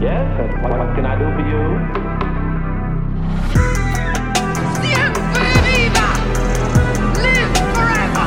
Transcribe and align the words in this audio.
Yes, 0.00 0.30
what, 0.62 0.78
what 0.78 0.94
can 0.94 1.06
I 1.06 1.18
do 1.18 1.26
for 1.34 1.42
you? 1.42 1.62
Siempre 4.80 5.48
viva! 5.66 6.08
Live 7.18 7.50
forever! 7.74 8.26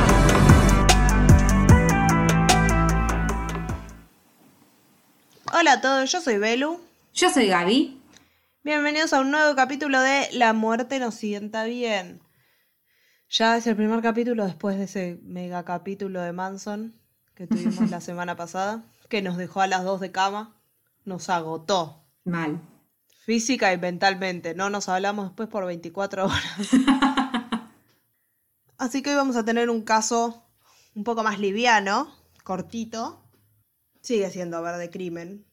Hola 5.54 5.72
a 5.72 5.80
todos, 5.80 6.12
yo 6.12 6.20
soy 6.20 6.36
Belu. 6.36 6.78
Yo 7.14 7.30
soy 7.30 7.46
Gaby. 7.46 7.98
Bienvenidos 8.62 9.14
a 9.14 9.20
un 9.20 9.30
nuevo 9.30 9.56
capítulo 9.56 10.02
de 10.02 10.28
La 10.32 10.52
muerte 10.52 10.98
nos 10.98 11.14
sienta 11.14 11.64
bien. 11.64 12.20
Ya 13.30 13.56
es 13.56 13.66
el 13.66 13.76
primer 13.76 14.02
capítulo 14.02 14.44
después 14.44 14.76
de 14.76 14.84
ese 14.84 15.20
mega 15.22 15.64
capítulo 15.64 16.20
de 16.20 16.32
Manson 16.32 17.00
que 17.34 17.46
tuvimos 17.46 17.90
la 17.90 18.02
semana 18.02 18.36
pasada, 18.36 18.84
que 19.08 19.22
nos 19.22 19.38
dejó 19.38 19.62
a 19.62 19.66
las 19.66 19.84
dos 19.84 20.00
de 20.00 20.12
cama, 20.12 20.61
nos 21.04 21.28
agotó 21.28 22.04
Mal. 22.24 22.60
física 23.24 23.72
y 23.72 23.78
mentalmente. 23.78 24.54
No 24.54 24.70
nos 24.70 24.88
hablamos 24.88 25.26
después 25.26 25.48
por 25.48 25.66
24 25.66 26.26
horas. 26.26 26.68
Así 28.78 29.02
que 29.02 29.10
hoy 29.10 29.16
vamos 29.16 29.36
a 29.36 29.44
tener 29.44 29.70
un 29.70 29.82
caso 29.82 30.44
un 30.94 31.04
poco 31.04 31.22
más 31.22 31.38
liviano, 31.38 32.14
cortito. 32.44 33.22
Sigue 34.00 34.30
siendo, 34.30 34.56
a 34.56 34.60
ver, 34.60 34.76
de 34.76 34.90
crimen. 34.90 35.46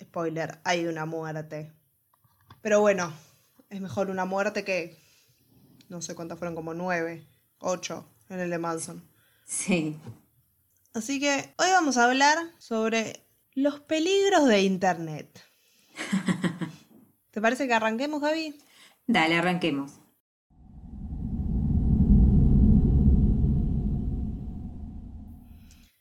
Spoiler, 0.00 0.60
hay 0.64 0.86
una 0.86 1.04
muerte. 1.04 1.72
Pero 2.62 2.80
bueno, 2.80 3.12
es 3.68 3.80
mejor 3.80 4.10
una 4.10 4.24
muerte 4.24 4.64
que... 4.64 4.96
No 5.88 6.02
sé 6.02 6.14
cuántas 6.14 6.38
fueron, 6.38 6.54
como 6.54 6.74
nueve, 6.74 7.26
ocho 7.58 8.06
en 8.28 8.40
el 8.40 8.50
de 8.50 8.58
Manson. 8.58 9.02
Sí. 9.44 9.98
Así 10.94 11.18
que 11.18 11.54
hoy 11.58 11.70
vamos 11.70 11.96
a 11.96 12.04
hablar 12.04 12.38
sobre 12.58 13.27
los 13.58 13.80
peligros 13.80 14.46
de 14.46 14.62
Internet. 14.62 15.42
¿Te 17.32 17.40
parece 17.40 17.66
que 17.66 17.74
arranquemos, 17.74 18.20
Gaby? 18.20 18.56
Dale, 19.06 19.36
arranquemos. 19.36 19.94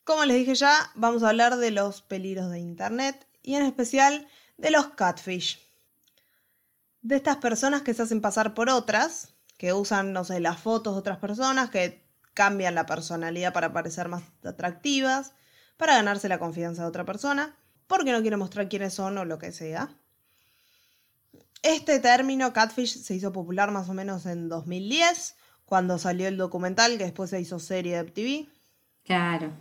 Como 0.03 0.23
les 0.25 0.37
dije 0.37 0.53
ya, 0.53 0.91
vamos 0.93 1.23
a 1.23 1.29
hablar 1.29 1.57
de 1.57 1.71
los 1.71 2.03
peligros 2.03 2.51
de 2.51 2.59
Internet 2.59 3.27
y 3.41 3.55
en 3.55 3.63
especial 3.63 4.27
de 4.57 4.69
los 4.69 4.89
catfish. 4.89 5.59
De 7.01 7.15
estas 7.15 7.37
personas 7.37 7.81
que 7.81 7.95
se 7.95 8.03
hacen 8.03 8.21
pasar 8.21 8.53
por 8.53 8.69
otras, 8.69 9.33
que 9.57 9.73
usan, 9.73 10.13
no 10.13 10.23
sé, 10.23 10.39
las 10.39 10.59
fotos 10.59 10.93
de 10.93 10.99
otras 10.99 11.17
personas, 11.17 11.71
que 11.71 12.05
cambian 12.35 12.75
la 12.75 12.85
personalidad 12.85 13.51
para 13.51 13.73
parecer 13.73 14.09
más 14.09 14.23
atractivas, 14.43 15.33
para 15.77 15.95
ganarse 15.95 16.27
la 16.27 16.39
confianza 16.39 16.81
de 16.83 16.89
otra 16.89 17.05
persona, 17.05 17.55
porque 17.87 18.11
no 18.11 18.21
quieren 18.21 18.39
mostrar 18.39 18.67
quiénes 18.67 18.93
son 18.93 19.17
o 19.17 19.25
lo 19.25 19.37
que 19.39 19.51
sea. 19.51 19.89
Este 21.63 21.99
término 21.99 22.53
catfish 22.53 23.01
se 23.01 23.15
hizo 23.15 23.31
popular 23.31 23.71
más 23.71 23.89
o 23.89 23.93
menos 23.93 24.25
en 24.25 24.47
2010, 24.49 25.35
cuando 25.65 25.97
salió 25.97 26.27
el 26.27 26.37
documental 26.37 26.97
que 26.97 27.05
después 27.05 27.29
se 27.29 27.41
hizo 27.41 27.59
serie 27.59 28.01
de 28.03 28.09
TV 28.11 28.47
Claro. 29.03 29.51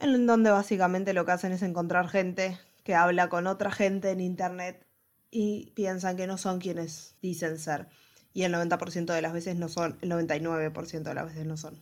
en 0.00 0.26
donde 0.26 0.50
básicamente 0.50 1.12
lo 1.12 1.24
que 1.24 1.32
hacen 1.32 1.52
es 1.52 1.62
encontrar 1.62 2.08
gente 2.08 2.58
que 2.82 2.94
habla 2.94 3.28
con 3.28 3.46
otra 3.46 3.70
gente 3.70 4.10
en 4.10 4.20
internet 4.20 4.84
y 5.30 5.70
piensan 5.74 6.16
que 6.16 6.26
no 6.26 6.38
son 6.38 6.58
quienes 6.58 7.14
dicen 7.22 7.58
ser. 7.58 7.88
Y 8.34 8.42
el 8.42 8.52
90% 8.54 9.12
de 9.12 9.22
las 9.22 9.32
veces 9.32 9.56
no 9.56 9.68
son, 9.68 9.96
el 10.00 10.10
99% 10.10 11.02
de 11.02 11.14
las 11.14 11.26
veces 11.26 11.46
no 11.46 11.56
son. 11.56 11.78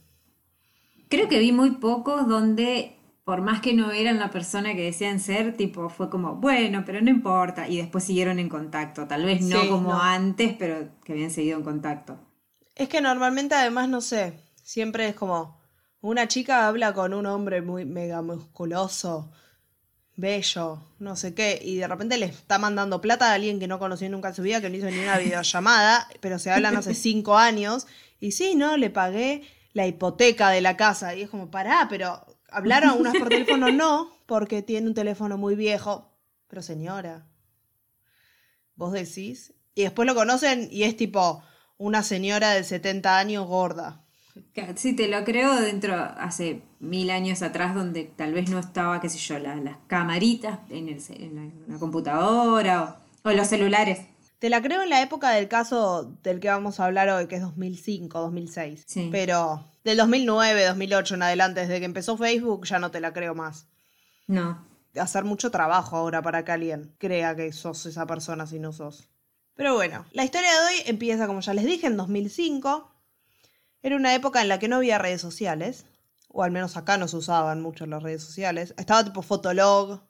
Creo 1.08 1.28
que 1.28 1.38
vi 1.38 1.52
muy 1.52 1.72
pocos 1.76 2.28
donde, 2.28 2.96
por 3.30 3.42
más 3.42 3.60
que 3.60 3.74
no 3.74 3.92
eran 3.92 4.18
la 4.18 4.28
persona 4.30 4.74
que 4.74 4.82
decían 4.86 5.20
ser, 5.20 5.56
tipo, 5.56 5.88
fue 5.88 6.10
como, 6.10 6.34
bueno, 6.34 6.82
pero 6.84 7.00
no 7.00 7.10
importa. 7.10 7.68
Y 7.68 7.76
después 7.76 8.02
siguieron 8.02 8.40
en 8.40 8.48
contacto. 8.48 9.06
Tal 9.06 9.24
vez 9.24 9.40
no 9.40 9.62
Sí, 9.62 9.68
como 9.68 9.90
no. 9.90 10.02
antes, 10.02 10.56
pero 10.58 10.88
que 11.04 11.12
habían 11.12 11.30
seguido 11.30 11.56
en 11.58 11.62
contacto. 11.62 12.18
Es 12.74 12.88
que 12.88 13.00
normalmente 13.00 13.54
además, 13.54 13.88
no 13.88 14.00
sé, 14.00 14.40
siempre 14.62 15.06
es 15.08 15.14
como 15.14 15.60
una 16.00 16.26
chica 16.28 16.66
habla 16.66 16.92
con 16.94 17.14
un 17.14 17.26
hombre 17.26 17.62
muy 17.62 17.84
mega 17.84 18.22
musculoso, 18.22 19.30
bello, 20.16 20.82
no 20.98 21.16
sé 21.16 21.34
qué, 21.34 21.60
y 21.62 21.76
de 21.76 21.88
repente 21.88 22.18
le 22.18 22.26
está 22.26 22.58
mandando 22.58 23.00
plata 23.00 23.30
a 23.30 23.34
alguien 23.34 23.60
que 23.60 23.68
no 23.68 23.78
conoció 23.78 24.08
nunca 24.10 24.28
en 24.28 24.34
su 24.34 24.42
vida, 24.42 24.60
que 24.60 24.70
no 24.70 24.76
hizo 24.76 24.90
ni 24.90 24.98
una 24.98 25.18
videollamada, 25.18 26.08
pero 26.20 26.38
se 26.38 26.50
hablan 26.50 26.76
hace 26.76 26.94
cinco 26.94 27.36
años, 27.38 27.86
y 28.20 28.32
sí, 28.32 28.54
no, 28.56 28.76
le 28.76 28.90
pagué 28.90 29.42
la 29.72 29.86
hipoteca 29.86 30.50
de 30.50 30.60
la 30.62 30.76
casa, 30.76 31.14
y 31.14 31.22
es 31.22 31.30
como, 31.30 31.50
pará, 31.50 31.86
pero 31.90 32.24
hablaron 32.52 32.90
unas 33.00 33.16
por 33.16 33.30
teléfono, 33.30 33.70
no, 33.70 34.10
porque 34.26 34.62
tiene 34.62 34.86
un 34.88 34.94
teléfono 34.94 35.36
muy 35.38 35.54
viejo, 35.54 36.10
pero 36.48 36.62
señora, 36.62 37.26
vos 38.76 38.92
decís, 38.92 39.54
y 39.74 39.82
después 39.82 40.06
lo 40.06 40.14
conocen 40.14 40.68
y 40.70 40.82
es 40.84 40.96
tipo 40.96 41.42
una 41.78 42.02
señora 42.02 42.50
de 42.50 42.64
70 42.64 43.18
años 43.18 43.46
gorda. 43.46 44.04
Sí, 44.76 44.94
te 44.94 45.08
lo 45.08 45.24
creo 45.24 45.60
dentro, 45.60 45.94
hace 45.96 46.62
mil 46.78 47.10
años 47.10 47.42
atrás, 47.42 47.74
donde 47.74 48.04
tal 48.04 48.32
vez 48.32 48.48
no 48.48 48.58
estaba, 48.58 49.00
qué 49.00 49.08
sé 49.08 49.18
yo, 49.18 49.38
la- 49.38 49.56
las 49.56 49.76
camaritas 49.86 50.60
en, 50.70 50.88
el 50.88 51.00
ce- 51.00 51.22
en 51.24 51.34
la, 51.34 51.42
en 51.42 51.64
la 51.68 51.78
computadora 51.78 52.96
o, 53.24 53.28
o 53.28 53.32
los 53.32 53.46
celulares. 53.48 54.00
Te 54.40 54.48
la 54.50 54.62
creo 54.62 54.82
en 54.82 54.90
la 54.90 55.02
época 55.02 55.30
del 55.30 55.48
caso 55.48 56.16
del 56.22 56.40
que 56.40 56.48
vamos 56.48 56.80
a 56.80 56.86
hablar 56.86 57.08
hoy, 57.10 57.26
que 57.28 57.36
es 57.36 57.42
2005, 57.42 58.18
2006. 58.18 58.84
Sí. 58.86 59.08
Pero 59.12 59.64
del 59.84 59.98
2009, 59.98 60.64
2008 60.64 61.14
en 61.14 61.22
adelante, 61.22 61.60
desde 61.60 61.78
que 61.78 61.84
empezó 61.84 62.16
Facebook, 62.16 62.64
ya 62.66 62.78
no 62.78 62.90
te 62.90 63.00
la 63.00 63.12
creo 63.12 63.34
más. 63.34 63.66
No. 64.26 64.66
Hacer 64.98 65.24
mucho 65.24 65.50
trabajo 65.50 65.96
ahora 65.96 66.22
para 66.22 66.44
que 66.44 66.52
alguien 66.52 66.94
crea 66.98 67.36
que 67.36 67.52
sos 67.52 67.84
esa 67.86 68.06
persona 68.06 68.46
si 68.46 68.58
no 68.58 68.72
sos. 68.72 69.08
Pero 69.54 69.74
bueno, 69.74 70.06
la 70.12 70.24
historia 70.24 70.50
de 70.50 70.58
hoy 70.66 70.82
empieza, 70.86 71.26
como 71.26 71.40
ya 71.40 71.52
les 71.52 71.66
dije, 71.66 71.86
en 71.86 71.98
2005. 71.98 72.90
Era 73.82 73.96
una 73.96 74.14
época 74.14 74.40
en 74.40 74.48
la 74.48 74.58
que 74.58 74.68
no 74.68 74.76
había 74.76 74.98
redes 74.98 75.20
sociales, 75.20 75.84
o 76.28 76.42
al 76.42 76.50
menos 76.50 76.78
acá 76.78 76.96
no 76.96 77.08
se 77.08 77.16
usaban 77.18 77.60
mucho 77.60 77.84
las 77.84 78.02
redes 78.02 78.22
sociales. 78.22 78.74
Estaba 78.78 79.04
tipo 79.04 79.20
Fotolog, 79.20 80.00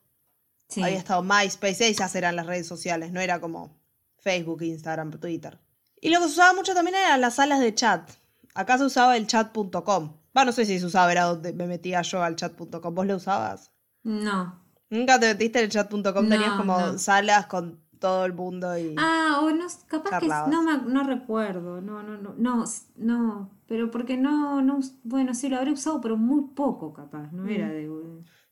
Sí. 0.68 0.84
había 0.84 0.98
estado 0.98 1.24
MySpace, 1.24 1.88
esas 1.88 2.14
eran 2.14 2.36
las 2.36 2.46
redes 2.46 2.68
sociales, 2.68 3.10
no 3.10 3.20
era 3.20 3.40
como 3.40 3.79
Facebook, 4.20 4.62
Instagram, 4.62 5.10
Twitter. 5.18 5.58
Y 6.00 6.10
lo 6.10 6.18
que 6.20 6.26
se 6.26 6.32
usaba 6.32 6.54
mucho 6.54 6.74
también 6.74 6.96
eran 6.96 7.20
las 7.20 7.34
salas 7.36 7.60
de 7.60 7.74
chat. 7.74 8.10
Acá 8.54 8.78
se 8.78 8.84
usaba 8.84 9.16
el 9.16 9.26
chat.com. 9.26 10.12
Va, 10.36 10.44
no 10.44 10.52
sé 10.52 10.64
si 10.64 10.78
se 10.78 10.86
usaba, 10.86 11.10
era 11.12 11.24
donde 11.24 11.52
me 11.52 11.66
metía 11.66 12.02
yo 12.02 12.22
al 12.22 12.36
chat.com. 12.36 12.94
¿Vos 12.94 13.06
lo 13.06 13.16
usabas? 13.16 13.70
No. 14.02 14.60
Nunca 14.88 15.20
te 15.20 15.26
metiste 15.28 15.58
en 15.58 15.64
el 15.66 15.70
chat.com, 15.70 16.02
tenías 16.28 16.50
No, 16.50 16.56
como 16.56 16.78
no. 16.78 16.98
salas 16.98 17.46
con 17.46 17.80
todo 17.98 18.24
el 18.24 18.32
mundo 18.32 18.76
y... 18.78 18.94
Ah, 18.98 19.40
o 19.42 19.50
no, 19.50 19.66
capaz 19.86 20.10
Charlabas. 20.10 20.44
que 20.48 20.50
no, 20.56 20.62
me- 20.62 20.90
no 20.92 21.02
recuerdo, 21.04 21.80
no, 21.82 22.02
no, 22.02 22.16
no, 22.16 22.34
no, 22.36 22.64
no, 22.96 23.50
pero 23.66 23.90
porque 23.90 24.16
no, 24.16 24.62
no, 24.62 24.80
bueno, 25.04 25.34
sí 25.34 25.48
lo 25.50 25.58
habré 25.58 25.72
usado, 25.72 26.00
pero 26.00 26.16
muy 26.16 26.48
poco 26.54 26.92
capaz, 26.94 27.30
no 27.30 27.46
era 27.46 27.68
de... 27.68 27.88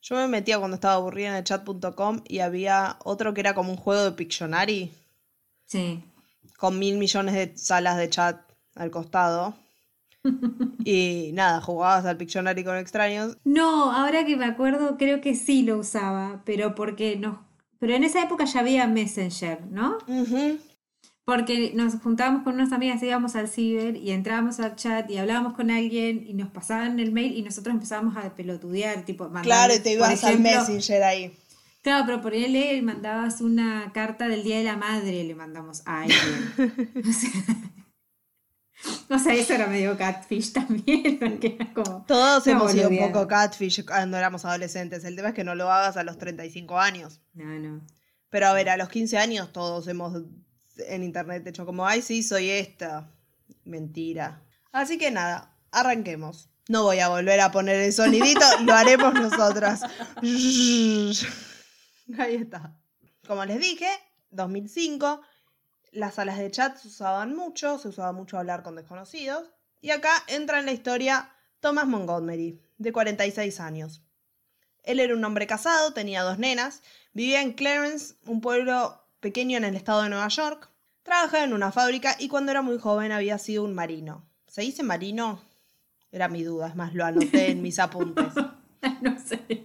Yo 0.03 0.17
me 0.17 0.29
metía 0.29 0.59
cuando 0.59 0.75
estaba 0.75 0.95
aburrida 0.95 1.29
en 1.31 1.35
el 1.37 1.45
chat.com 1.45 2.21
y 2.29 2.39
había 2.41 2.99
otro 3.05 3.33
que 3.35 3.41
era 3.41 3.55
como 3.55 3.71
un 3.73 3.79
juego 3.79 4.05
de 4.05 4.13
Pictionary 4.13 4.93
Sí, 5.69 6.03
con 6.59 6.79
mil 6.79 6.99
millones 6.99 7.35
de 7.35 7.57
salas 7.57 7.97
de 7.97 8.11
chat 8.11 8.37
al 8.75 8.91
costado. 8.91 9.55
y 10.85 11.31
nada, 11.33 11.61
jugabas 11.61 12.05
al 12.05 12.17
Pictionary 12.17 12.65
con 12.65 12.77
extraños 12.77 13.37
No, 13.45 13.93
ahora 13.93 14.27
que 14.27 14.37
me 14.37 14.47
acuerdo, 14.47 14.99
creo 14.99 15.21
que 15.21 15.37
sí 15.37 15.63
lo 15.63 15.79
usaba, 15.79 16.43
pero 16.45 16.75
porque 16.75 17.17
nos, 17.17 17.39
pero 17.79 17.95
en 17.95 18.03
esa 18.03 18.23
época 18.23 18.45
ya 18.45 18.61
había 18.61 18.89
Messenger, 18.89 19.65
¿no? 19.71 19.99
Porque 21.25 21.73
nos 21.75 21.95
juntábamos 22.03 22.43
con 22.43 22.55
unas 22.55 22.73
amigas, 22.73 23.01
íbamos 23.03 23.37
al 23.37 23.49
ciber 23.49 23.97
y 23.97 24.11
entrábamos 24.11 24.59
al 24.59 24.75
chat 24.75 25.09
y 25.09 25.19
hablábamos 25.19 25.55
con 25.55 25.71
alguien 25.71 26.25
y 26.27 26.35
nos 26.35 26.49
pasaban 26.49 26.99
el 26.99 27.13
mail 27.13 27.37
y 27.37 27.43
nosotros 27.43 27.73
empezábamos 27.73 28.17
a 28.17 28.35
pelotudear, 28.35 29.05
tipo, 29.05 29.25
mandar, 29.25 29.45
Claro, 29.45 29.75
y 29.75 29.79
te 29.79 29.93
ibas 29.93 30.25
al 30.25 30.41
Messenger 30.41 31.03
ahí. 31.05 31.33
Claro, 31.83 32.05
pero 32.07 32.21
por 32.21 32.35
él 32.35 32.53
le 32.53 32.83
mandabas 32.83 33.41
una 33.41 33.93
carta 33.93 34.29
del 34.29 34.43
Día 34.43 34.59
de 34.59 34.65
la 34.65 34.77
Madre, 34.77 35.25
le 35.25 35.35
mandamos 35.35 35.83
a 35.87 36.03
alguien. 36.03 36.53
O 37.09 37.13
sea, 37.13 37.57
o 39.11 39.19
sea, 39.19 39.35
eso 39.35 39.55
era 39.55 39.67
medio 39.67 39.97
catfish 39.97 40.53
también, 40.53 41.19
porque 41.19 41.57
era 41.59 41.73
como... 41.73 42.05
Todos 42.07 42.47
hemos 42.47 42.73
sido 42.73 42.89
un 42.89 42.99
poco 42.99 43.27
catfish 43.27 43.85
cuando 43.85 44.17
éramos 44.17 44.45
adolescentes. 44.45 45.05
El 45.05 45.17
tema 45.17 45.29
es 45.29 45.35
que 45.35 45.45
no 45.45 45.55
lo 45.55 45.71
hagas 45.71 45.97
a 45.97 46.05
los 46.05 46.19
35 46.19 46.79
años. 46.79 47.21
No, 47.35 47.59
no. 47.59 47.81
Pero 48.31 48.47
a 48.47 48.53
ver, 48.53 48.69
a 48.69 48.77
los 48.77 48.89
15 48.89 49.19
años 49.19 49.53
todos 49.53 49.89
hemos 49.89 50.23
en 50.77 51.03
internet 51.03 51.47
hecho 51.47 51.67
como, 51.67 51.87
ay, 51.87 52.03
sí, 52.03 52.23
soy 52.23 52.51
esta. 52.51 53.11
Mentira. 53.65 54.43
Así 54.73 54.99
que 54.99 55.11
nada, 55.11 55.57
arranquemos. 55.73 56.51
No 56.69 56.83
voy 56.83 57.01
a 57.01 57.09
volver 57.09 57.41
a 57.41 57.51
poner 57.51 57.77
el 57.77 57.93
sonidito, 57.93 58.45
lo 58.65 58.75
haremos 58.75 59.15
nosotras. 59.15 59.81
Ahí 62.19 62.37
está. 62.37 62.75
Como 63.27 63.45
les 63.45 63.61
dije, 63.61 63.89
2005, 64.31 65.21
las 65.93 66.15
salas 66.15 66.39
de 66.39 66.51
chat 66.51 66.77
se 66.77 66.89
usaban 66.89 67.35
mucho, 67.35 67.79
se 67.79 67.89
usaba 67.89 68.13
mucho 68.13 68.39
hablar 68.39 68.63
con 68.63 68.77
desconocidos. 68.77 69.51
Y 69.81 69.91
acá 69.91 70.13
entra 70.27 70.59
en 70.59 70.67
la 70.67 70.73
historia 70.73 71.31
Thomas 71.61 71.87
Montgomery, 71.87 72.61
de 72.79 72.93
46 72.93 73.61
años. 73.61 74.03
Él 74.85 75.01
era 75.01 75.15
un 75.15 75.25
hombre 75.25 75.47
casado, 75.47 75.93
tenía 75.93 76.23
dos 76.23 76.39
nenas, 76.39 76.83
vivía 77.13 77.43
en 77.43 77.53
Clarence, 77.53 78.15
un 78.27 78.41
pueblo 78.41 79.05
pequeño 79.21 79.59
en 79.59 79.65
el 79.65 79.77
estado 79.77 80.03
de 80.03 80.09
Nueva 80.09 80.29
York. 80.29 80.71
Trabajaba 81.03 81.45
en 81.45 81.53
una 81.53 81.73
fábrica 81.73 82.17
y 82.19 82.29
cuando 82.29 82.53
era 82.53 82.63
muy 82.63 82.79
joven 82.79 83.13
había 83.13 83.39
sido 83.39 83.65
un 83.65 83.75
marino. 83.75 84.25
¿Se 84.47 84.63
dice 84.63 84.83
marino? 84.83 85.43
Era 86.11 86.29
mi 86.29 86.43
duda, 86.43 86.69
es 86.69 86.77
más, 86.77 86.95
lo 86.95 87.05
anoté 87.05 87.51
en 87.51 87.61
mis 87.61 87.79
apuntes. 87.79 88.33
no 89.03 89.19
sé. 89.19 89.65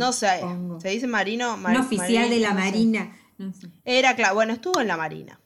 No 0.00 0.12
sé. 0.12 0.40
¿se 0.80 0.88
dice 0.90 1.06
marino? 1.06 1.56
Mar- 1.56 1.76
Un 1.76 1.82
oficial 1.82 2.28
de 2.30 2.38
la 2.40 2.50
no 2.52 2.56
sé. 2.56 2.64
Marina. 2.64 3.16
No 3.38 3.52
sé. 3.52 3.68
Era 3.84 4.14
claro, 4.16 4.34
bueno, 4.34 4.52
estuvo 4.52 4.80
en 4.80 4.88
la 4.88 4.96
marina. 4.96 5.40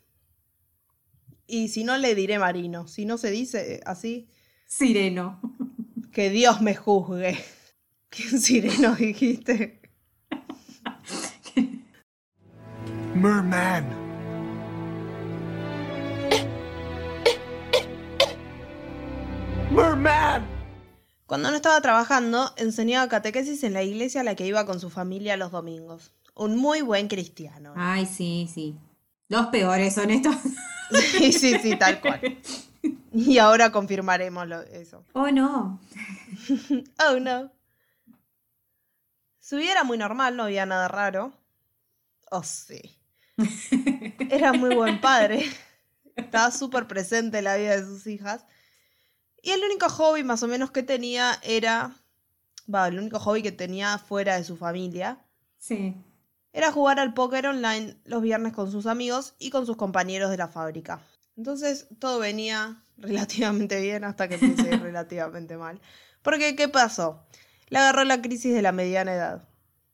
Y 1.46 1.68
si 1.68 1.84
no 1.84 1.96
le 1.96 2.14
diré 2.14 2.38
marino, 2.38 2.88
si 2.88 3.04
no 3.06 3.18
se 3.18 3.30
dice 3.30 3.80
así, 3.86 4.28
Sireno. 4.66 5.40
que 6.12 6.30
Dios 6.30 6.60
me 6.60 6.74
juzgue. 6.74 7.38
¿Qué 8.10 8.22
sireno 8.24 8.94
dijiste? 8.96 9.80
Merman. 13.14 13.84
Merman. 19.70 20.55
Cuando 21.26 21.50
no 21.50 21.56
estaba 21.56 21.80
trabajando, 21.80 22.52
enseñaba 22.56 23.08
catequesis 23.08 23.64
en 23.64 23.72
la 23.72 23.82
iglesia 23.82 24.20
a 24.20 24.24
la 24.24 24.34
que 24.36 24.46
iba 24.46 24.64
con 24.64 24.78
su 24.80 24.90
familia 24.90 25.36
los 25.36 25.50
domingos. 25.50 26.12
Un 26.34 26.56
muy 26.56 26.82
buen 26.82 27.08
cristiano. 27.08 27.72
Ay, 27.76 28.06
sí, 28.06 28.48
sí. 28.52 28.76
Los 29.28 29.46
peores 29.48 29.94
son 29.94 30.10
estos. 30.10 30.36
Sí, 31.18 31.32
sí, 31.32 31.58
sí, 31.60 31.76
tal 31.76 32.00
cual. 32.00 32.38
Y 33.12 33.38
ahora 33.38 33.72
confirmaremos 33.72 34.46
lo- 34.46 34.62
eso. 34.62 35.02
Oh, 35.14 35.28
no. 35.32 35.80
Oh, 37.10 37.18
no. 37.18 37.50
Su 39.40 39.56
vida 39.56 39.72
era 39.72 39.82
muy 39.82 39.98
normal, 39.98 40.36
no 40.36 40.44
había 40.44 40.64
nada 40.64 40.86
raro. 40.86 41.32
Oh, 42.30 42.44
sí. 42.44 42.80
Era 44.30 44.52
muy 44.52 44.74
buen 44.76 45.00
padre. 45.00 45.44
Estaba 46.14 46.50
súper 46.52 46.86
presente 46.86 47.38
en 47.38 47.44
la 47.44 47.56
vida 47.56 47.76
de 47.76 47.84
sus 47.84 48.06
hijas. 48.06 48.44
Y 49.46 49.52
el 49.52 49.62
único 49.62 49.88
hobby 49.88 50.24
más 50.24 50.42
o 50.42 50.48
menos 50.48 50.72
que 50.72 50.82
tenía 50.82 51.38
era... 51.44 51.94
Va, 52.68 52.88
el 52.88 52.98
único 52.98 53.20
hobby 53.20 53.42
que 53.42 53.52
tenía 53.52 53.96
fuera 53.96 54.34
de 54.34 54.42
su 54.42 54.56
familia 54.56 55.20
Sí. 55.56 55.94
era 56.52 56.72
jugar 56.72 56.98
al 56.98 57.14
póker 57.14 57.46
online 57.46 57.96
los 58.06 58.22
viernes 58.22 58.52
con 58.54 58.72
sus 58.72 58.86
amigos 58.86 59.36
y 59.38 59.50
con 59.50 59.64
sus 59.64 59.76
compañeros 59.76 60.32
de 60.32 60.36
la 60.36 60.48
fábrica. 60.48 61.00
Entonces 61.36 61.86
todo 62.00 62.18
venía 62.18 62.82
relativamente 62.96 63.80
bien 63.80 64.02
hasta 64.02 64.26
que 64.26 64.34
empecé 64.34 64.76
relativamente 64.82 65.56
mal. 65.56 65.80
Porque, 66.22 66.56
¿qué 66.56 66.66
pasó? 66.68 67.24
Le 67.68 67.78
agarró 67.78 68.02
la 68.02 68.20
crisis 68.20 68.52
de 68.52 68.62
la 68.62 68.72
mediana 68.72 69.14
edad. 69.14 69.48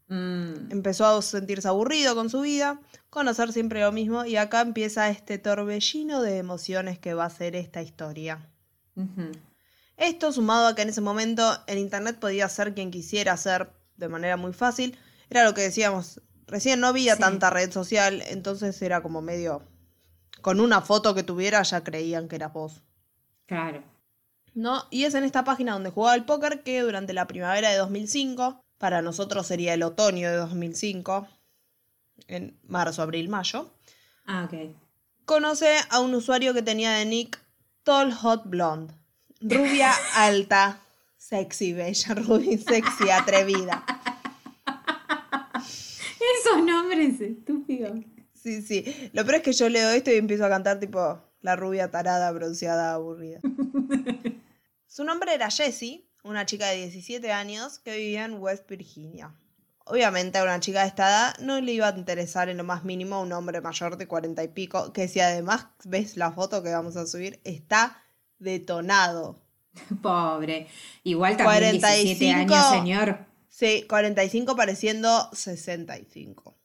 Mm. 0.09 0.73
Empezó 0.73 1.05
a 1.05 1.21
sentirse 1.21 1.69
aburrido 1.69 2.15
con 2.15 2.31
su 2.31 2.41
vida, 2.41 2.81
conocer 3.11 3.53
siempre 3.53 3.83
lo 3.83 3.93
mismo 3.93 4.25
y 4.25 4.37
acá 4.37 4.63
empieza 4.63 5.11
este 5.11 5.37
torbellino 5.37 6.23
de 6.23 6.39
emociones 6.39 6.99
que 6.99 7.13
va 7.13 7.27
a 7.27 7.31
ser 7.31 7.55
esta 7.55 7.83
historia. 7.83 8.49
Esto 9.97 10.33
sumado 10.33 10.67
a 10.69 10.75
que 10.75 10.83
en 10.83 10.89
ese 10.89 11.01
momento 11.01 11.43
en 11.67 11.79
internet 11.79 12.19
podía 12.19 12.49
ser 12.49 12.75
quien 12.75 12.91
quisiera 12.91 13.37
ser 13.37 13.71
de 13.97 14.09
manera 14.09 14.37
muy 14.37 14.53
fácil, 14.53 14.99
era 15.31 15.45
lo 15.45 15.55
que 15.55 15.61
decíamos, 15.63 16.21
recién 16.47 16.81
no 16.81 16.89
había 16.89 17.15
Sí. 17.15 17.21
tanta 17.21 17.51
red 17.51 17.71
social, 17.71 18.23
entonces 18.27 18.81
era 18.83 19.03
como 19.03 19.23
medio 19.23 19.63
con 20.41 20.61
una 20.61 20.81
foto 20.81 21.15
que 21.15 21.23
tuviera 21.23 21.63
ya 21.63 21.85
creían 21.85 22.29
que 22.29 22.37
eras 22.37 22.53
vos. 22.53 22.83
Claro. 23.47 23.83
¿No? 24.55 24.85
Y 24.91 25.05
es 25.05 25.15
en 25.15 25.25
esta 25.25 25.45
página 25.45 25.73
donde 25.73 25.91
jugaba 25.91 26.15
al 26.15 26.25
póker 26.25 26.63
que 26.63 26.81
durante 26.83 27.13
la 27.13 27.27
primavera 27.27 27.71
de 27.71 27.77
2005, 27.79 28.61
para 28.79 29.01
nosotros 29.03 29.47
sería 29.47 29.73
el 29.75 29.83
otoño 29.83 30.29
de 30.31 30.37
2005, 30.37 31.29
en 32.29 32.59
marzo, 32.65 33.03
abril, 33.03 33.29
mayo, 33.29 33.73
Ah, 34.27 34.45
ok. 34.51 34.75
conoce 35.25 35.77
a 35.91 36.01
un 36.01 36.15
usuario 36.15 36.53
que 36.55 36.63
tenía 36.63 36.93
de 36.93 37.05
nick 37.07 37.42
Tall 37.85 38.13
Hot 38.13 38.45
Blonde. 38.47 38.95
Rubia 39.41 39.93
alta, 40.15 40.81
sexy, 41.17 41.73
bella, 41.73 42.15
rubia, 42.27 42.59
sexy, 42.59 43.11
atrevida. 43.11 43.85
Esos 46.41 46.65
nombres 46.65 47.21
estúpidos. 47.21 47.99
Sí, 48.35 48.63
sí. 48.63 49.11
Lo 49.13 49.25
peor 49.25 49.37
es 49.37 49.43
que 49.43 49.53
yo 49.53 49.69
leo 49.69 49.91
esto 49.91 50.11
y 50.11 50.17
empiezo 50.17 50.45
a 50.45 50.49
cantar 50.49 50.79
tipo 50.81 51.21
la 51.41 51.57
rubia 51.57 51.91
tarada, 51.91 52.31
bronceada, 52.33 52.95
aburrida. 52.95 53.41
Su 54.87 55.05
nombre 55.05 55.35
era 55.35 55.51
Jessie, 55.51 56.09
una 56.23 56.47
chica 56.47 56.69
de 56.69 56.77
17 56.77 57.33
años 57.33 57.79
que 57.79 57.97
vivía 57.97 58.25
en 58.25 58.35
West 58.35 58.69
Virginia. 58.69 59.35
Obviamente 59.87 60.39
a 60.39 60.45
una 60.45 60.61
chica 60.61 60.83
de 60.83 60.89
esta 60.89 61.09
edad 61.09 61.39
no 61.39 61.61
le 61.61 61.73
iba 61.73 61.89
a 61.89 61.97
interesar 61.97 62.49
en 62.49 62.57
lo 62.57 62.65
más 62.65 62.85
mínimo 62.85 63.21
un 63.21 63.33
hombre 63.33 63.61
mayor 63.61 63.97
de 63.97 64.07
40 64.07 64.43
y 64.45 64.49
pico, 64.49 64.93
que 64.93 65.09
si 65.09 65.21
además 65.21 65.67
ves 65.85 66.17
la 66.17 66.33
foto 66.33 66.63
que 66.63 66.71
vamos 66.71 66.97
a 66.97 67.07
subir, 67.07 67.41
está 67.45 68.03
detonado. 68.39 69.41
Pobre. 70.03 70.69
Igual 71.05 71.37
también 71.37 71.73
17 71.73 72.47
45. 72.47 72.55
años, 72.55 72.71
señor. 72.71 73.19
Sí, 73.49 73.85
45 73.89 74.57
pareciendo 74.57 75.29
65. 75.33 76.57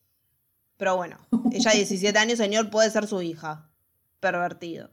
Pero 0.78 0.96
bueno, 0.96 1.18
ella 1.52 1.72
17 1.74 2.18
años, 2.18 2.38
señor, 2.38 2.70
puede 2.70 2.90
ser 2.90 3.08
su 3.08 3.22
hija. 3.22 3.70
Pervertido. 4.20 4.92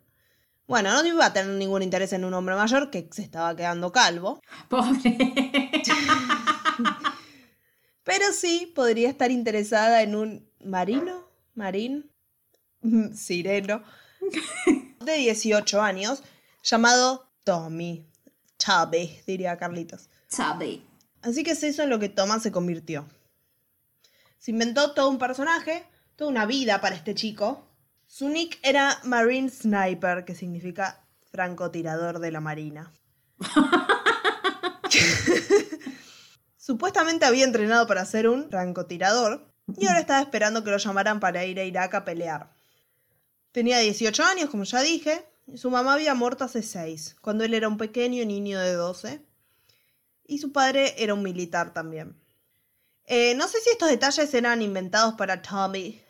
Bueno, 0.67 0.91
no 0.93 1.06
iba 1.06 1.27
a 1.27 1.32
tener 1.32 1.55
ningún 1.56 1.82
interés 1.82 2.12
en 2.15 2.25
un 2.25 2.32
hombre 2.32 2.55
mayor 2.55 2.91
que 2.91 3.09
se 3.12 3.23
estaba 3.23 3.55
quedando 3.55 3.93
calvo, 3.93 4.41
Pobre. 4.69 5.19
pero 8.05 8.33
sí 8.33 8.71
podría 8.75 9.09
estar 9.09 9.31
interesada 9.31 10.03
en 10.03 10.15
un 10.15 10.49
marino, 10.62 11.29
marín, 11.55 12.11
mm, 12.83 13.15
sireno, 13.15 13.83
de 15.01 15.12
18 15.15 15.81
años, 15.81 16.23
llamado 16.62 17.31
Tommy. 17.43 18.06
Chave, 18.59 19.23
diría 19.27 19.56
Carlitos. 19.56 20.09
Sabe. 20.29 20.81
Así 21.23 21.43
que 21.43 21.51
es 21.53 21.62
eso 21.62 21.83
en 21.83 21.91
lo 21.91 21.99
que 21.99 22.09
Thomas 22.09 22.43
se 22.43 22.53
convirtió. 22.53 23.06
Se 24.39 24.53
inventó 24.53 24.93
todo 24.93 25.09
un 25.09 25.19
personaje, 25.19 25.85
toda 26.17 26.31
una 26.31 26.47
vida 26.47 26.81
para 26.81 26.95
este 26.95 27.15
chico. 27.15 27.67
Su 28.06 28.29
nick 28.29 28.59
era 28.62 29.01
Marine 29.05 29.51
Sniper, 29.51 30.25
que 30.25 30.35
significa 30.35 31.05
francotirador 31.31 32.21
de 32.21 32.31
la 32.31 32.41
marina. 32.41 32.93
Supuestamente 36.65 37.27
había 37.27 37.45
entrenado 37.45 37.87
para 37.87 38.07
ser 38.07 38.27
un 38.27 38.49
francotirador 38.49 39.53
y 39.77 39.87
ahora 39.87 40.01
estaba 40.01 40.23
esperando 40.23 40.65
que 40.65 40.71
lo 40.71 40.79
llamaran 40.79 41.21
para 41.21 41.45
ir 41.45 41.61
a 41.61 41.65
Irak 41.65 41.95
a 41.95 42.07
pelear. 42.07 42.55
Tenía 43.53 43.81
18 43.81 44.25
años, 44.25 44.49
como 44.49 44.65
ya 44.65 44.81
dije, 44.81 45.27
y 45.47 45.59
su 45.59 45.71
mamá 45.71 45.93
había 45.93 46.15
muerto 46.15 46.43
hace 46.43 46.63
6, 46.63 47.17
cuando 47.21 47.44
él 47.44 47.53
era 47.53 47.69
un 47.69 47.77
pequeño 47.77 48.25
niño 48.25 48.59
de 48.59 48.73
12 48.73 49.21
y 50.27 50.39
su 50.39 50.53
padre 50.53 50.94
era 50.97 51.13
un 51.13 51.23
militar 51.23 51.75
también. 51.75 52.19
Eh, 53.05 53.35
no 53.35 53.47
sé 53.47 53.61
si 53.61 53.69
estos 53.69 53.91
detalles 53.91 54.33
eran 54.33 54.63
inventados 54.63 55.17
para 55.17 55.43
Tommy 55.43 56.01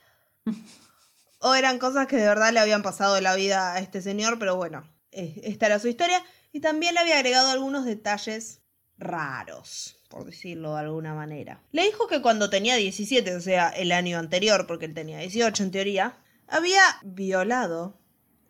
o 1.41 1.57
eran 1.57 1.81
cosas 1.81 2.07
que 2.07 2.15
de 2.15 2.29
verdad 2.29 2.53
le 2.53 2.61
habían 2.61 2.85
pasado 2.85 3.21
la 3.21 3.35
vida 3.35 3.73
a 3.73 3.81
este 3.81 4.01
señor, 4.01 4.39
pero 4.39 4.55
bueno, 4.55 4.89
eh, 5.11 5.35
esta 5.43 5.67
era 5.67 5.81
su 5.81 5.89
historia 5.89 6.23
y 6.53 6.61
también 6.61 6.95
le 6.95 7.01
había 7.01 7.17
agregado 7.17 7.51
algunos 7.51 7.85
detalles 7.85 8.61
raros, 8.97 9.97
por 10.15 10.27
decirlo 10.27 10.75
de 10.75 10.81
alguna 10.81 11.13
manera. 11.13 11.61
Le 11.73 11.83
dijo 11.87 12.07
que 12.07 12.23
cuando 12.23 12.49
tenía 12.49 12.77
17, 12.77 13.35
o 13.35 13.41
sea, 13.41 13.71
el 13.71 13.91
año 13.91 14.17
anterior, 14.17 14.65
porque 14.69 14.85
él 14.85 14.95
tenía 14.95 15.19
18 15.19 15.65
en 15.65 15.71
teoría, 15.73 16.17
había 16.47 16.83
violado 17.03 17.99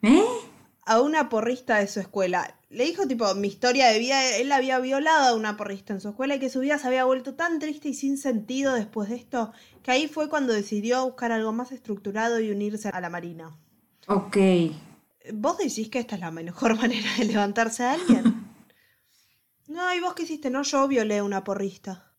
¿Eh? 0.02 0.22
a 0.84 1.00
una 1.00 1.30
porrista 1.30 1.78
de 1.78 1.88
su 1.88 2.00
escuela. 2.00 2.54
Le 2.68 2.84
dijo, 2.84 3.08
tipo, 3.08 3.34
mi 3.34 3.48
historia 3.48 3.88
de 3.88 3.98
vida, 3.98 4.36
él 4.36 4.52
había 4.52 4.78
violado 4.78 5.24
a 5.24 5.34
una 5.34 5.56
porrista 5.56 5.94
en 5.94 6.02
su 6.02 6.10
escuela 6.10 6.34
y 6.34 6.38
que 6.38 6.50
su 6.50 6.60
vida 6.60 6.76
se 6.76 6.86
había 6.86 7.06
vuelto 7.06 7.32
tan 7.32 7.58
triste 7.58 7.88
y 7.88 7.94
sin 7.94 8.18
sentido 8.18 8.74
después 8.74 9.08
de 9.08 9.16
esto, 9.16 9.50
que 9.82 9.90
ahí 9.90 10.06
fue 10.06 10.28
cuando 10.28 10.52
decidió 10.52 11.02
buscar 11.06 11.32
algo 11.32 11.54
más 11.54 11.72
estructurado 11.72 12.40
y 12.40 12.50
unirse 12.50 12.90
a 12.90 13.00
la 13.00 13.08
Marina. 13.08 13.56
Ok. 14.06 14.36
¿Vos 15.32 15.56
decís 15.56 15.88
que 15.88 16.00
esta 16.00 16.16
es 16.16 16.20
la 16.20 16.30
mejor 16.30 16.76
manera 16.78 17.08
de 17.16 17.24
levantarse 17.24 17.84
a 17.84 17.92
alguien? 17.92 18.43
No, 19.68 19.94
¿y 19.94 20.00
vos 20.00 20.14
qué 20.14 20.24
hiciste? 20.24 20.50
No, 20.50 20.62
yo 20.62 20.86
violé 20.88 21.18
a 21.18 21.24
una 21.24 21.42
porrista. 21.44 22.12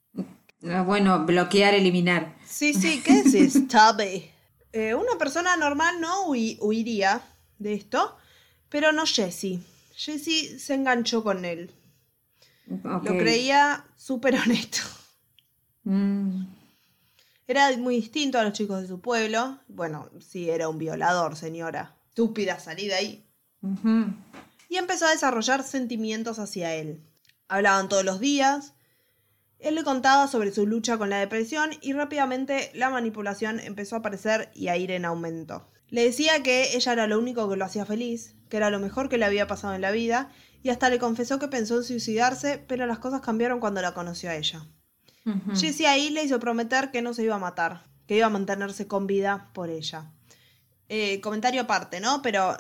Ah, 0.68 0.82
Bueno, 0.82 1.26
bloquear, 1.26 1.74
eliminar. 1.74 2.36
Sí, 2.48 2.74
sí, 2.74 3.02
¿qué 3.04 3.24
decís? 3.24 3.54
Tubby. 3.68 4.30
Eh, 4.72 4.94
una 4.96 5.18
persona 5.18 5.56
normal 5.56 6.02
no 6.02 6.26
hui- 6.28 6.58
huiría 6.62 7.22
de 7.60 7.74
esto, 7.76 8.18
pero 8.70 8.92
no 8.92 9.06
Jessie. 9.06 9.60
Jessie 9.96 10.60
se 10.60 10.74
enganchó 10.74 11.24
con 11.24 11.46
él. 11.46 11.72
Lo 12.68 13.02
creía 13.18 13.86
súper 13.96 14.36
honesto. 14.36 14.80
Mm. 15.84 16.46
Era 17.48 17.78
muy 17.78 17.98
distinto 17.98 18.40
a 18.40 18.44
los 18.44 18.54
chicos 18.54 18.82
de 18.82 18.88
su 18.88 19.00
pueblo. 19.02 19.60
Bueno, 19.68 20.10
sí, 20.20 20.50
era 20.50 20.68
un 20.68 20.80
violador, 20.80 21.36
señora. 21.36 21.96
Estúpida 22.10 22.60
salida 22.60 22.96
ahí. 22.98 23.24
Y 24.68 24.78
empezó 24.78 25.06
a 25.06 25.12
desarrollar 25.12 25.64
sentimientos 25.64 26.40
hacia 26.40 26.74
él. 26.74 27.02
Hablaban 27.48 27.90
todos 27.90 28.04
los 28.04 28.20
días. 28.20 28.74
Él 29.60 29.76
le 29.76 29.84
contaba 29.84 30.28
sobre 30.28 30.52
su 30.52 30.68
lucha 30.68 30.98
con 30.98 31.10
la 31.10 31.18
depresión 31.18 31.72
y 31.82 31.94
rápidamente 31.94 32.72
la 32.74 32.90
manipulación 32.90 33.60
empezó 33.60 33.96
a 33.96 34.00
aparecer 34.00 34.52
y 34.54 34.68
a 34.68 34.78
ir 34.78 34.92
en 34.92 35.06
aumento. 35.06 35.70
Le 35.90 36.04
decía 36.04 36.44
que 36.44 36.76
ella 36.76 36.94
era 36.94 37.08
lo 37.08 37.20
único 37.20 37.48
que 37.50 37.56
lo 37.56 37.66
hacía 37.66 37.86
feliz, 37.86 38.36
que 38.50 38.58
era 38.58 38.70
lo 38.70 38.80
mejor 38.80 39.10
que 39.10 39.18
le 39.18 39.26
había 39.26 39.48
pasado 39.48 39.76
en 39.76 39.82
la 39.82 39.92
vida, 39.92 40.32
y 40.64 40.70
hasta 40.70 40.90
le 40.90 41.00
confesó 41.00 41.40
que 41.40 41.48
pensó 41.48 41.78
en 41.78 41.84
suicidarse, 41.84 42.64
pero 42.68 42.88
las 42.88 43.00
cosas 43.00 43.22
cambiaron 43.22 43.60
cuando 43.60 43.82
la 43.82 43.94
conoció 43.94 44.30
a 44.30 44.36
ella. 44.36 44.66
Ujú. 45.26 45.56
Jessie 45.56 45.88
ahí 45.88 46.10
le 46.10 46.24
hizo 46.24 46.40
prometer 46.40 46.92
que 46.92 47.02
no 47.02 47.14
se 47.14 47.24
iba 47.24 47.36
a 47.36 47.40
matar, 47.40 47.86
que 48.08 48.18
iba 48.18 48.28
a 48.28 48.32
mantenerse 48.32 48.88
con 48.88 49.08
vida 49.08 49.52
por 49.54 49.70
ella. 49.70 50.12
Eh, 50.90 51.22
comentario 51.22 51.62
aparte, 51.62 52.00
¿no? 52.00 52.22
Pero 52.22 52.58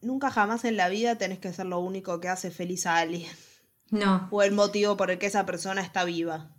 nunca 0.00 0.30
jamás 0.30 0.64
en 0.64 0.76
la 0.76 0.88
vida 0.88 1.16
tenés 1.16 1.38
que 1.38 1.52
ser 1.52 1.66
lo 1.66 1.80
único 1.80 2.20
que 2.20 2.28
hace 2.28 2.50
feliz 2.50 2.86
a 2.86 2.98
alguien, 2.98 3.30
No, 3.90 4.28
o 4.30 4.42
el 4.42 4.52
motivo 4.52 4.96
por 4.96 5.10
el 5.10 5.18
que 5.18 5.26
esa 5.26 5.46
persona 5.46 5.80
está 5.80 6.04
viva. 6.04 6.50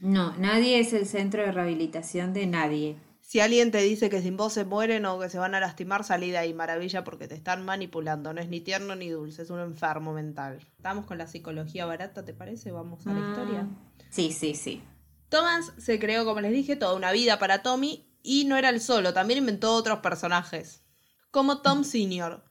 no, 0.00 0.34
nadie 0.38 0.78
es 0.80 0.92
el 0.92 1.06
centro 1.06 1.42
de 1.42 1.52
rehabilitación 1.52 2.32
de 2.32 2.46
nadie. 2.46 2.96
Si 3.20 3.40
alguien 3.40 3.70
te 3.70 3.82
dice 3.82 4.08
que 4.08 4.22
sin 4.22 4.38
vos 4.38 4.54
se 4.54 4.64
mueren 4.64 5.04
o 5.04 5.18
que 5.18 5.28
se 5.28 5.38
van 5.38 5.54
a 5.54 5.60
lastimar, 5.60 6.02
salí 6.02 6.30
de 6.30 6.38
ahí, 6.38 6.54
maravilla, 6.54 7.04
porque 7.04 7.28
te 7.28 7.34
están 7.34 7.62
manipulando. 7.62 8.32
No 8.32 8.40
es 8.40 8.48
ni 8.48 8.60
tierno 8.62 8.96
ni 8.96 9.10
dulce, 9.10 9.42
es 9.42 9.50
un 9.50 9.60
enfermo 9.60 10.14
mental. 10.14 10.60
Estamos 10.78 11.04
con 11.04 11.18
la 11.18 11.26
psicología 11.26 11.84
barata, 11.84 12.24
¿te 12.24 12.32
parece? 12.32 12.72
Vamos 12.72 13.06
a 13.06 13.12
la 13.12 13.18
Ah, 13.26 13.28
historia. 13.30 13.68
Sí, 14.08 14.32
sí, 14.32 14.54
sí. 14.54 14.82
Thomas 15.28 15.74
se 15.76 15.98
creó, 15.98 16.24
como 16.24 16.40
les 16.40 16.52
dije, 16.52 16.74
toda 16.74 16.94
una 16.94 17.12
vida 17.12 17.38
para 17.38 17.62
Tommy 17.62 18.06
y 18.22 18.46
no 18.46 18.56
era 18.56 18.70
el 18.70 18.80
solo, 18.80 19.12
también 19.12 19.40
inventó 19.40 19.74
otros 19.74 19.98
personajes. 19.98 20.82
Como 21.30 21.60
Tom 21.60 21.84
Sr., 21.84 22.42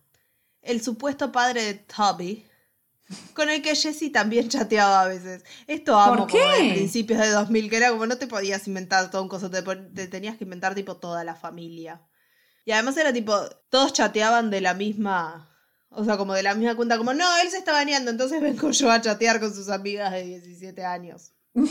el 0.62 0.82
supuesto 0.84 1.32
padre 1.32 1.63
de 1.63 1.74
Toby, 1.74 2.46
con 3.34 3.50
el 3.50 3.62
que 3.62 3.76
Jesse 3.76 4.12
también 4.12 4.50
chateaba 4.50 5.02
a 5.04 5.08
veces. 5.08 5.44
Esto 5.68 5.98
amo 6.00 6.28
¿Por 6.28 6.32
como 6.32 6.44
de 6.52 6.58
qué? 6.70 6.74
principios 6.76 7.20
de 7.20 7.30
2000, 7.30 7.70
que 7.70 7.78
era 7.78 7.90
como 7.92 8.06
no 8.06 8.18
te 8.18 8.28
podías 8.28 8.68
inventar 8.68 9.10
todo 9.12 9.22
un 9.24 9.30
coso, 9.30 9.50
te, 9.50 9.62
te 9.62 10.08
tenías 10.08 10.38
que 10.38 10.44
inventar 10.44 10.76
tipo 10.76 10.98
toda 10.98 11.24
la 11.24 11.36
familia. 11.36 12.02
Y 12.66 12.72
además 12.72 12.98
era 12.98 13.14
tipo, 13.14 13.34
todos 13.70 13.94
chateaban 13.94 14.50
de 14.50 14.60
la 14.62 14.74
misma, 14.74 15.50
o 15.90 16.04
sea, 16.04 16.18
como 16.18 16.34
de 16.34 16.44
la 16.44 16.54
misma 16.54 16.76
cuenta, 16.76 16.98
como 16.98 17.14
no, 17.14 17.26
él 17.38 17.50
se 17.50 17.58
está 17.58 17.72
bañando, 17.72 18.12
entonces 18.12 18.42
vengo 18.42 18.72
yo 18.72 18.92
a 18.92 19.00
chatear 19.02 19.40
con 19.40 19.54
sus 19.54 19.70
amigas 19.70 20.12
de 20.12 20.24
17 20.24 20.84
años. 20.84 21.32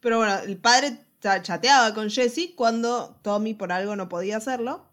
Pero 0.00 0.16
bueno, 0.16 0.38
el 0.38 0.56
padre 0.58 0.98
cha- 1.20 1.42
chateaba 1.42 1.92
con 1.94 2.08
Jesse 2.10 2.54
cuando 2.56 3.18
Tommy 3.22 3.54
por 3.54 3.72
algo 3.72 3.96
no 3.96 4.08
podía 4.08 4.38
hacerlo. 4.38 4.89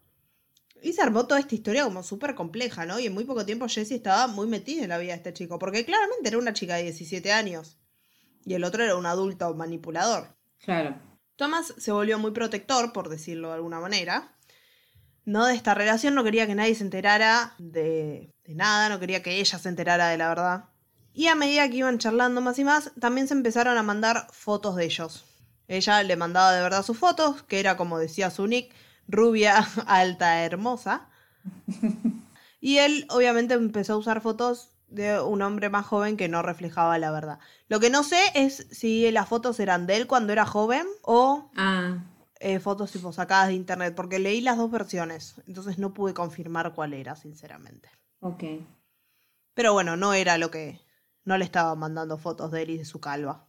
Y 0.82 0.94
se 0.94 1.02
armó 1.02 1.26
toda 1.28 1.40
esta 1.40 1.56
historia 1.56 1.84
como 1.84 2.04
súper 2.04 2.36
compleja, 2.36 2.86
¿no? 2.86 3.00
Y 3.00 3.08
en 3.08 3.14
muy 3.14 3.26
poco 3.26 3.46
tiempo 3.46 3.68
Jesse 3.68 3.92
estaba 3.92 4.28
muy 4.28 4.48
metida 4.48 4.84
en 4.84 4.90
la 4.90 4.98
vida 4.98 5.14
de 5.14 5.18
este 5.18 5.34
chico, 5.34 5.60
porque 5.60 5.86
claramente 5.86 6.30
era 6.30 6.38
una 6.38 6.54
chica 6.54 6.76
de 6.76 6.84
17 6.84 7.32
años. 7.32 7.78
Y 8.46 8.54
el 8.54 8.64
otro 8.64 8.84
era 8.84 8.96
un 8.96 9.06
adulto 9.06 9.54
manipulador. 9.54 10.36
Claro. 10.64 11.00
Thomas 11.36 11.74
se 11.78 11.92
volvió 11.92 12.18
muy 12.20 12.32
protector, 12.32 12.94
por 12.94 13.10
decirlo 13.10 13.50
de 13.50 13.56
alguna 13.56 13.80
manera. 13.80 14.36
No 15.26 15.46
de 15.46 15.56
esta 15.56 15.74
relación, 15.74 16.16
no 16.16 16.24
quería 16.24 16.48
que 16.48 16.56
nadie 16.56 16.74
se 16.76 16.84
enterara 16.84 17.54
de, 17.58 18.34
de 18.46 18.56
nada, 18.56 18.90
no 18.90 19.00
quería 19.00 19.22
que 19.22 19.40
ella 19.40 19.60
se 19.60 19.70
enterara 19.70 20.10
de 20.10 20.18
la 20.18 20.30
verdad. 20.30 20.66
Y 21.14 21.28
a 21.28 21.36
medida 21.36 21.68
que 21.70 21.78
iban 21.78 21.98
charlando 21.98 22.42
más 22.42 22.60
y 22.60 22.64
más, 22.64 22.92
también 23.00 23.28
se 23.28 23.34
empezaron 23.34 23.78
a 23.78 23.84
mandar 23.84 24.28
fotos 24.32 24.76
de 24.76 24.86
ellos. 24.86 25.26
Ella 25.68 26.02
le 26.04 26.16
mandaba 26.16 26.54
de 26.54 26.62
verdad 26.62 26.84
sus 26.84 26.98
fotos, 26.98 27.44
que 27.44 27.60
era 27.60 27.76
como 27.76 28.00
decía 28.00 28.30
su 28.30 28.48
nick, 28.48 28.74
rubia, 29.08 29.68
alta, 29.88 30.44
hermosa. 30.44 31.08
Y 32.60 32.78
él 32.78 33.06
obviamente 33.10 33.54
empezó 33.54 33.94
a 33.94 33.98
usar 33.98 34.22
fotos 34.22 34.72
de 34.88 35.20
un 35.20 35.42
hombre 35.42 35.70
más 35.70 35.86
joven 35.86 36.18
que 36.18 36.30
no 36.30 36.42
reflejaba 36.42 36.98
la 36.98 37.12
verdad. 37.12 37.40
Lo 37.68 37.80
que 37.80 37.90
no 37.90 38.04
sé 38.04 38.20
es 38.34 38.68
si 38.72 39.10
las 39.12 39.28
fotos 39.28 39.60
eran 39.60 39.86
de 39.86 39.98
él 39.98 40.08
cuando 40.08 40.34
era 40.34 40.46
joven 40.46 40.86
o 41.02 41.52
Ah, 41.56 41.98
eh, 42.40 42.60
fotos 42.60 42.92
tipo 42.92 43.12
sacadas 43.12 43.48
de 43.50 43.54
internet, 43.56 43.96
porque 43.96 44.20
leí 44.20 44.42
las 44.42 44.58
dos 44.58 44.70
versiones, 44.72 45.36
entonces 45.48 45.78
no 45.80 45.94
pude 45.94 46.14
confirmar 46.14 46.74
cuál 46.74 46.94
era, 46.94 47.16
sinceramente. 47.16 47.90
ok. 48.22 48.44
Pero 49.54 49.74
bueno, 49.74 49.98
no 49.98 50.14
era 50.14 50.38
lo 50.38 50.52
que... 50.52 50.80
No 51.26 51.36
le 51.38 51.44
estaba 51.44 51.74
mandando 51.74 52.18
fotos 52.20 52.52
de 52.52 52.62
él 52.62 52.70
y 52.70 52.78
de 52.78 52.86
su 52.86 53.00
calva. 53.02 53.44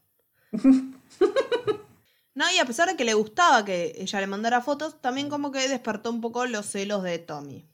No, 2.38 2.49
y 2.52 2.59
a 2.59 2.64
pesar 2.64 2.88
de 2.88 2.95
que 2.95 3.04
le 3.04 3.14
gustaba 3.14 3.64
que 3.64 3.97
ella 3.99 4.21
le 4.21 4.28
mandara 4.28 4.61
fotos, 4.61 5.00
también 5.00 5.28
como 5.28 5.50
que 5.50 5.68
despertó 5.68 6.09
un 6.11 6.21
poco 6.21 6.47
los 6.47 6.66
celos 6.66 7.02
de 7.02 7.18
Tommy. 7.18 7.66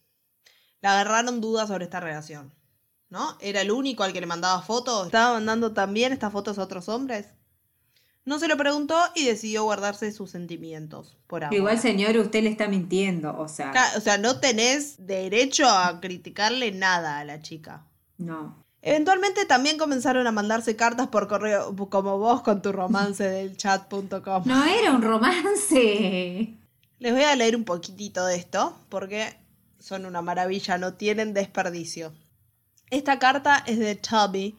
Le 0.80 0.88
agarraron 0.88 1.42
dudas 1.42 1.68
sobre 1.68 1.84
esta 1.84 2.00
relación. 2.00 2.50
¿No? 3.10 3.36
¿Era 3.40 3.60
el 3.60 3.70
único 3.70 4.04
al 4.04 4.14
que 4.14 4.22
le 4.22 4.26
mandaba 4.26 4.62
fotos? 4.62 5.04
¿Estaba 5.04 5.34
mandando 5.34 5.74
también 5.74 6.14
estas 6.14 6.32
fotos 6.32 6.56
a 6.56 6.62
otros 6.62 6.88
hombres? 6.88 7.26
No 8.24 8.38
se 8.38 8.48
lo 8.48 8.56
preguntó 8.56 8.96
y 9.14 9.26
decidió 9.26 9.64
guardarse 9.64 10.10
sus 10.12 10.30
sentimientos 10.30 11.18
por 11.26 11.44
ahora. 11.44 11.54
Igual, 11.54 11.78
señor, 11.78 12.16
usted 12.16 12.42
le 12.42 12.48
está 12.48 12.66
mintiendo, 12.66 13.38
o 13.38 13.48
sea, 13.48 13.70
O 13.98 14.00
sea, 14.00 14.16
no 14.16 14.40
tenés 14.40 15.06
derecho 15.06 15.68
a 15.68 16.00
criticarle 16.00 16.72
nada 16.72 17.18
a 17.18 17.24
la 17.26 17.42
chica. 17.42 17.84
no. 18.16 18.63
Eventualmente 18.86 19.46
también 19.46 19.78
comenzaron 19.78 20.26
a 20.26 20.30
mandarse 20.30 20.76
cartas 20.76 21.08
por 21.08 21.26
correo, 21.26 21.74
como 21.88 22.18
vos 22.18 22.42
con 22.42 22.60
tu 22.60 22.70
romance 22.70 23.24
del 23.26 23.56
chat.com. 23.56 24.42
No 24.44 24.64
era 24.66 24.92
un 24.92 25.00
romance. 25.00 26.54
Les 26.98 27.12
voy 27.12 27.22
a 27.22 27.34
leer 27.34 27.56
un 27.56 27.64
poquitito 27.64 28.26
de 28.26 28.36
esto, 28.36 28.76
porque 28.90 29.38
son 29.78 30.04
una 30.04 30.20
maravilla, 30.20 30.76
no 30.76 30.92
tienen 30.92 31.32
desperdicio. 31.32 32.12
Esta 32.90 33.18
carta 33.18 33.64
es 33.66 33.78
de 33.78 33.94
Toby 33.94 34.54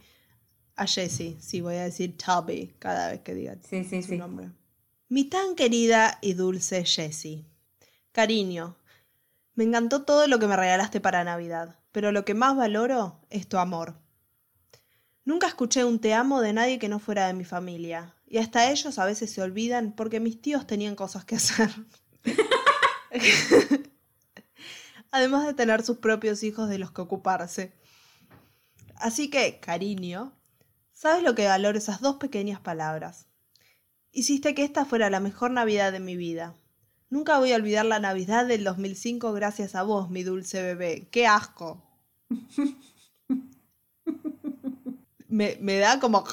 a 0.76 0.88
Jessie. 0.88 1.38
Sí, 1.40 1.62
voy 1.62 1.76
a 1.76 1.84
decir 1.84 2.18
Toby 2.18 2.74
cada 2.80 3.12
vez 3.12 3.22
que 3.22 3.36
diga 3.36 3.56
Sí, 3.70 3.84
sí, 3.84 4.02
su 4.02 4.10
sí. 4.10 4.18
nombre. 4.18 4.50
Mi 5.08 5.26
tan 5.26 5.54
querida 5.56 6.18
y 6.22 6.34
dulce 6.34 6.84
Jessie. 6.84 7.46
Cariño, 8.12 8.76
me 9.54 9.66
encantó 9.66 10.02
todo 10.02 10.26
lo 10.26 10.40
que 10.40 10.48
me 10.48 10.58
regalaste 10.58 11.00
para 11.00 11.24
Navidad, 11.24 11.76
pero 11.92 12.12
lo 12.12 12.26
que 12.26 12.34
más 12.34 12.58
valoro 12.58 13.20
es 13.30 13.48
tu 13.48 13.58
amor. 13.60 14.04
Nunca 15.26 15.48
escuché 15.48 15.84
un 15.84 16.00
te 16.00 16.14
amo 16.14 16.40
de 16.40 16.54
nadie 16.54 16.78
que 16.78 16.88
no 16.88 17.00
fuera 17.00 17.26
de 17.26 17.34
mi 17.34 17.46
familia, 17.46 18.16
y 18.28 18.38
hasta 18.38 18.70
ellos 18.70 19.00
a 19.00 19.06
veces 19.06 19.34
se 19.34 19.42
olvidan 19.42 19.92
porque 19.92 20.20
mis 20.20 20.40
tíos 20.40 20.68
tenían 20.68 20.96
cosas 20.96 21.26
que 21.26 21.36
hacer. 21.36 21.72
Además 25.12 25.48
de 25.48 25.56
tener 25.56 25.82
sus 25.84 25.98
propios 25.98 26.44
hijos 26.44 26.70
de 26.70 26.78
los 26.78 26.92
que 26.92 27.02
ocuparse. 27.02 27.74
Así 28.98 29.32
que, 29.32 29.60
cariño, 29.60 30.32
¿sabes 30.94 31.24
lo 31.24 31.34
que 31.34 31.48
valoro 31.48 31.78
esas 31.78 32.02
dos 32.02 32.18
pequeñas 32.18 32.60
palabras? 32.60 33.26
Hiciste 34.12 34.54
que 34.54 34.64
esta 34.64 34.86
fuera 34.86 35.10
la 35.10 35.20
mejor 35.20 35.50
Navidad 35.52 35.92
de 35.92 36.00
mi 36.00 36.16
vida. 36.16 36.56
Nunca 37.10 37.40
voy 37.40 37.52
a 37.52 37.56
olvidar 37.56 37.86
la 37.86 38.00
Navidad 38.00 38.46
del 38.46 38.64
2005 38.64 39.34
gracias 39.34 39.74
a 39.74 39.82
vos, 39.82 40.12
mi 40.12 40.22
dulce 40.22 40.62
bebé. 40.62 41.08
¡Qué 41.12 41.26
asco! 41.26 41.82
Me, 45.36 45.58
me 45.60 45.78
da 45.80 46.00
como 46.00 46.24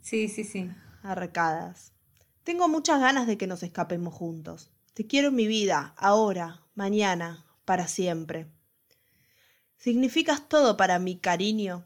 Sí, 0.00 0.28
sí, 0.28 0.44
sí. 0.44 0.70
arcadas. 1.02 1.92
Tengo 2.44 2.68
muchas 2.68 3.00
ganas 3.00 3.26
de 3.26 3.36
que 3.36 3.48
nos 3.48 3.64
escapemos 3.64 4.14
juntos. 4.14 4.70
Te 4.94 5.08
quiero 5.08 5.30
en 5.30 5.34
mi 5.34 5.48
vida, 5.48 5.92
ahora, 5.96 6.62
mañana, 6.76 7.44
para 7.64 7.88
siempre. 7.88 8.46
Significas 9.76 10.48
todo 10.48 10.76
para 10.76 11.00
mí, 11.00 11.18
cariño. 11.18 11.84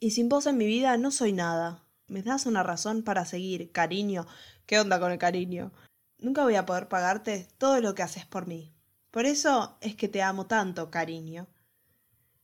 Y 0.00 0.10
sin 0.10 0.28
vos 0.28 0.46
en 0.46 0.56
mi 0.56 0.66
vida 0.66 0.96
no 0.96 1.12
soy 1.12 1.32
nada. 1.32 1.84
Me 2.08 2.24
das 2.24 2.46
una 2.46 2.64
razón 2.64 3.04
para 3.04 3.24
seguir, 3.24 3.70
cariño. 3.70 4.26
¿Qué 4.66 4.80
onda 4.80 4.98
con 4.98 5.12
el 5.12 5.18
cariño? 5.18 5.70
Nunca 6.18 6.42
voy 6.42 6.56
a 6.56 6.66
poder 6.66 6.88
pagarte 6.88 7.46
todo 7.58 7.80
lo 7.80 7.94
que 7.94 8.02
haces 8.02 8.26
por 8.26 8.48
mí. 8.48 8.74
Por 9.12 9.26
eso 9.26 9.78
es 9.80 9.94
que 9.94 10.08
te 10.08 10.22
amo 10.22 10.46
tanto, 10.46 10.90
cariño. 10.90 11.46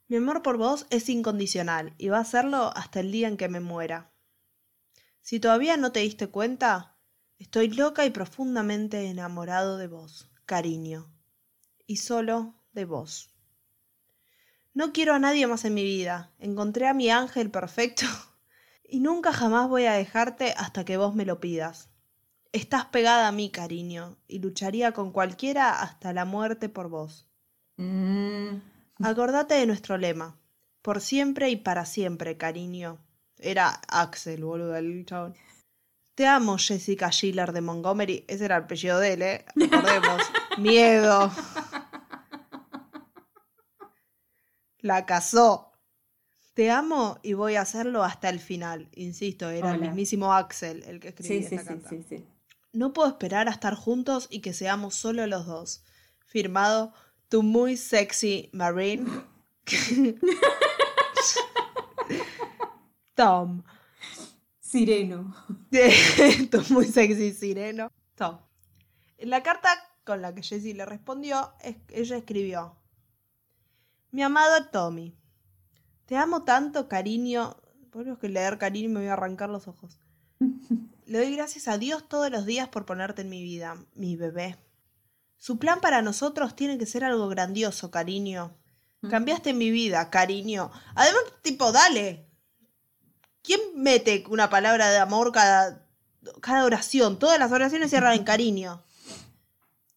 Mi 0.09 0.17
amor 0.17 0.43
por 0.43 0.57
vos 0.57 0.87
es 0.89 1.11
incondicional 1.11 1.95
y 1.99 2.09
va 2.09 2.21
a 2.21 2.25
serlo 2.25 2.73
hasta 2.75 3.01
el 3.01 3.13
día 3.13 3.29
en 3.29 3.37
que 3.37 3.49
me 3.49 3.61
muera. 3.61 4.11
Si 5.21 5.39
todavía 5.39 5.77
no 5.77 5.93
te 5.93 6.01
diste 6.01 6.29
cuenta, 6.29 6.97
estoy 7.39 7.69
loca 7.69 8.07
y 8.07 8.11
profundamente 8.11 9.07
enamorado 9.09 9.77
de 9.77 9.87
vos, 9.87 10.31
cariño. 10.47 11.13
Y 11.87 11.99
solo 11.99 12.55
de 12.73 12.87
vos. 12.87 13.35
No 14.73 14.95
quiero 14.95 15.13
a 15.13 15.19
nadie 15.19 15.47
más 15.47 15.67
en 15.67 15.75
mi 15.75 15.85
vida. 15.85 16.33
Encontré 16.39 16.89
a 16.89 16.95
mi 16.95 17.11
ángel 17.11 17.51
perfecto 17.51 18.07
y 18.85 19.01
nunca 19.01 19.35
jamás 19.35 19.69
voy 19.69 19.85
a 19.85 19.93
dejarte 19.93 20.55
hasta 20.57 20.87
que 20.87 20.97
vos 20.97 21.15
me 21.15 21.27
lo 21.27 21.39
pidas. 21.39 21.91
Estás 22.53 22.87
pegada 22.87 23.29
a 23.29 23.33
mí, 23.33 23.51
cariño, 23.51 24.17
y 24.27 24.39
lucharía 24.39 24.93
con 24.93 25.13
cualquiera 25.13 25.83
hasta 25.83 26.15
la 26.15 26.25
muerte 26.25 26.71
por 26.71 26.89
vos. 26.89 27.29
Mm, 27.77 28.57
Acordate 29.03 29.55
de 29.55 29.67
nuestro 29.67 29.97
lema. 29.99 30.37
Por 30.83 31.01
siempre 31.01 31.51
y 31.51 31.57
para 31.57 31.85
siempre, 31.85 32.37
cariño. 32.37 32.99
Era 33.39 33.81
Axel, 33.89 34.45
boludo, 34.45 34.77
el 34.77 35.05
chabón. 35.07 35.35
Te 36.15 36.27
amo, 36.27 36.59
Jessica 36.59 37.11
Schiller 37.13 37.53
de 37.53 37.61
Montgomery. 37.61 38.25
Ese 38.27 38.47
era 38.47 38.57
el 38.57 38.65
apellido 38.65 38.99
de 38.99 39.13
él, 39.13 39.23
¿eh? 39.23 39.45
Recordemos. 39.55 40.23
Miedo. 40.59 41.31
La 44.81 45.07
casó. 45.07 45.73
Te 46.55 46.71
amo 46.73 47.21
y 47.23 47.35
voy 47.35 47.55
a 47.55 47.61
hacerlo 47.61 48.03
hasta 48.03 48.29
el 48.29 48.41
final. 48.41 48.89
Insisto, 48.95 49.49
era 49.49 49.75
el 49.75 49.81
mismísimo 49.81 50.33
Axel 50.33 50.83
el 50.89 50.99
que 50.99 51.09
escribía 51.11 51.49
Sí, 51.49 51.55
esta 51.55 51.63
sí, 51.63 51.69
carta. 51.69 51.89
sí, 51.89 52.03
sí. 52.09 52.27
No 52.73 52.93
puedo 52.93 53.09
esperar 53.09 53.49
a 53.49 53.53
estar 53.53 53.75
juntos 53.77 54.27
y 54.29 54.41
que 54.41 54.53
seamos 54.53 54.97
solo 54.97 55.25
los 55.29 55.47
dos. 55.47 55.85
Firmado 56.27 56.93
tu 57.29 57.43
muy 57.43 57.77
sexy 57.77 58.51
Marine. 58.53 59.07
Tom. 63.15 63.63
Sireno. 64.61 65.35
tu 66.51 66.61
muy 66.75 66.87
sexy 66.87 67.33
sireno. 67.33 67.91
Tom. 68.15 68.39
En 69.19 69.31
la 69.31 69.43
carta 69.43 69.69
con 70.05 70.23
la 70.23 70.35
que 70.35 70.43
Jessie 70.43 70.75
le 70.75 70.85
respondió, 70.87 71.53
es- 71.61 71.77
ella 71.91 72.17
escribió: 72.17 72.77
Mi 74.11 74.23
amado 74.23 74.67
Tommy, 74.71 75.15
te 76.07 76.17
amo 76.17 76.45
tanto, 76.45 76.89
cariño. 76.89 77.57
Por 77.91 78.19
que 78.19 78.29
leer 78.29 78.59
cariño 78.59 78.87
y 78.87 78.93
me 78.93 79.01
voy 79.01 79.09
a 79.09 79.15
arrancar 79.15 79.49
los 79.51 79.67
ojos. 79.67 79.99
Le 81.07 81.19
doy 81.19 81.35
gracias 81.35 81.69
a 81.69 81.79
Dios 81.79 82.07
todos 82.07 82.31
los 82.31 82.45
días 82.45 82.69
por 82.69 82.85
ponerte 82.85 83.23
en 83.23 83.31
mi 83.31 83.43
vida, 83.43 83.83
mi 83.95 84.15
bebé. 84.15 84.57
Su 85.39 85.59
plan 85.59 85.81
para 85.81 86.03
nosotros 86.03 86.55
tiene 86.57 86.77
que 86.79 86.87
ser 86.87 87.05
algo 87.05 87.29
grandioso, 87.29 87.91
cariño. 87.91 88.55
Cambiaste 89.09 89.55
mi 89.55 89.71
vida, 89.71 90.11
cariño. 90.11 90.71
Además, 90.97 91.23
tipo, 91.43 91.71
dale. 91.71 92.27
¿Quién 93.43 93.61
mete 93.77 94.25
una 94.29 94.51
palabra 94.51 94.91
de 94.91 94.99
amor 94.99 95.31
cada, 95.33 95.87
cada 96.41 96.65
oración? 96.65 97.19
Todas 97.19 97.39
las 97.39 97.53
oraciones 97.53 97.91
cierran 97.91 98.15
en 98.15 98.25
cariño. 98.25 98.83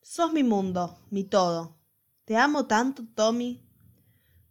Sos 0.03 0.31
mi 0.31 0.43
mundo, 0.43 0.99
mi 1.09 1.23
todo. 1.23 1.77
Te 2.25 2.37
amo 2.37 2.67
tanto, 2.67 3.03
Tommy. 3.15 3.67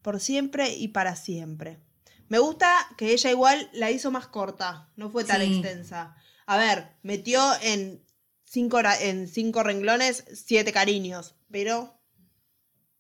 Por 0.02 0.18
siempre 0.18 0.74
y 0.74 0.88
para 0.88 1.14
siempre. 1.14 1.80
Me 2.28 2.38
gusta 2.40 2.74
que 2.96 3.12
ella 3.12 3.30
igual 3.30 3.70
la 3.72 3.90
hizo 3.90 4.10
más 4.10 4.26
corta, 4.26 4.88
no 4.96 5.10
fue 5.10 5.24
tan 5.24 5.40
Sí. 5.40 5.54
extensa. 5.54 6.16
A 6.46 6.56
ver, 6.56 6.96
metió 7.02 7.40
en 7.62 8.04
cinco, 8.50 8.80
en 9.00 9.28
cinco 9.28 9.62
renglones 9.62 10.24
siete 10.34 10.72
cariños, 10.72 11.36
pero 11.50 11.94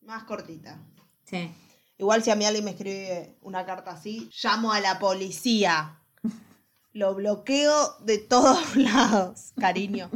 más 0.02 0.24
cortita. 0.24 0.78
Sí. 1.24 1.52
Igual 1.98 2.22
si 2.22 2.30
a 2.30 2.36
mí 2.36 2.44
alguien 2.46 2.64
me 2.64 2.70
escribe 2.70 3.36
una 3.42 3.66
carta 3.66 3.90
así, 3.90 4.30
llamo 4.42 4.72
a 4.72 4.80
la 4.80 4.98
policía. 4.98 5.98
Lo 6.92 7.14
bloqueo 7.14 7.96
de 8.00 8.18
todos 8.18 8.76
lados, 8.76 9.52
cariño. 9.60 10.10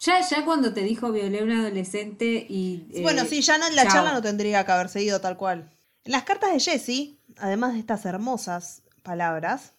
Ya, 0.00 0.20
ya 0.26 0.44
cuando 0.44 0.72
te 0.72 0.82
dijo 0.82 1.12
violé 1.12 1.40
a 1.40 1.44
un 1.44 1.52
adolescente 1.52 2.46
y. 2.48 2.88
eh, 2.92 3.02
bueno, 3.02 3.24
sí, 3.24 3.40
ya 3.42 3.58
no, 3.58 3.68
la 3.70 3.84
chao. 3.84 3.92
charla 3.92 4.12
no 4.12 4.22
tendría 4.22 4.64
que 4.64 4.72
haber 4.72 4.88
seguido 4.88 5.20
tal 5.20 5.36
cual. 5.36 5.70
En 6.04 6.12
las 6.12 6.24
cartas 6.24 6.52
de 6.52 6.60
Jessie, 6.60 7.20
además 7.36 7.74
de 7.74 7.80
estas 7.80 8.04
hermosas 8.04 8.82
palabras, 9.02 9.74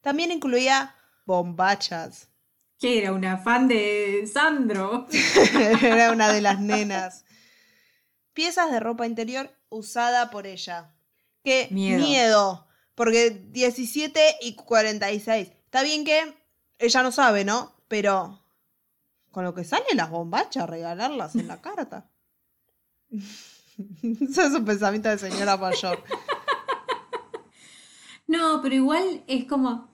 también 0.00 0.30
incluía 0.32 0.94
bombachas. 1.24 2.28
Que 2.78 2.98
era 2.98 3.12
una 3.12 3.38
fan 3.38 3.68
de 3.68 4.28
Sandro. 4.32 5.06
Era 5.82 6.12
una 6.12 6.30
de 6.32 6.40
las 6.42 6.60
nenas. 6.60 7.24
Piezas 8.34 8.70
de 8.70 8.80
ropa 8.80 9.06
interior 9.06 9.50
usada 9.70 10.30
por 10.30 10.46
ella. 10.46 10.94
Qué 11.42 11.68
Miedo. 11.70 12.04
miedo. 12.04 12.66
Porque 12.94 13.30
17 13.30 14.36
y 14.42 14.54
46. 14.56 15.48
Está 15.48 15.82
bien 15.82 16.04
que 16.04 16.34
ella 16.78 17.02
no 17.02 17.12
sabe, 17.12 17.44
¿no? 17.46 17.74
Pero 17.88 18.42
con 19.30 19.44
lo 19.44 19.54
que 19.54 19.64
salen 19.64 19.96
las 19.96 20.10
bombachas, 20.10 20.68
regalarlas 20.68 21.34
en 21.36 21.48
la 21.48 21.60
carta. 21.62 22.10
Ese 23.10 24.42
es 24.46 24.52
un 24.52 24.64
pensamiento 24.64 25.08
de 25.08 25.18
señora 25.18 25.56
mayor. 25.56 26.02
No, 28.28 28.60
pero 28.60 28.74
igual 28.74 29.22
es 29.28 29.44
como. 29.44 29.88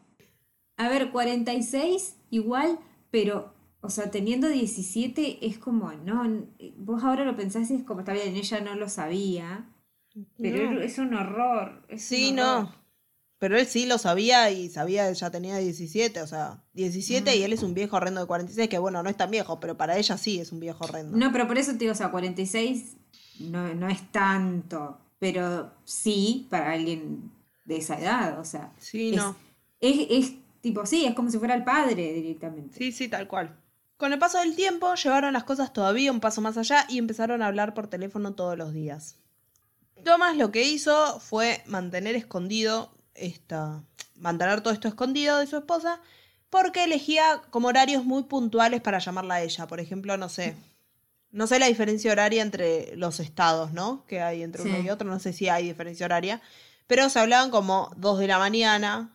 A 0.78 0.88
ver, 0.88 1.10
46 1.10 2.14
igual, 2.32 2.78
pero. 3.12 3.52
O 3.84 3.90
sea, 3.90 4.12
teniendo 4.12 4.48
17 4.48 5.44
es 5.44 5.58
como, 5.58 5.90
no, 5.92 6.46
vos 6.76 7.02
ahora 7.02 7.24
lo 7.24 7.34
pensás 7.34 7.68
y 7.70 7.74
es 7.74 7.82
como, 7.82 7.98
está 8.00 8.12
bien, 8.12 8.36
ella 8.36 8.60
no 8.60 8.76
lo 8.76 8.88
sabía, 8.88 9.66
pero 10.38 10.70
No. 10.70 10.80
es 10.80 10.98
un 10.98 11.12
horror. 11.14 11.84
es 11.88 12.02
Sí, 12.02 12.30
un 12.30 12.36
no. 12.36 12.74
Pero 13.38 13.58
él 13.58 13.66
sí 13.66 13.86
lo 13.86 13.98
sabía 13.98 14.52
y 14.52 14.68
sabía 14.68 15.10
ya 15.10 15.30
tenía 15.32 15.56
17, 15.58 16.22
o 16.22 16.28
sea, 16.28 16.62
17 16.74 17.32
Mm. 17.32 17.34
y 17.40 17.42
él 17.42 17.52
es 17.52 17.64
un 17.64 17.74
viejo 17.74 17.96
horrendo 17.96 18.20
de 18.20 18.28
46, 18.28 18.68
que 18.68 18.78
bueno, 18.78 19.02
no 19.02 19.10
es 19.10 19.16
tan 19.16 19.32
viejo, 19.32 19.58
pero 19.58 19.76
para 19.76 19.98
ella 19.98 20.16
sí 20.16 20.38
es 20.38 20.52
un 20.52 20.60
viejo 20.60 20.84
horrendo. 20.84 21.16
No, 21.18 21.32
pero 21.32 21.48
por 21.48 21.58
eso 21.58 21.72
te 21.72 21.78
digo, 21.78 21.90
o 21.92 21.96
sea, 21.96 22.12
46 22.12 22.96
no, 23.40 23.74
no 23.74 23.88
es 23.88 24.12
tanto, 24.12 24.96
pero 25.18 25.72
sí 25.84 26.46
para 26.50 26.70
alguien 26.70 27.32
de 27.64 27.78
esa 27.78 27.98
edad, 27.98 28.38
o 28.38 28.44
sea. 28.44 28.72
Sí, 28.78 29.10
es, 29.10 29.16
no. 29.16 29.34
Es, 29.80 30.06
es 30.08 30.32
tipo, 30.62 30.86
sí, 30.86 31.04
es 31.04 31.14
como 31.14 31.30
si 31.30 31.38
fuera 31.38 31.54
el 31.54 31.64
padre 31.64 32.14
directamente. 32.14 32.78
Sí, 32.78 32.90
sí, 32.92 33.08
tal 33.08 33.28
cual. 33.28 33.54
Con 33.98 34.12
el 34.14 34.18
paso 34.18 34.38
del 34.38 34.56
tiempo 34.56 34.94
llevaron 34.94 35.34
las 35.34 35.44
cosas 35.44 35.72
todavía 35.74 36.10
un 36.10 36.20
paso 36.20 36.40
más 36.40 36.56
allá 36.56 36.86
y 36.88 36.96
empezaron 36.96 37.42
a 37.42 37.46
hablar 37.48 37.74
por 37.74 37.86
teléfono 37.88 38.32
todos 38.32 38.56
los 38.56 38.72
días. 38.72 39.16
Thomas 40.04 40.36
lo 40.36 40.50
que 40.50 40.62
hizo 40.64 41.20
fue 41.20 41.62
mantener 41.66 42.16
escondido 42.16 42.90
esta, 43.14 43.82
mantener 44.16 44.60
todo 44.62 44.72
esto 44.72 44.88
escondido 44.88 45.38
de 45.38 45.46
su 45.46 45.56
esposa 45.58 46.00
porque 46.50 46.84
elegía 46.84 47.42
como 47.50 47.68
horarios 47.68 48.04
muy 48.04 48.24
puntuales 48.24 48.80
para 48.80 48.98
llamarla 48.98 49.34
a 49.34 49.42
ella. 49.42 49.66
Por 49.66 49.78
ejemplo, 49.78 50.16
no 50.16 50.28
sé, 50.28 50.56
no 51.30 51.46
sé 51.46 51.58
la 51.60 51.66
diferencia 51.66 52.10
horaria 52.10 52.42
entre 52.42 52.96
los 52.96 53.20
estados, 53.20 53.72
¿no? 53.72 54.04
Que 54.06 54.20
hay 54.20 54.42
entre 54.42 54.62
uno 54.62 54.76
Sí. 54.78 54.82
y 54.86 54.90
otro, 54.90 55.08
no 55.08 55.18
sé 55.20 55.32
si 55.32 55.48
hay 55.48 55.64
diferencia 55.68 56.06
horaria, 56.06 56.42
pero 56.88 57.08
se 57.08 57.20
hablaban 57.20 57.50
como 57.50 57.90
2 57.96 58.18
de 58.18 58.26
la 58.26 58.38
mañana, 58.38 59.10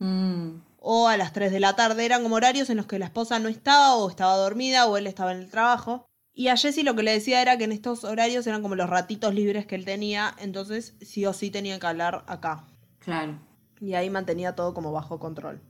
Mm, 0.00 0.56
o 0.86 1.08
a 1.08 1.16
las 1.16 1.32
3 1.32 1.50
de 1.50 1.60
la 1.60 1.74
tarde. 1.76 2.04
Eran 2.04 2.22
como 2.22 2.34
horarios 2.36 2.68
en 2.70 2.76
los 2.76 2.86
que 2.86 2.98
la 2.98 3.06
esposa 3.06 3.38
no 3.38 3.48
estaba 3.48 3.94
o 3.96 4.10
estaba 4.10 4.36
dormida 4.36 4.86
o 4.86 4.96
él 4.98 5.06
estaba 5.06 5.32
en 5.32 5.38
el 5.38 5.50
trabajo. 5.50 6.04
Y 6.34 6.48
a 6.48 6.56
Jesse 6.56 6.82
lo 6.84 6.94
que 6.94 7.02
le 7.04 7.12
decía 7.12 7.40
era 7.40 7.56
que 7.56 7.64
en 7.64 7.72
estos 7.72 8.04
horarios 8.04 8.46
eran 8.46 8.60
como 8.60 8.74
los 8.74 8.90
ratitos 8.90 9.32
libres 9.34 9.66
que 9.66 9.76
él 9.76 9.84
tenía, 9.84 10.34
entonces 10.38 10.94
sí 11.00 11.24
o 11.26 11.32
sí 11.32 11.50
tenía 11.50 11.78
que 11.78 11.86
hablar 11.86 12.24
acá. 12.26 12.66
claro. 12.98 13.38
Y 13.80 13.94
ahí 13.94 14.08
mantenía 14.10 14.54
todo 14.54 14.72
como 14.74 14.92
bajo 14.92 15.18
control. 15.18 15.60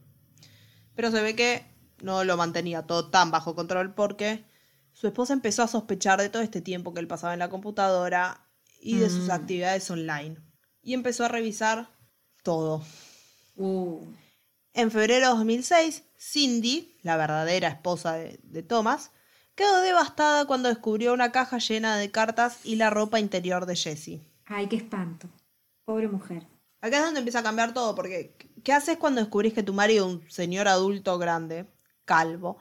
Pero 0.95 1.11
se 1.11 1.21
ve 1.23 1.35
que 1.35 1.65
no 2.03 2.23
lo 2.25 2.37
mantenía 2.37 2.83
todo 2.83 3.11
tan 3.11 3.31
bajo 3.31 3.55
control 3.55 3.95
porque 3.95 4.45
su 4.93 5.07
esposa 5.09 5.33
empezó 5.33 5.63
a 5.63 5.69
sospechar 5.69 6.21
de 6.21 6.29
todo 6.29 6.43
este 6.43 6.61
tiempo 6.61 6.93
que 6.95 7.01
él 7.01 7.09
pasaba 7.09 7.33
en 7.33 7.39
la 7.41 7.49
computadora 7.51 8.47
y 8.81 8.99
de 8.99 9.11
sus 9.11 9.29
Mm. 9.29 9.33
actividades 9.33 9.91
online. 9.91 10.37
Y 10.83 10.95
empezó 10.95 11.25
a 11.25 11.29
revisar 11.29 11.89
todo. 12.43 12.83
Uh, 13.57 14.01
En 14.75 14.91
febrero 14.91 15.29
de 15.29 15.35
2006, 15.35 16.03
Cindy, 16.19 16.97
la 17.03 17.17
verdadera 17.17 17.69
esposa 17.69 18.15
de, 18.15 18.41
de 18.43 18.63
Thomas, 18.63 19.13
quedó 19.55 19.81
devastada 19.81 20.47
cuando 20.47 20.69
descubrió 20.69 21.15
una 21.15 21.31
caja 21.31 21.59
llena 21.59 21.97
de 21.97 22.11
cartas 22.11 22.59
y 22.65 22.75
la 22.77 22.91
ropa 22.91 23.21
interior 23.21 23.67
de 23.67 23.77
Jessie. 23.77 24.23
ay, 24.47 24.67
qué 24.67 24.77
espanto. 24.77 25.29
Pobre 25.85 26.09
mujer. 26.09 26.47
Acá 26.81 26.99
es 26.99 27.05
donde 27.05 27.21
empieza 27.21 27.39
a 27.39 27.43
cambiar 27.45 27.73
todo, 27.73 27.95
porque 27.95 28.37
¿qué 28.63 28.73
haces 28.73 28.99
cuando 28.99 29.21
descubrís 29.21 29.55
que 29.55 29.63
tu 29.63 29.73
marido 29.73 30.07
es 30.07 30.15
un 30.15 30.31
señor 30.31 30.67
adulto 30.67 31.19
grande, 31.19 31.67
calvo, 32.05 32.59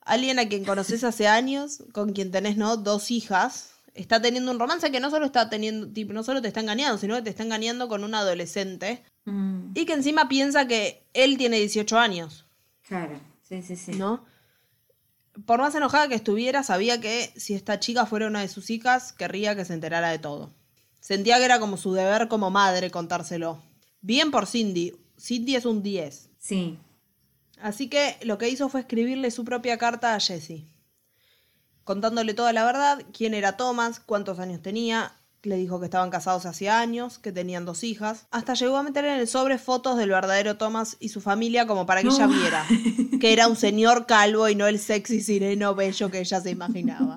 alguien 0.00 0.38
a 0.38 0.48
quien 0.48 0.64
conoces 0.64 1.04
hace 1.04 1.28
años, 1.28 1.84
con 1.92 2.12
quien 2.12 2.30
tenés, 2.30 2.56
¿no? 2.56 2.76
Dos 2.76 3.10
hijas, 3.10 3.74
está 3.94 4.20
teniendo 4.20 4.50
un 4.50 4.58
romance 4.58 4.90
que 4.90 5.00
no 5.00 5.10
solo 5.10 5.26
está 5.26 5.48
teniendo, 5.48 5.88
tipo, 5.88 6.12
no 6.12 6.24
solo 6.24 6.42
te 6.42 6.48
está 6.48 6.60
engañando, 6.60 6.98
sino 6.98 7.14
que 7.14 7.22
te 7.22 7.30
está 7.30 7.42
engañando 7.42 7.88
con 7.88 8.04
un 8.04 8.14
adolescente 8.14 9.04
Mm, 9.30 9.72
y 9.74 9.84
que 9.84 9.92
encima 9.92 10.28
piensa 10.28 10.66
que 10.66 11.06
él 11.14 11.36
tiene 11.38 11.58
18 11.58 11.98
años. 11.98 12.46
claro, 12.86 13.20
sí, 13.42 13.62
sí, 13.62 13.76
sí. 13.76 13.92
¿no? 13.92 14.24
Por 15.46 15.60
más 15.60 15.74
enojada 15.74 16.08
que 16.08 16.14
estuviera, 16.14 16.62
sabía 16.62 17.00
que 17.00 17.32
si 17.36 17.54
esta 17.54 17.78
chica 17.78 18.06
fuera 18.06 18.26
una 18.26 18.40
de 18.40 18.48
sus 18.48 18.70
hijas, 18.70 19.12
querría 19.12 19.54
que 19.54 19.64
se 19.64 19.74
enterara 19.74 20.10
de 20.10 20.18
todo. 20.18 20.52
Sentía 21.00 21.38
que 21.38 21.44
era 21.44 21.60
como 21.60 21.76
su 21.76 21.92
deber 21.92 22.28
como 22.28 22.50
madre 22.50 22.90
contárselo. 22.90 23.62
Bien 24.00 24.30
por 24.30 24.46
Cindy. 24.46 24.96
Cindy 25.18 25.54
es 25.54 25.64
un 25.64 25.82
10. 25.82 26.30
Sí. 26.38 26.78
Así 27.60 27.88
que 27.88 28.16
lo 28.22 28.36
que 28.38 28.48
hizo 28.48 28.68
fue 28.68 28.80
escribirle 28.80 29.30
su 29.30 29.44
propia 29.44 29.78
carta 29.78 30.14
a 30.14 30.20
Jessie. 30.20 30.66
Contándole 31.84 32.34
toda 32.34 32.52
la 32.52 32.64
verdad, 32.64 33.04
quién 33.12 33.32
era 33.32 33.56
Thomas, 33.56 34.00
cuántos 34.00 34.38
años 34.38 34.60
tenía, 34.60 35.17
le 35.42 35.56
dijo 35.56 35.78
que 35.78 35.84
estaban 35.86 36.10
casados 36.10 36.46
hacía 36.46 36.80
años, 36.80 37.18
que 37.18 37.30
tenían 37.32 37.64
dos 37.64 37.84
hijas. 37.84 38.26
Hasta 38.30 38.54
llegó 38.54 38.76
a 38.76 38.82
meter 38.82 39.04
en 39.04 39.20
el 39.20 39.28
sobre 39.28 39.58
fotos 39.58 39.96
del 39.96 40.10
verdadero 40.10 40.56
Thomas 40.56 40.96
y 41.00 41.10
su 41.10 41.20
familia 41.20 41.66
como 41.66 41.86
para 41.86 42.02
que 42.02 42.08
No. 42.08 42.14
ella 42.14 42.26
viera 42.26 42.66
que 43.20 43.32
era 43.32 43.46
un 43.48 43.56
señor 43.56 44.06
calvo 44.06 44.48
y 44.48 44.54
no 44.54 44.66
el 44.66 44.78
sexy 44.78 45.20
sireno 45.20 45.74
bello 45.74 46.10
que 46.10 46.20
ella 46.20 46.40
se 46.40 46.50
imaginaba. 46.50 47.16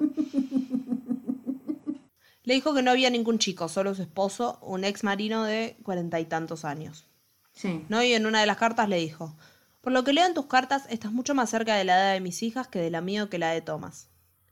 Le 2.44 2.56
dijo 2.56 2.74
que 2.74 2.82
no 2.82 2.92
había 2.92 3.10
ningún 3.10 3.38
chico, 3.38 3.70
solo 3.70 3.94
su 3.94 4.02
esposo, 4.02 4.58
un 4.62 4.84
ex 4.84 5.04
marino 5.04 5.44
de 5.44 5.78
cuarenta 5.84 6.20
y 6.20 6.26
tantos 6.26 6.66
años. 6.66 7.06
Sí. 7.54 7.86
¿no? 7.90 8.02
Y 8.04 8.14
en 8.14 8.26
una 8.26 8.40
de 8.42 8.48
las 8.48 8.58
cartas 8.58 8.90
le 8.90 8.98
dijo, 8.98 9.36
por 9.82 9.94
lo 9.94 10.04
que 10.04 10.14
leo 10.14 10.26
en 10.26 10.34
tus 10.34 10.48
cartas, 10.48 10.84
estás 10.90 11.12
mucho 11.12 11.36
más 11.36 11.50
cerca 11.50 11.76
de 11.76 11.84
la 11.86 11.96
edad 11.98 12.14
de 12.14 12.20
mis 12.22 12.42
hijas 12.44 12.68
que 12.68 12.80
de 12.80 12.90
la 12.90 13.02
mía 13.02 13.24
o 13.26 13.30
que 13.30 13.38
la 13.38 13.52
de 13.52 13.62
Thomas. 13.62 14.10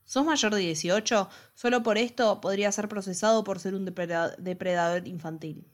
¿Sos 0.09 0.25
mayor 0.25 0.55
de 0.55 0.61
18? 0.61 1.29
Solo 1.53 1.83
por 1.83 1.99
esto 1.99 2.41
podría 2.41 2.71
ser 2.71 2.87
procesado 2.89 3.43
por 3.43 3.59
ser 3.59 3.75
un 3.75 3.85
depreda- 3.85 4.35
depredador 4.39 5.07
infantil. 5.07 5.67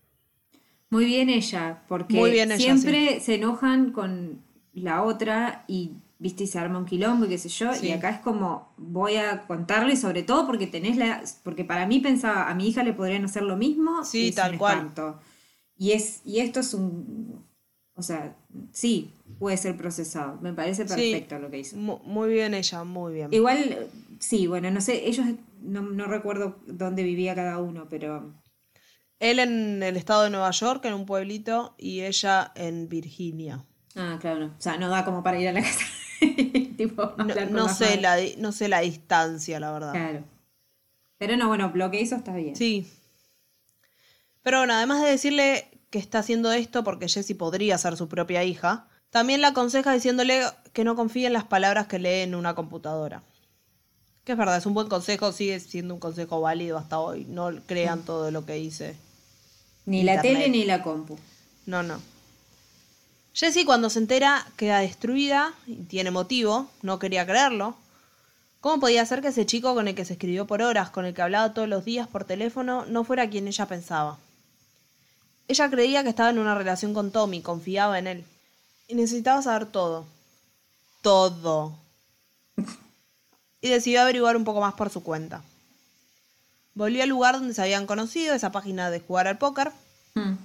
Muy 0.89 1.05
bien 1.05 1.29
ella, 1.29 1.83
porque 1.87 2.15
Muy 2.15 2.31
bien 2.31 2.51
ella, 2.51 2.59
siempre 2.61 3.21
se 3.21 3.35
enojan 3.35 3.93
con 3.93 4.41
la 4.73 5.03
otra 5.03 5.63
y, 5.69 5.93
viste, 6.19 6.43
y 6.43 6.47
se 6.47 6.59
arma 6.59 6.79
un 6.79 6.85
quilombo 6.85 7.23
y 7.25 7.29
qué 7.29 7.37
sé 7.37 7.47
yo, 7.47 7.73
Sí. 7.73 7.87
y 7.87 7.91
acá 7.93 8.09
es 8.09 8.19
como, 8.19 8.73
voy 8.75 9.15
a 9.15 9.47
contarle, 9.47 9.93
y 9.93 9.97
sobre 9.97 10.23
todo 10.23 10.45
porque 10.45 10.67
tenés 10.67 10.97
la, 10.97 11.23
porque 11.43 11.63
para 11.63 11.87
mí 11.87 12.01
pensaba, 12.01 12.49
a 12.49 12.55
mi 12.55 12.67
hija 12.67 12.83
le 12.83 12.91
podrían 12.91 13.23
hacer 13.23 13.43
lo 13.43 13.55
mismo, 13.55 14.03
Sí, 14.03 14.27
y 14.27 14.31
tal 14.33 14.57
cual. 14.57 14.79
espanto. 14.79 15.17
Y, 15.77 15.93
es, 15.93 16.19
y 16.25 16.39
esto 16.39 16.59
es 16.59 16.73
un, 16.73 17.44
o 17.95 18.01
sea, 18.03 18.35
sí, 18.71 19.11
puede 19.39 19.57
ser 19.57 19.75
procesado, 19.77 20.37
me 20.41 20.53
parece 20.53 20.87
Sí. 20.87 20.93
perfecto 20.95 21.39
lo 21.39 21.49
que 21.49 21.59
hizo. 21.59 21.77
Mu- 21.77 21.99
Muy 22.03 22.29
bien 22.33 22.53
ella, 22.53 22.83
muy 22.83 23.13
bien. 23.13 23.33
Igual, 23.33 23.87
sí, 24.19 24.47
bueno, 24.47 24.69
no 24.71 24.81
sé, 24.81 25.07
ellos, 25.07 25.25
no, 25.61 25.81
no 25.81 26.05
recuerdo 26.05 26.59
dónde 26.67 27.03
vivía 27.03 27.33
cada 27.35 27.59
uno, 27.59 27.87
pero... 27.89 28.33
Él 29.19 29.39
en 29.39 29.81
el 29.81 29.95
estado 29.95 30.23
de 30.23 30.29
Nueva 30.29 30.51
York, 30.51 30.83
en 30.85 30.93
un 30.93 31.05
pueblito, 31.05 31.73
y 31.77 32.01
ella 32.01 32.51
en 32.55 32.89
Virginia. 32.89 33.63
Ah, 33.95 34.17
claro, 34.19 34.39
no. 34.41 34.45
O 34.47 34.61
sea, 34.61 34.75
no 34.77 34.89
da 34.89 35.05
como 35.05 35.23
para 35.23 35.39
ir 35.39 35.47
a 35.47 35.53
la 35.53 35.61
casa. 35.61 35.85
tipo, 36.77 37.13
No, 37.17 37.23
no 37.49 37.69
sé 37.69 37.97
madre. 37.97 38.01
la, 38.35 38.41
no 38.41 38.51
sé 38.51 38.67
la 38.67 38.81
distancia, 38.81 39.57
la 39.61 39.71
verdad. 39.71 39.91
Claro. 39.93 40.23
Pero 41.17 41.37
no, 41.37 41.47
bueno, 41.47 41.71
lo 41.73 41.89
que 41.91 42.01
hizo 42.01 42.17
está 42.17 42.35
bien. 42.35 42.57
Sí. 42.57 42.85
Pero 44.43 44.57
bueno, 44.59 44.73
además 44.73 45.01
de 45.01 45.07
decirle 45.11 45.69
que 45.95 45.99
está 45.99 46.19
haciendo 46.19 46.51
esto 46.51 46.83
porque 46.83 47.07
Jessie 47.07 47.35
podría 47.35 47.77
ser 47.77 47.95
su 47.95 48.09
propia 48.09 48.43
hija, 48.43 48.85
también 49.11 49.39
la 49.39 49.47
aconseja 49.47 49.93
diciéndole 49.93 50.41
que 50.73 50.83
no 50.83 50.97
confíe 50.97 51.25
en 51.25 51.31
las 51.31 51.45
palabras 51.45 51.87
que 51.87 51.99
lee 51.99 52.19
en 52.19 52.35
una 52.35 52.53
computadora. 52.53 53.23
Que 54.25 54.33
es 54.33 54.37
verdad, 54.37 54.57
es 54.57 54.65
un 54.65 54.73
buen 54.73 54.89
consejo, 54.89 55.31
sigue 55.31 55.57
siendo 55.61 55.93
un 55.93 56.01
consejo 56.01 56.41
válido 56.41 56.77
hasta 56.77 56.99
hoy. 56.99 57.23
No 57.29 57.49
crean 57.65 58.03
todo 58.03 58.29
lo 58.29 58.45
que 58.45 58.55
dice. 58.55 58.97
Ni 59.85 60.03
la 60.03 60.21
tele 60.21 60.49
ni 60.49 60.65
la 60.65 60.83
compu. 60.83 61.17
No, 61.65 61.81
no. 61.81 62.01
Jessie 63.33 63.63
cuando 63.63 63.89
se 63.89 63.99
entera 63.99 64.45
queda 64.57 64.79
destruida 64.79 65.53
y 65.65 65.75
tiene 65.83 66.11
motivo, 66.11 66.69
no 66.81 66.99
quería 66.99 67.25
creerlo. 67.25 67.77
¿Cómo 68.59 68.81
podía 68.81 69.05
ser 69.05 69.21
que 69.21 69.29
ese 69.29 69.45
chico 69.45 69.73
con 69.73 69.87
el 69.87 69.95
que 69.95 70.03
se 70.03 70.11
escribió 70.11 70.45
por 70.45 70.61
horas, 70.61 70.89
con 70.89 71.05
el 71.05 71.13
que 71.13 71.21
hablaba 71.21 71.53
todos 71.53 71.69
los 71.69 71.85
días 71.85 72.09
por 72.09 72.25
teléfono, 72.25 72.85
no 72.85 73.05
fuera 73.05 73.29
quien 73.29 73.47
ella 73.47 73.65
pensaba? 73.65 74.19
Ella 75.47 75.69
creía 75.69 76.03
que 76.03 76.09
estaba 76.09 76.29
en 76.29 76.39
una 76.39 76.55
relación 76.55 76.93
con 76.93 77.11
Tommy, 77.11 77.41
confiaba 77.41 77.99
en 77.99 78.07
él. 78.07 78.25
Y 78.87 78.95
necesitaba 78.95 79.41
saber 79.41 79.67
todo. 79.67 80.05
Todo. 81.01 81.75
Y 83.61 83.69
decidió 83.69 84.01
averiguar 84.01 84.37
un 84.37 84.43
poco 84.43 84.61
más 84.61 84.73
por 84.73 84.89
su 84.89 85.03
cuenta. 85.03 85.43
Volvió 86.73 87.03
al 87.03 87.09
lugar 87.09 87.35
donde 87.35 87.53
se 87.53 87.61
habían 87.61 87.85
conocido, 87.87 88.35
esa 88.35 88.51
página 88.51 88.89
de 88.89 88.99
jugar 88.99 89.27
al 89.27 89.37
póker, 89.37 89.71
Mm. 90.15 90.35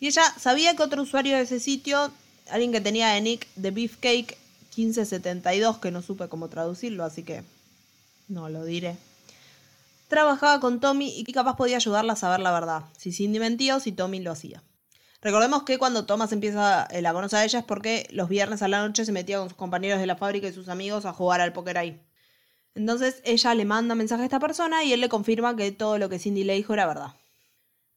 y 0.00 0.06
ella 0.06 0.22
sabía 0.40 0.74
que 0.74 0.82
otro 0.82 1.02
usuario 1.02 1.36
de 1.36 1.42
ese 1.42 1.60
sitio, 1.60 2.10
alguien 2.48 2.72
que 2.72 2.80
tenía 2.80 3.08
de 3.08 3.20
nick 3.20 3.46
de 3.56 3.70
Beefcake 3.70 4.38
1572, 4.74 5.78
que 5.78 5.90
no 5.90 6.00
supe 6.02 6.28
cómo 6.28 6.48
traducirlo, 6.48 7.04
así 7.04 7.22
que 7.22 7.42
no 8.28 8.48
lo 8.48 8.64
diré, 8.64 8.96
trabajaba 10.08 10.60
con 10.60 10.80
Tommy 10.80 11.12
y 11.16 11.24
capaz 11.32 11.56
podía 11.56 11.76
ayudarla 11.76 12.14
a 12.14 12.16
saber 12.16 12.40
la 12.40 12.52
verdad, 12.52 12.84
si 12.96 13.12
Cindy 13.12 13.38
mentía 13.38 13.76
o 13.76 13.80
si 13.80 13.92
Tommy 13.92 14.20
lo 14.20 14.32
hacía. 14.32 14.62
Recordemos 15.22 15.64
que 15.64 15.78
cuando 15.78 16.06
Thomas 16.06 16.32
empieza 16.32 16.86
eh, 16.90 17.02
la 17.02 17.12
conoce 17.12 17.36
a 17.36 17.44
ella 17.44 17.60
es 17.60 17.64
porque 17.64 18.06
los 18.10 18.28
viernes 18.28 18.62
a 18.62 18.68
la 18.68 18.86
noche 18.86 19.04
se 19.04 19.12
metía 19.12 19.38
con 19.38 19.48
sus 19.48 19.56
compañeros 19.56 19.98
de 19.98 20.06
la 20.06 20.16
fábrica 20.16 20.46
y 20.46 20.52
sus 20.52 20.68
amigos 20.68 21.04
a 21.04 21.12
jugar 21.12 21.40
al 21.40 21.52
póker 21.52 21.78
ahí. 21.78 22.00
Entonces 22.74 23.22
ella 23.24 23.54
le 23.54 23.64
manda 23.64 23.94
mensaje 23.94 24.22
a 24.22 24.26
esta 24.26 24.38
persona 24.38 24.84
y 24.84 24.92
él 24.92 25.00
le 25.00 25.08
confirma 25.08 25.56
que 25.56 25.72
todo 25.72 25.98
lo 25.98 26.08
que 26.08 26.18
Cindy 26.18 26.44
le 26.44 26.54
dijo 26.54 26.74
era 26.74 26.86
verdad. 26.86 27.14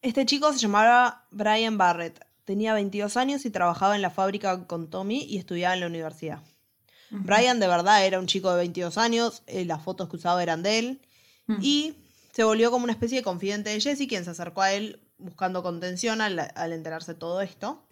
Este 0.02 0.26
chico 0.26 0.52
se 0.54 0.60
llamaba 0.60 1.26
Brian 1.30 1.78
Barrett, 1.78 2.26
tenía 2.46 2.74
22 2.74 3.18
años 3.18 3.46
y 3.46 3.50
trabajaba 3.50 3.96
en 3.96 4.02
la 4.02 4.10
fábrica 4.10 4.66
con 4.66 4.90
Tommy 4.90 5.24
y 5.24 5.38
estudiaba 5.38 5.74
en 5.74 5.82
la 5.82 5.88
universidad. 5.88 6.40
Brian 7.12 7.60
de 7.60 7.68
verdad 7.68 8.06
era 8.06 8.20
un 8.20 8.28
chico 8.28 8.52
de 8.52 8.58
22 8.58 8.98
años, 8.98 9.44
eh, 9.48 9.66
las 9.66 9.84
fotos 9.84 10.10
que 10.10 10.16
usaba 10.16 10.42
eran 10.42 10.64
de 10.64 10.80
él 10.80 11.02
y 11.62 11.96
se 12.34 12.44
volvió 12.44 12.72
como 12.72 12.84
una 12.84 12.94
especie 12.94 13.18
de 13.18 13.24
confidente 13.24 13.70
de 13.70 13.82
Jesse, 13.82 14.08
quien 14.08 14.24
se 14.24 14.30
acercó 14.32 14.62
a 14.62 14.72
él 14.74 15.00
buscando 15.18 15.64
contención 15.64 16.22
al, 16.22 16.52
al 16.56 16.74
enterarse 16.74 17.14
de 17.14 17.20
todo 17.20 17.42
esto. 17.42 17.86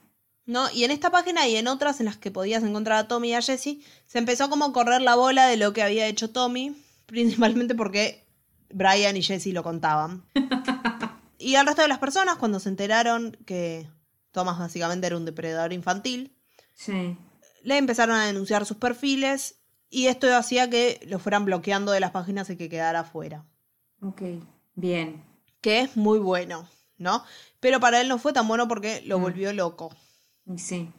¿No? 0.45 0.69
Y 0.71 0.85
en 0.85 0.91
esta 0.91 1.09
página 1.11 1.45
y 1.47 1.57
en 1.57 1.67
otras 1.67 1.99
en 1.99 2.05
las 2.05 2.15
que 2.15 2.31
podías 2.31 2.63
encontrar 2.63 2.97
a 2.99 3.07
Tommy 3.09 3.29
y 3.31 3.33
a 3.33 3.41
Jesse, 3.41 3.79
se 4.05 4.17
empezó 4.17 4.49
como 4.49 4.63
a 4.65 4.71
correr 4.73 5.01
la 5.01 5.15
bola 5.15 5.45
de 5.47 5.57
lo 5.57 5.73
que 5.73 5.83
había 5.83 6.07
hecho 6.07 6.29
Tommy, 6.29 6.73
principalmente 7.05 7.75
porque 7.75 8.25
Brian 8.69 9.17
y 9.17 9.21
Jesse 9.23 9.47
lo 9.47 9.63
contaban. 9.63 10.23
y 11.37 11.55
al 11.55 11.65
resto 11.65 11.81
de 11.81 11.87
las 11.89 11.99
personas, 11.99 12.37
cuando 12.37 12.59
se 12.61 12.69
enteraron 12.69 13.37
que 13.45 13.87
Thomas 14.31 14.57
básicamente 14.57 15.07
era 15.07 15.17
un 15.17 15.25
depredador 15.25 15.73
infantil, 15.73 16.33
Sí. 16.73 17.17
le 17.63 17.77
empezaron 17.77 18.15
a 18.15 18.27
denunciar 18.27 18.65
sus 18.65 18.77
perfiles 18.77 19.55
y 19.89 20.07
esto 20.07 20.33
hacía 20.35 20.69
que 20.69 20.99
lo 21.07 21.19
fueran 21.19 21.45
bloqueando 21.45 21.91
de 21.91 21.99
las 21.99 22.11
páginas 22.11 22.49
y 22.49 22.57
que 22.57 22.69
quedara 22.69 23.03
fuera. 23.03 23.45
Ok. 24.01 24.21
Bien. 24.75 25.23
Que 25.61 25.81
es 25.81 25.97
muy 25.97 26.19
bueno, 26.19 26.67
¿no? 26.97 27.23
Pero 27.59 27.79
para 27.79 28.01
él 28.01 28.07
no 28.07 28.17
fue 28.19 28.33
tan 28.33 28.47
bueno 28.47 28.67
porque 28.67 29.01
lo 29.05 29.19
volvió 29.19 29.53
loco. 29.53 29.95
Sí. 30.57 30.91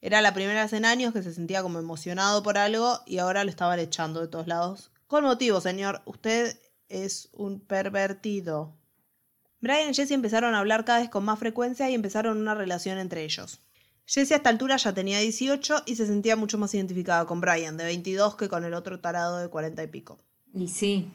Era 0.00 0.20
la 0.20 0.34
primera 0.34 0.62
vez 0.62 0.72
en 0.72 0.84
años 0.84 1.12
que 1.12 1.22
se 1.22 1.32
sentía 1.32 1.62
como 1.62 1.78
emocionado 1.78 2.42
por 2.42 2.58
algo 2.58 3.00
y 3.06 3.18
ahora 3.18 3.44
lo 3.44 3.50
estaban 3.50 3.78
echando 3.78 4.20
de 4.20 4.28
todos 4.28 4.48
lados. 4.48 4.90
Con 5.06 5.24
motivo, 5.24 5.60
señor. 5.60 6.02
Usted 6.04 6.58
es 6.88 7.28
un 7.32 7.60
pervertido. 7.60 8.76
Brian 9.60 9.90
y 9.90 9.94
Jesse 9.94 10.10
empezaron 10.10 10.54
a 10.54 10.58
hablar 10.58 10.84
cada 10.84 10.98
vez 10.98 11.08
con 11.08 11.24
más 11.24 11.38
frecuencia 11.38 11.88
y 11.88 11.94
empezaron 11.94 12.38
una 12.38 12.54
relación 12.54 12.98
entre 12.98 13.22
ellos. 13.22 13.60
Jesse 14.12 14.32
a 14.32 14.36
esta 14.36 14.50
altura 14.50 14.76
ya 14.76 14.92
tenía 14.92 15.20
18 15.20 15.84
y 15.86 15.96
se 15.96 16.06
sentía 16.06 16.36
mucho 16.36 16.58
más 16.58 16.74
identificada 16.74 17.24
con 17.24 17.40
Brian, 17.40 17.78
de 17.78 17.84
22, 17.84 18.36
que 18.36 18.46
con 18.46 18.62
el 18.62 18.74
otro 18.74 19.00
tarado 19.00 19.38
de 19.38 19.48
40 19.48 19.82
y 19.82 19.86
pico. 19.86 20.18
Y 20.52 20.68
sí. 20.68 21.08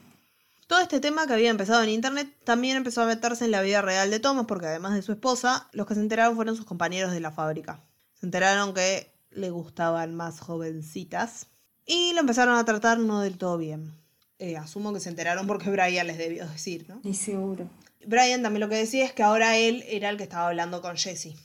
Todo 0.66 0.80
este 0.80 0.98
tema 0.98 1.28
que 1.28 1.32
había 1.32 1.50
empezado 1.50 1.80
en 1.84 1.90
internet 1.90 2.28
también 2.42 2.76
empezó 2.76 3.02
a 3.02 3.06
meterse 3.06 3.44
en 3.44 3.52
la 3.52 3.62
vida 3.62 3.82
real 3.82 4.10
de 4.10 4.18
Thomas 4.18 4.46
porque 4.48 4.66
además 4.66 4.94
de 4.94 5.02
su 5.02 5.12
esposa, 5.12 5.68
los 5.70 5.86
que 5.86 5.94
se 5.94 6.00
enteraron 6.00 6.34
fueron 6.34 6.56
sus 6.56 6.64
compañeros 6.64 7.12
de 7.12 7.20
la 7.20 7.30
fábrica. 7.30 7.78
Se 8.14 8.26
enteraron 8.26 8.74
que 8.74 9.12
le 9.30 9.50
gustaban 9.50 10.16
más 10.16 10.40
jovencitas 10.40 11.46
y 11.86 12.12
lo 12.14 12.20
empezaron 12.20 12.58
a 12.58 12.64
tratar 12.64 12.98
no 12.98 13.20
del 13.20 13.38
todo 13.38 13.58
bien. 13.58 13.92
Eh, 14.40 14.56
asumo 14.56 14.92
que 14.92 14.98
se 14.98 15.08
enteraron 15.08 15.46
porque 15.46 15.70
Brian 15.70 16.08
les 16.08 16.18
debió 16.18 16.48
decir, 16.48 16.86
¿no? 16.88 17.00
Y 17.04 17.14
seguro. 17.14 17.70
Brian 18.04 18.42
también 18.42 18.62
lo 18.62 18.68
que 18.68 18.74
decía 18.74 19.04
es 19.04 19.12
que 19.12 19.22
ahora 19.22 19.56
él 19.56 19.84
era 19.86 20.08
el 20.10 20.16
que 20.16 20.24
estaba 20.24 20.48
hablando 20.48 20.82
con 20.82 20.96
Jesse. 20.96 21.36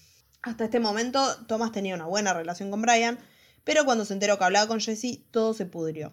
Hasta 0.43 0.65
este 0.65 0.81
momento, 0.81 1.25
Thomas 1.47 1.71
tenía 1.71 1.95
una 1.95 2.05
buena 2.05 2.33
relación 2.33 2.69
con 2.69 2.81
Brian, 2.81 3.17
pero 3.63 3.85
cuando 3.85 4.03
se 4.03 4.13
enteró 4.13 4.37
que 4.37 4.43
hablaba 4.43 4.67
con 4.67 4.81
Jesse, 4.81 5.21
todo 5.31 5.53
se 5.53 5.65
pudrió. 5.65 6.11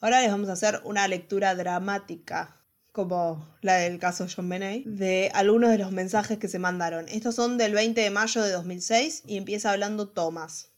Ahora 0.00 0.20
les 0.20 0.30
vamos 0.30 0.48
a 0.48 0.52
hacer 0.52 0.80
una 0.84 1.08
lectura 1.08 1.56
dramática, 1.56 2.60
como 2.92 3.44
la 3.60 3.74
del 3.74 3.98
caso 3.98 4.26
John 4.34 4.48
Benet, 4.48 4.84
de 4.84 5.32
algunos 5.34 5.70
de 5.70 5.78
los 5.78 5.90
mensajes 5.90 6.38
que 6.38 6.46
se 6.46 6.60
mandaron. 6.60 7.08
Estos 7.08 7.34
son 7.34 7.58
del 7.58 7.74
20 7.74 8.00
de 8.00 8.10
mayo 8.10 8.40
de 8.42 8.52
2006 8.52 9.24
y 9.26 9.36
empieza 9.36 9.72
hablando 9.72 10.08
Thomas. 10.08 10.70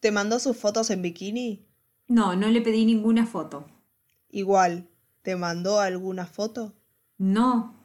¿Te 0.00 0.10
mandó 0.10 0.40
sus 0.40 0.58
fotos 0.58 0.90
en 0.90 1.00
bikini? 1.00 1.66
No, 2.06 2.36
no 2.36 2.48
le 2.48 2.60
pedí 2.60 2.84
ninguna 2.84 3.24
foto. 3.26 3.66
Igual, 4.28 4.90
¿te 5.22 5.36
mandó 5.36 5.80
alguna 5.80 6.26
foto? 6.26 6.74
No. 7.16 7.79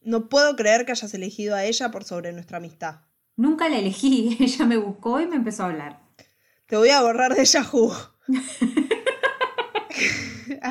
No 0.00 0.28
puedo 0.28 0.56
creer 0.56 0.86
que 0.86 0.92
hayas 0.92 1.12
elegido 1.14 1.54
a 1.54 1.64
ella 1.64 1.90
por 1.90 2.04
sobre 2.04 2.32
nuestra 2.32 2.58
amistad. 2.58 3.00
Nunca 3.36 3.68
la 3.68 3.78
elegí. 3.78 4.36
Ella 4.40 4.66
me 4.66 4.76
buscó 4.76 5.20
y 5.20 5.26
me 5.26 5.36
empezó 5.36 5.64
a 5.64 5.66
hablar. 5.66 6.00
Te 6.66 6.76
voy 6.76 6.90
a 6.90 7.02
borrar 7.02 7.34
de 7.34 7.44
Yahoo. 7.44 7.92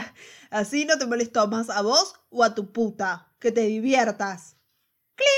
Así 0.49 0.85
no 0.85 0.97
te 0.97 1.05
molesto 1.05 1.47
más 1.47 1.69
a 1.69 1.81
vos 1.81 2.15
o 2.29 2.43
a 2.43 2.55
tu 2.55 2.71
puta. 2.71 3.27
Que 3.39 3.51
te 3.51 3.61
diviertas. 3.61 4.57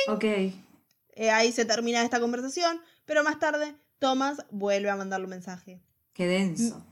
Ok. 0.08 0.23
Eh, 0.23 1.32
ahí 1.32 1.51
se 1.51 1.65
termina 1.65 2.04
esta 2.04 2.19
conversación, 2.19 2.80
pero 3.06 3.23
más 3.23 3.39
tarde 3.39 3.75
Thomas 3.99 4.45
vuelve 4.49 4.89
a 4.89 4.95
mandarle 4.95 5.25
un 5.25 5.32
mensaje. 5.32 5.82
Qué 6.13 6.27
denso. 6.27 6.86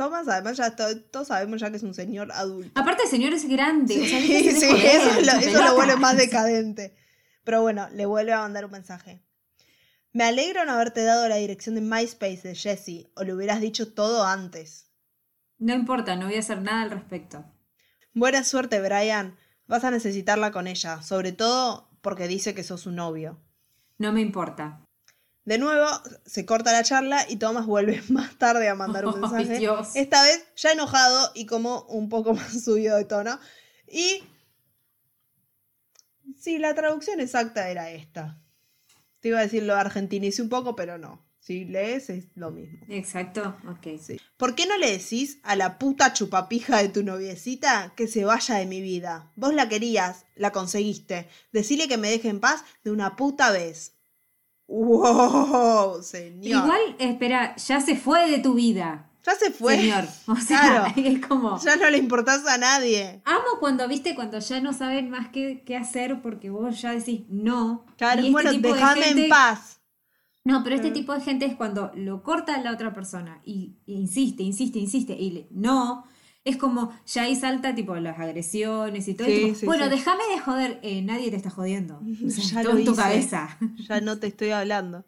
Thomas, 0.00 0.26
además, 0.28 0.56
ya 0.56 0.74
to- 0.74 0.98
todos 1.10 1.28
sabemos 1.28 1.60
ya 1.60 1.68
que 1.70 1.76
es 1.76 1.82
un 1.82 1.92
señor 1.92 2.32
adulto. 2.32 2.80
Aparte, 2.80 3.02
el 3.02 3.08
señor 3.10 3.34
es 3.34 3.46
grande. 3.46 4.00
o 4.00 4.06
sea, 4.06 4.18
Sí, 4.20 4.50
sí, 4.58 4.66
joder, 4.66 4.86
eso, 4.86 5.20
lo, 5.20 5.32
eso 5.40 5.62
lo 5.62 5.74
vuelve 5.74 5.96
más 5.96 6.16
decadente. 6.16 6.96
Pero 7.44 7.60
bueno, 7.60 7.86
le 7.92 8.06
vuelve 8.06 8.32
a 8.32 8.38
mandar 8.38 8.64
un 8.64 8.70
mensaje. 8.70 9.22
Me 10.14 10.24
alegro 10.24 10.64
no 10.64 10.72
haberte 10.72 11.04
dado 11.04 11.28
la 11.28 11.36
dirección 11.36 11.74
de 11.74 11.82
MySpace 11.82 12.40
de 12.48 12.54
Jesse, 12.54 13.10
o 13.14 13.24
le 13.24 13.34
hubieras 13.34 13.60
dicho 13.60 13.92
todo 13.92 14.24
antes. 14.24 14.90
No 15.58 15.74
importa, 15.74 16.16
no 16.16 16.26
voy 16.26 16.36
a 16.36 16.40
hacer 16.40 16.62
nada 16.62 16.82
al 16.84 16.90
respecto. 16.90 17.44
Buena 18.14 18.42
suerte, 18.42 18.80
Brian. 18.80 19.36
Vas 19.66 19.84
a 19.84 19.90
necesitarla 19.90 20.50
con 20.50 20.66
ella, 20.66 21.02
sobre 21.02 21.32
todo 21.32 21.90
porque 22.00 22.26
dice 22.26 22.54
que 22.54 22.64
sos 22.64 22.80
su 22.80 22.90
novio. 22.90 23.38
No 23.98 24.12
me 24.12 24.22
importa. 24.22 24.80
De 25.44 25.58
nuevo, 25.58 25.86
se 26.26 26.44
corta 26.46 26.72
la 26.72 26.82
charla 26.82 27.24
y 27.28 27.36
Thomas 27.36 27.66
vuelve 27.66 28.02
más 28.08 28.36
tarde 28.36 28.68
a 28.68 28.74
mandar 28.74 29.06
un 29.06 29.20
mensaje. 29.20 29.58
Dios. 29.58 29.90
Esta 29.94 30.22
vez 30.22 30.44
ya 30.56 30.72
enojado 30.72 31.32
y 31.34 31.46
como 31.46 31.82
un 31.84 32.08
poco 32.08 32.34
más 32.34 32.62
subido 32.62 32.96
de 32.96 33.04
tono. 33.04 33.38
Y 33.86 34.22
Sí, 36.40 36.58
la 36.58 36.74
traducción 36.74 37.20
exacta 37.20 37.68
era 37.68 37.90
esta. 37.90 38.40
Te 39.20 39.28
iba 39.28 39.38
a 39.38 39.42
decir 39.42 39.62
lo 39.62 39.74
argentinicé 39.74 40.40
un 40.40 40.48
poco, 40.48 40.74
pero 40.74 40.96
no. 40.96 41.22
Si 41.38 41.64
lees 41.64 42.08
es 42.08 42.28
lo 42.34 42.50
mismo. 42.50 42.78
Exacto, 42.88 43.56
ok. 43.68 44.00
Sí. 44.00 44.18
¿Por 44.38 44.54
qué 44.54 44.66
no 44.66 44.78
le 44.78 44.90
decís 44.90 45.38
a 45.42 45.56
la 45.56 45.78
puta 45.78 46.12
chupapija 46.12 46.78
de 46.78 46.88
tu 46.88 47.02
noviecita 47.02 47.92
que 47.96 48.08
se 48.08 48.24
vaya 48.24 48.56
de 48.56 48.66
mi 48.66 48.80
vida? 48.80 49.30
Vos 49.36 49.52
la 49.52 49.68
querías, 49.68 50.24
la 50.34 50.52
conseguiste. 50.52 51.28
Decile 51.52 51.88
que 51.88 51.98
me 51.98 52.10
deje 52.10 52.28
en 52.28 52.40
paz 52.40 52.64
de 52.84 52.90
una 52.90 53.16
puta 53.16 53.50
vez. 53.50 53.96
¡Wow! 54.70 56.02
Señor. 56.02 56.64
Igual, 56.64 56.80
espera, 56.98 57.56
ya 57.56 57.80
se 57.80 57.96
fue 57.96 58.30
de 58.30 58.38
tu 58.38 58.54
vida, 58.54 59.10
ya 59.24 59.34
se 59.34 59.50
fue. 59.50 59.76
señor. 59.76 60.04
O 60.28 60.36
sea, 60.36 60.60
Claro. 60.60 60.92
es 60.96 61.26
como... 61.26 61.58
Ya 61.60 61.76
no 61.76 61.90
le 61.90 61.98
importás 61.98 62.46
a 62.46 62.56
nadie. 62.58 63.20
Amo 63.24 63.58
cuando, 63.58 63.86
viste, 63.88 64.14
cuando 64.14 64.38
ya 64.38 64.60
no 64.60 64.72
saben 64.72 65.10
más 65.10 65.28
qué, 65.28 65.62
qué 65.66 65.76
hacer 65.76 66.22
porque 66.22 66.50
vos 66.50 66.80
ya 66.80 66.92
decís 66.92 67.22
no. 67.28 67.84
Claro, 67.96 68.20
Y 68.22 68.26
este 68.26 68.32
bueno, 68.32 68.50
tipo 68.52 68.74
de 68.74 68.80
gente- 68.84 69.22
en 69.24 69.28
paz. 69.28 69.80
No, 70.44 70.64
pero 70.64 70.76
este 70.76 70.90
tipo 70.90 71.12
de 71.12 71.20
gente 71.20 71.44
es 71.44 71.54
cuando 71.54 71.90
lo 71.94 72.22
corta 72.22 72.56
la 72.62 72.72
otra 72.72 72.94
persona 72.94 73.40
y, 73.44 73.74
y 73.84 73.94
insiste, 73.94 74.42
insiste, 74.42 74.78
insiste 74.78 75.12
y 75.12 75.30
le, 75.30 75.46
no. 75.50 76.04
Es 76.44 76.56
como 76.56 76.92
ya 77.06 77.22
ahí 77.24 77.36
salta 77.36 77.74
tipo 77.74 77.94
las 77.96 78.18
agresiones 78.18 79.06
y 79.08 79.14
todo. 79.14 79.28
y 79.28 79.32
Sí, 79.34 79.44
tipo, 79.44 79.54
sí, 79.58 79.66
bueno, 79.66 79.84
sí. 79.84 79.90
déjame 79.90 80.24
de 80.32 80.38
joder. 80.40 80.80
Eh, 80.82 81.02
nadie 81.02 81.30
te 81.30 81.36
está 81.36 81.50
jodiendo. 81.50 82.00
O 82.26 82.30
sea, 82.30 82.44
Ya 82.44 82.62
todo 82.62 82.78
en 82.78 82.84
tu 82.86 82.94
cabeza. 82.96 83.58
Ya 83.88 84.00
no 84.00 84.18
te 84.18 84.28
estoy 84.28 84.50
hablando. 84.50 85.04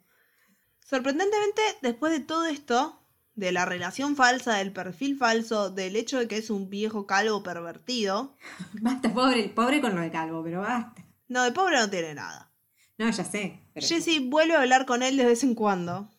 Sorprendentemente, 0.85 1.63
después 1.81 2.13
de 2.13 2.21
todo 2.21 2.45
esto, 2.45 2.99
de 3.35 3.51
la 3.51 3.65
relación 3.65 4.15
falsa, 4.15 4.57
del 4.57 4.73
perfil 4.75 5.17
falso, 5.17 5.71
del 5.71 5.97
hecho 5.97 6.19
de 6.19 6.29
que 6.29 6.37
es 6.37 6.51
un 6.51 6.69
viejo 6.69 7.07
calvo 7.07 7.43
pervertido, 7.43 8.37
Basta, 8.83 9.13
pobre, 9.15 9.49
pobre 9.49 9.81
con 9.81 9.95
lo 9.95 10.03
de 10.03 10.11
calvo, 10.11 10.43
pero 10.45 10.61
basta. 10.61 11.03
no, 11.29 11.45
de 11.45 11.53
pobre 11.53 11.79
no 11.79 11.89
tiene 11.89 12.13
nada. 12.15 12.53
No, 12.99 13.09
ya 13.11 13.25
sé. 13.25 13.59
pero- 13.73 13.87
Jessie 13.87 14.29
vuelve 14.29 14.55
a 14.55 14.61
hablar 14.61 14.85
con 14.85 15.03
él 15.03 15.17
de 15.17 15.25
vez 15.25 15.43
en 15.45 15.55
cuando. 15.55 16.11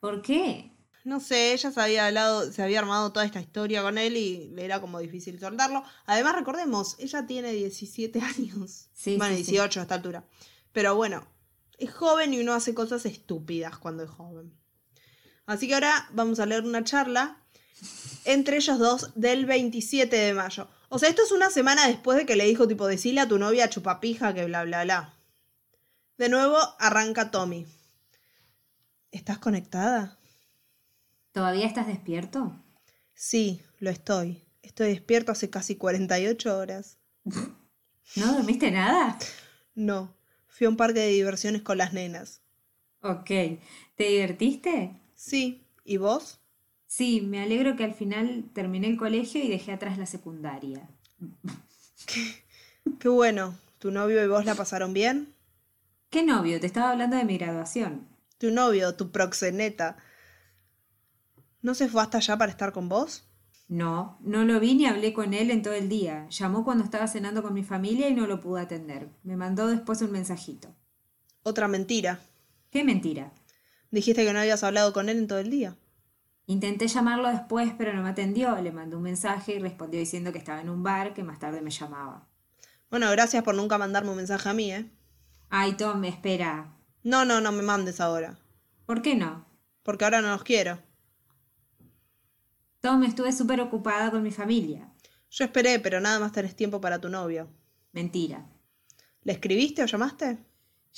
¿Por 0.00 0.20
qué? 0.22 0.69
No 1.04 1.20
sé, 1.20 1.52
ella 1.52 1.70
se 1.70 1.80
había 1.80 2.06
hablado, 2.06 2.52
se 2.52 2.62
había 2.62 2.80
armado 2.80 3.12
toda 3.12 3.24
esta 3.24 3.40
historia 3.40 3.82
con 3.82 3.96
él 3.96 4.16
y 4.16 4.48
le 4.48 4.64
era 4.64 4.80
como 4.80 4.98
difícil 4.98 5.40
soltarlo. 5.40 5.82
Además, 6.06 6.34
recordemos, 6.34 6.96
ella 6.98 7.26
tiene 7.26 7.52
17 7.52 8.20
años. 8.38 8.88
Sí, 8.92 9.16
bueno, 9.16 9.36
sí, 9.36 9.44
sí. 9.44 9.52
18 9.52 9.80
a 9.80 9.82
esta 9.84 9.94
altura. 9.94 10.24
Pero 10.72 10.94
bueno, 10.94 11.26
es 11.78 11.92
joven 11.92 12.34
y 12.34 12.40
uno 12.40 12.52
hace 12.52 12.74
cosas 12.74 13.06
estúpidas 13.06 13.78
cuando 13.78 14.02
es 14.02 14.10
joven. 14.10 14.52
Así 15.46 15.66
que 15.66 15.74
ahora 15.74 16.08
vamos 16.12 16.38
a 16.38 16.46
leer 16.46 16.64
una 16.64 16.84
charla 16.84 17.42
entre 18.24 18.56
ellos 18.56 18.78
dos 18.78 19.10
del 19.14 19.46
27 19.46 20.14
de 20.14 20.34
mayo. 20.34 20.68
O 20.90 20.98
sea, 20.98 21.08
esto 21.08 21.22
es 21.22 21.32
una 21.32 21.50
semana 21.50 21.88
después 21.88 22.18
de 22.18 22.26
que 22.26 22.36
le 22.36 22.44
dijo 22.44 22.68
tipo, 22.68 22.86
decile 22.86 23.20
a 23.20 23.28
tu 23.28 23.38
novia 23.38 23.70
chupapija 23.70 24.34
que 24.34 24.44
bla 24.44 24.64
bla 24.64 24.84
bla. 24.84 25.14
De 26.18 26.28
nuevo 26.28 26.58
arranca 26.78 27.30
Tommy. 27.30 27.66
¿Estás 29.10 29.38
conectada? 29.38 30.18
¿Todavía 31.32 31.66
estás 31.66 31.86
despierto? 31.86 32.52
Sí, 33.14 33.62
lo 33.78 33.90
estoy. 33.90 34.44
Estoy 34.62 34.88
despierto 34.88 35.32
hace 35.32 35.50
casi 35.50 35.76
48 35.76 36.58
horas. 36.58 36.98
¿No 38.16 38.32
dormiste 38.34 38.70
nada? 38.70 39.18
No, 39.74 40.14
fui 40.48 40.66
a 40.66 40.70
un 40.70 40.76
parque 40.76 41.00
de 41.00 41.08
diversiones 41.08 41.62
con 41.62 41.78
las 41.78 41.92
nenas. 41.92 42.42
Ok. 43.02 43.26
¿Te 43.94 44.04
divertiste? 44.08 45.00
Sí, 45.14 45.64
¿y 45.84 45.96
vos? 45.96 46.40
Sí, 46.86 47.20
me 47.20 47.40
alegro 47.40 47.76
que 47.76 47.84
al 47.84 47.94
final 47.94 48.50
terminé 48.52 48.88
el 48.88 48.96
colegio 48.96 49.42
y 49.42 49.48
dejé 49.48 49.72
atrás 49.72 49.96
la 49.96 50.06
secundaria. 50.06 50.88
Qué 52.98 53.08
bueno. 53.08 53.56
¿Tu 53.78 53.90
novio 53.90 54.22
y 54.22 54.28
vos 54.28 54.44
la 54.44 54.54
pasaron 54.54 54.92
bien? 54.92 55.34
¿Qué 56.10 56.22
novio? 56.22 56.60
Te 56.60 56.66
estaba 56.66 56.90
hablando 56.90 57.16
de 57.16 57.24
mi 57.24 57.38
graduación. 57.38 58.06
Tu 58.38 58.50
novio, 58.50 58.94
tu 58.94 59.10
proxeneta. 59.10 59.96
¿No 61.62 61.74
se 61.74 61.88
fue 61.88 62.02
hasta 62.02 62.18
allá 62.18 62.38
para 62.38 62.50
estar 62.50 62.72
con 62.72 62.88
vos? 62.88 63.24
No, 63.68 64.18
no 64.20 64.44
lo 64.44 64.58
vi 64.58 64.74
ni 64.74 64.86
hablé 64.86 65.12
con 65.12 65.32
él 65.34 65.50
en 65.50 65.62
todo 65.62 65.74
el 65.74 65.88
día. 65.88 66.26
Llamó 66.28 66.64
cuando 66.64 66.82
estaba 66.82 67.06
cenando 67.06 67.42
con 67.42 67.54
mi 67.54 67.62
familia 67.62 68.08
y 68.08 68.14
no 68.14 68.26
lo 68.26 68.40
pude 68.40 68.62
atender. 68.62 69.10
Me 69.22 69.36
mandó 69.36 69.68
después 69.68 70.02
un 70.02 70.10
mensajito. 70.10 70.74
Otra 71.42 71.68
mentira. 71.68 72.20
Qué 72.70 72.82
mentira. 72.82 73.32
Dijiste 73.90 74.24
que 74.24 74.32
no 74.32 74.40
habías 74.40 74.64
hablado 74.64 74.92
con 74.92 75.08
él 75.08 75.18
en 75.18 75.28
todo 75.28 75.38
el 75.38 75.50
día. 75.50 75.76
Intenté 76.46 76.88
llamarlo 76.88 77.28
después, 77.28 77.72
pero 77.78 77.92
no 77.92 78.02
me 78.02 78.10
atendió. 78.10 78.60
Le 78.60 78.72
mandé 78.72 78.96
un 78.96 79.02
mensaje 79.02 79.54
y 79.54 79.58
respondió 79.60 80.00
diciendo 80.00 80.32
que 80.32 80.38
estaba 80.38 80.60
en 80.60 80.68
un 80.68 80.82
bar, 80.82 81.14
que 81.14 81.22
más 81.22 81.38
tarde 81.38 81.60
me 81.60 81.70
llamaba. 81.70 82.26
Bueno, 82.90 83.08
gracias 83.12 83.44
por 83.44 83.54
nunca 83.54 83.78
mandarme 83.78 84.10
un 84.10 84.16
mensaje 84.16 84.48
a 84.48 84.54
mí, 84.54 84.72
¿eh? 84.72 84.90
Ay, 85.48 85.74
Tom, 85.74 86.02
espera. 86.04 86.74
No, 87.04 87.24
no, 87.24 87.40
no 87.40 87.52
me 87.52 87.62
mandes 87.62 88.00
ahora. 88.00 88.36
¿Por 88.84 89.00
qué 89.00 89.14
no? 89.14 89.46
Porque 89.84 90.04
ahora 90.04 90.20
no 90.22 90.30
los 90.32 90.42
quiero. 90.42 90.80
Tom, 92.80 93.02
estuve 93.04 93.32
súper 93.32 93.60
ocupada 93.60 94.10
con 94.10 94.22
mi 94.22 94.30
familia. 94.30 94.88
Yo 95.30 95.44
esperé, 95.44 95.78
pero 95.78 96.00
nada 96.00 96.18
más 96.18 96.32
tenés 96.32 96.56
tiempo 96.56 96.80
para 96.80 97.00
tu 97.00 97.08
novio. 97.08 97.48
Mentira. 97.92 98.46
¿Le 99.22 99.32
escribiste 99.34 99.82
o 99.82 99.86
llamaste? 99.86 100.38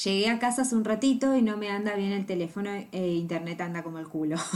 Llegué 0.04 0.30
a 0.30 0.38
casa 0.38 0.62
hace 0.62 0.74
un 0.74 0.84
ratito 0.84 1.36
y 1.36 1.42
no 1.42 1.56
me 1.56 1.70
anda 1.70 1.94
bien 1.96 2.12
el 2.12 2.24
teléfono 2.24 2.70
e 2.70 3.08
internet 3.08 3.60
anda 3.60 3.82
como 3.82 3.98
el 3.98 4.08
culo. 4.08 4.36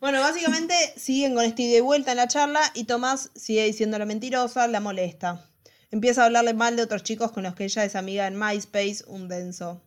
Bueno, 0.00 0.20
básicamente 0.20 0.74
siguen 0.96 1.34
con 1.34 1.44
este 1.44 1.62
ida 1.62 1.78
y 1.78 1.80
vuelta 1.80 2.12
en 2.12 2.18
la 2.18 2.28
charla 2.28 2.60
y 2.74 2.84
Tomás 2.84 3.32
sigue 3.34 3.64
diciendo 3.64 3.98
la 3.98 4.04
mentirosa, 4.04 4.68
la 4.68 4.78
molesta. 4.78 5.50
Empieza 5.90 6.22
a 6.22 6.26
hablarle 6.26 6.54
mal 6.54 6.76
de 6.76 6.82
otros 6.82 7.02
chicos 7.02 7.32
con 7.32 7.42
los 7.42 7.56
que 7.56 7.64
ella 7.64 7.84
es 7.84 7.96
amiga 7.96 8.28
en 8.28 8.38
MySpace, 8.38 9.02
un 9.08 9.26
denso. 9.26 9.82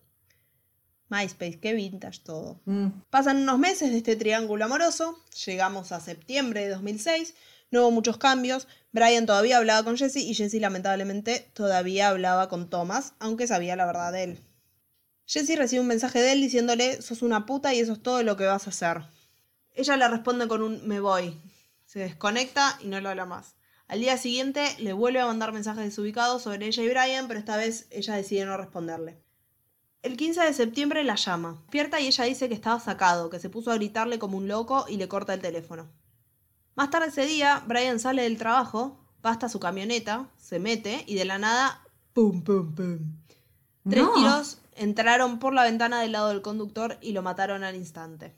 MySpace, 1.12 1.60
qué 1.60 1.74
vintage 1.74 2.21
todo. 2.24 2.60
Mm, 2.65 2.88
Pasan 3.10 3.43
unos 3.43 3.60
meses 3.60 3.91
de 3.91 3.97
este 3.97 4.15
triángulo 4.15 4.65
amoroso, 4.65 5.19
llegamos 5.45 5.91
a 5.91 6.00
septiembre 6.00 6.62
de 6.62 6.69
2006, 6.69 7.36
no 7.69 7.82
hubo 7.82 7.91
muchos 7.91 8.17
cambios, 8.17 8.67
Brian 8.91 9.26
todavía 9.26 9.58
hablaba 9.58 9.84
con 9.84 9.97
Jesse 9.97 10.17
y 10.17 10.34
Jesse 10.34 10.56
lamentablemente 10.56 11.52
todavía 11.54 12.10
hablaba 12.10 12.50
con 12.50 12.69
Thomas, 12.69 13.13
aunque 13.19 13.47
sabía 13.47 13.76
la 13.76 13.86
verdad 13.86 14.12
de 14.12 14.24
él. 14.24 14.39
Jesse 15.26 15.58
recibe 15.58 15.82
un 15.82 15.88
mensaje 15.88 16.21
de 16.21 16.34
él 16.34 16.41
diciéndole, 16.41 17.02
sos 17.02 17.21
una 17.21 17.45
puta 17.45 17.74
y 17.74 17.80
eso 17.80 17.93
es 17.93 18.02
todo 18.02 18.24
lo 18.24 18.36
que 18.36 18.45
vas 18.45 18.67
a 18.67 18.71
hacer. 18.71 19.04
Ella 19.74 19.95
le 19.95 20.08
responde 20.08 20.47
con 20.47 20.62
un 20.62 20.86
me 20.88 21.00
voy. 21.00 21.39
Se 21.86 22.00
desconecta 22.00 22.78
y 22.82 22.88
no 22.88 23.00
lo 23.00 23.10
habla 23.10 23.26
más. 23.26 23.56
Al 23.88 24.00
día 24.00 24.17
siguiente 24.17 24.63
le 24.80 24.93
vuelve 24.93 25.19
a 25.19 25.26
mandar 25.26 25.52
mensajes 25.52 25.84
desubicados 25.84 26.43
sobre 26.43 26.65
ella 26.65 26.84
y 26.84 26.89
Brian, 26.89 27.28
pero 27.28 27.39
esta 27.39 27.58
vez 27.58 27.88
ella 27.91 28.15
decide 28.15 28.45
no 28.45 28.56
responderle. 28.58 29.21
El 30.03 30.17
15 30.17 30.41
de 30.41 30.53
septiembre 30.53 31.03
la 31.03 31.15
llama. 31.15 31.57
Despierta 31.61 31.99
y 31.99 32.07
ella 32.07 32.23
dice 32.25 32.47
que 32.47 32.55
estaba 32.55 32.79
sacado, 32.79 33.29
que 33.29 33.39
se 33.39 33.49
puso 33.49 33.71
a 33.71 33.75
gritarle 33.75 34.17
como 34.19 34.37
un 34.37 34.47
loco 34.47 34.85
y 34.89 34.97
le 34.97 35.07
corta 35.07 35.33
el 35.33 35.41
teléfono. 35.41 35.87
Más 36.75 36.89
tarde 36.89 37.07
ese 37.09 37.25
día, 37.27 37.63
Brian 37.67 37.99
sale 37.99 38.23
del 38.23 38.37
trabajo, 38.37 38.97
va 39.23 39.29
hasta 39.31 39.49
su 39.49 39.59
camioneta, 39.59 40.27
se 40.37 40.59
mete 40.59 41.03
y 41.05 41.15
de 41.15 41.25
la 41.25 41.37
nada, 41.37 41.83
¡pum, 42.13 42.41
pum, 42.41 42.73
pum! 42.73 42.97
Tres 43.87 44.03
No. 44.03 44.13
tiros 44.13 44.59
entraron 44.75 45.37
por 45.37 45.53
la 45.53 45.63
ventana 45.63 46.01
del 46.01 46.13
lado 46.13 46.29
del 46.29 46.41
conductor 46.41 46.97
y 47.01 47.11
lo 47.11 47.21
mataron 47.21 47.63
al 47.63 47.75
instante. 47.75 48.33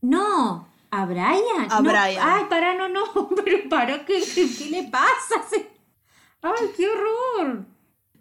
No, 0.00 0.66
¿a 0.90 1.04
Brian? 1.06 1.70
A 1.70 1.80
No, 1.80 1.88
Brian. 1.90 2.18
Ay, 2.20 2.44
para, 2.48 2.74
no, 2.74 2.88
no, 2.88 3.28
pero 3.44 3.68
para, 3.68 4.04
¿qué, 4.04 4.20
qué, 4.34 4.48
qué 4.56 4.70
le 4.70 4.84
pasa? 4.84 5.44
Ay, 6.42 6.70
qué 6.76 6.88
horror. 6.88 7.64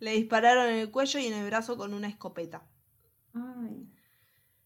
Le 0.04 0.12
dispararon 0.12 0.68
en 0.68 0.80
el 0.80 0.92
cuello 0.92 1.18
y 1.18 1.28
en 1.28 1.34
el 1.34 1.46
brazo 1.46 1.78
con 1.78 1.94
una 1.94 2.10
escopeta. 2.10 2.68
Ay. 3.34 3.90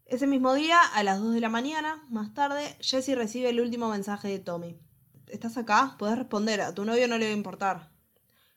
Ese 0.06 0.26
mismo 0.26 0.56
día, 0.56 0.82
a 0.82 1.04
las 1.04 1.20
2 1.20 1.36
de 1.36 1.42
la 1.42 1.50
mañana, 1.50 2.04
más 2.10 2.34
tarde, 2.34 2.76
Jesse 2.80 3.16
recibe 3.16 3.50
el 3.50 3.62
último 3.62 3.88
mensaje 3.88 4.30
de 4.30 4.40
Tommy. 4.40 4.80
¿Estás 5.28 5.58
acá? 5.58 5.96
Puedes 6.00 6.18
responder, 6.18 6.62
a 6.62 6.74
tu 6.74 6.86
novio 6.86 7.08
no 7.08 7.20
le 7.20 7.26
va 7.26 7.32
a 7.32 7.38
importar. 7.38 7.92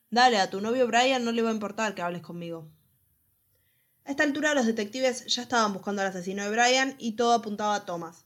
Dale, 0.08 0.38
a 0.38 0.48
tu 0.48 0.62
novio 0.62 0.86
Brian 0.86 1.22
no 1.22 1.32
le 1.32 1.42
va 1.42 1.50
a 1.50 1.52
importar 1.52 1.94
que 1.94 2.00
hables 2.00 2.22
conmigo. 2.22 2.66
A 4.06 4.12
esta 4.12 4.22
altura 4.22 4.54
los 4.54 4.64
detectives 4.64 5.26
ya 5.26 5.42
estaban 5.42 5.74
buscando 5.74 6.00
al 6.00 6.08
asesino 6.08 6.44
de 6.44 6.50
Brian 6.50 6.96
y 6.98 7.12
todo 7.12 7.34
apuntaba 7.34 7.74
a 7.74 7.84
Thomas. 7.84 8.24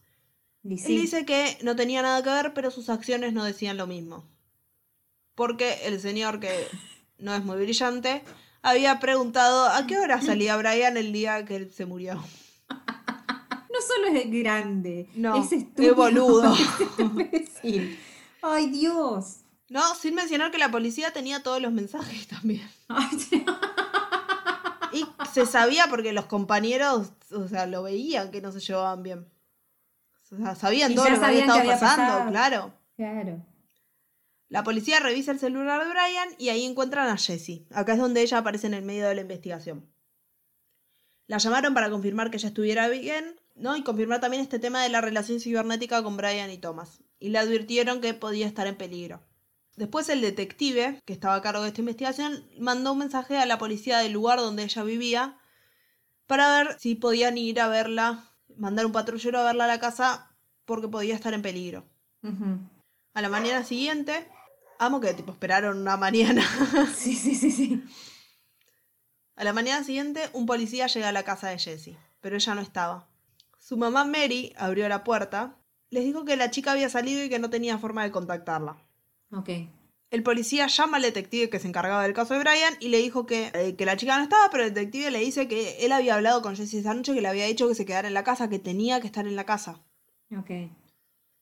Y 0.62 0.74
Él 0.74 1.00
dice 1.02 1.26
que 1.26 1.58
no 1.64 1.74
tenía 1.74 2.02
nada 2.02 2.22
que 2.22 2.30
ver, 2.30 2.54
pero 2.54 2.70
sus 2.70 2.88
acciones 2.88 3.32
no 3.32 3.42
decían 3.42 3.78
lo 3.78 3.88
mismo. 3.88 4.30
Porque 5.34 5.86
el 5.86 5.98
señor, 5.98 6.38
que 6.38 6.68
no 7.18 7.34
es 7.34 7.44
muy 7.44 7.56
brillante, 7.56 8.22
había 8.64 8.98
preguntado 8.98 9.68
a 9.68 9.86
qué 9.86 9.98
hora 9.98 10.20
salía 10.20 10.56
Brian 10.56 10.96
el 10.96 11.12
día 11.12 11.44
que 11.44 11.56
él 11.56 11.70
se 11.72 11.84
murió. 11.86 12.14
no 12.68 13.80
solo 13.86 14.08
es 14.18 14.30
grande, 14.30 15.08
No, 15.14 15.36
es 15.36 15.52
estúpido. 15.52 15.90
es 15.90 15.96
boludo. 15.96 16.54
es. 17.30 17.50
Ay, 18.42 18.70
Dios. 18.70 19.36
No, 19.68 19.94
sin 19.94 20.14
mencionar 20.14 20.50
que 20.50 20.58
la 20.58 20.70
policía 20.70 21.12
tenía 21.12 21.42
todos 21.42 21.60
los 21.60 21.72
mensajes 21.72 22.26
también. 22.26 22.68
Ay, 22.88 23.08
Y 24.92 25.06
se 25.32 25.46
sabía 25.46 25.86
porque 25.88 26.12
los 26.12 26.26
compañeros, 26.26 27.12
o 27.32 27.48
sea, 27.48 27.66
lo 27.66 27.82
veían 27.82 28.30
que 28.30 28.40
no 28.40 28.50
se 28.52 28.60
llevaban 28.60 29.02
bien. 29.02 29.26
O 30.32 30.36
sea, 30.36 30.54
sabían 30.54 30.92
Y 30.92 30.94
todo 30.94 31.08
lo 31.10 31.18
que 31.18 31.24
había 31.24 31.40
estado 31.40 31.64
pasando, 31.64 32.02
pasado. 32.12 32.30
claro. 32.30 32.72
claro. 32.96 33.42
La 34.54 34.62
policía 34.62 35.00
revisa 35.00 35.32
el 35.32 35.40
celular 35.40 35.82
de 35.82 35.90
Brian 35.90 36.28
y 36.38 36.50
ahí 36.50 36.64
encuentran 36.64 37.08
a 37.08 37.16
Jessie. 37.16 37.66
Acá 37.72 37.94
es 37.94 37.98
donde 37.98 38.22
ella 38.22 38.38
aparece 38.38 38.68
en 38.68 38.74
el 38.74 38.84
medio 38.84 39.08
de 39.08 39.16
la 39.16 39.22
investigación. 39.22 39.92
La 41.26 41.38
llamaron 41.38 41.74
para 41.74 41.90
confirmar 41.90 42.30
que 42.30 42.36
ella 42.36 42.50
estuviera 42.50 42.88
bien, 42.88 43.34
¿no? 43.56 43.76
Y 43.76 43.82
confirmar 43.82 44.20
también 44.20 44.44
este 44.44 44.60
tema 44.60 44.80
de 44.84 44.90
la 44.90 45.00
relación 45.00 45.40
cibernética 45.40 46.04
con 46.04 46.16
Brian 46.16 46.52
y 46.52 46.58
Thomas. 46.58 47.02
Y 47.18 47.30
le 47.30 47.38
advirtieron 47.40 48.00
que 48.00 48.14
podía 48.14 48.46
estar 48.46 48.68
en 48.68 48.76
peligro. 48.76 49.24
Después 49.74 50.08
el 50.08 50.20
detective, 50.20 51.02
que 51.04 51.14
estaba 51.14 51.34
a 51.34 51.42
cargo 51.42 51.62
de 51.62 51.70
esta 51.70 51.80
investigación, 51.80 52.48
mandó 52.56 52.92
un 52.92 52.98
mensaje 52.98 53.36
a 53.36 53.46
la 53.46 53.58
policía 53.58 53.98
del 53.98 54.12
lugar 54.12 54.38
donde 54.38 54.62
ella 54.62 54.84
vivía 54.84 55.36
para 56.28 56.58
ver 56.58 56.78
si 56.78 56.94
podían 56.94 57.36
ir 57.38 57.60
a 57.60 57.66
verla, 57.66 58.30
mandar 58.56 58.86
un 58.86 58.92
patrullero 58.92 59.40
a 59.40 59.46
verla 59.46 59.64
a 59.64 59.66
la 59.66 59.80
casa 59.80 60.30
porque 60.64 60.86
podía 60.86 61.16
estar 61.16 61.34
en 61.34 61.42
peligro. 61.42 61.88
A 63.14 63.20
la 63.20 63.28
mañana 63.28 63.64
siguiente, 63.64 64.28
amo 64.78 65.00
que 65.00 65.14
tipo 65.14 65.32
esperaron 65.32 65.78
una 65.78 65.96
mañana. 65.96 66.42
Sí, 66.96 67.14
sí, 67.14 67.34
sí, 67.34 67.50
sí. 67.50 67.84
A 69.36 69.44
la 69.44 69.52
mañana 69.52 69.84
siguiente, 69.84 70.28
un 70.32 70.46
policía 70.46 70.86
llega 70.86 71.08
a 71.08 71.12
la 71.12 71.24
casa 71.24 71.48
de 71.48 71.58
Jessie, 71.58 71.98
pero 72.20 72.36
ella 72.36 72.54
no 72.54 72.60
estaba. 72.60 73.08
Su 73.58 73.76
mamá 73.76 74.04
Mary 74.04 74.52
abrió 74.56 74.88
la 74.88 75.02
puerta, 75.02 75.56
les 75.90 76.04
dijo 76.04 76.24
que 76.24 76.36
la 76.36 76.50
chica 76.50 76.72
había 76.72 76.88
salido 76.88 77.24
y 77.24 77.28
que 77.28 77.38
no 77.38 77.50
tenía 77.50 77.78
forma 77.78 78.04
de 78.04 78.10
contactarla. 78.10 78.76
Ok. 79.32 79.50
El 80.10 80.22
policía 80.22 80.68
llama 80.68 80.98
al 80.98 81.02
detective 81.02 81.50
que 81.50 81.58
se 81.58 81.66
encargaba 81.66 82.04
del 82.04 82.12
caso 82.12 82.34
de 82.34 82.40
Brian 82.40 82.74
y 82.78 82.88
le 82.88 82.98
dijo 82.98 83.26
que, 83.26 83.50
eh, 83.52 83.74
que 83.74 83.84
la 83.84 83.96
chica 83.96 84.16
no 84.16 84.22
estaba, 84.22 84.48
pero 84.50 84.62
el 84.62 84.72
detective 84.72 85.10
le 85.10 85.18
dice 85.18 85.48
que 85.48 85.84
él 85.84 85.90
había 85.90 86.14
hablado 86.14 86.40
con 86.40 86.54
Jessie 86.54 86.78
esa 86.78 86.94
noche, 86.94 87.14
que 87.14 87.20
le 87.20 87.26
había 87.26 87.46
dicho 87.46 87.66
que 87.66 87.74
se 87.74 87.84
quedara 87.84 88.06
en 88.06 88.14
la 88.14 88.22
casa, 88.22 88.48
que 88.48 88.60
tenía 88.60 89.00
que 89.00 89.08
estar 89.08 89.26
en 89.26 89.34
la 89.34 89.44
casa. 89.44 89.80
Ok. 90.36 90.50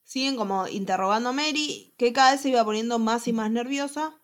Siguen 0.03 0.35
como 0.35 0.67
interrogando 0.67 1.29
a 1.29 1.33
Mary, 1.33 1.93
que 1.97 2.13
cada 2.13 2.31
vez 2.31 2.41
se 2.41 2.49
iba 2.49 2.63
poniendo 2.63 2.99
más 2.99 3.27
y 3.27 3.33
más 3.33 3.49
nerviosa, 3.49 4.19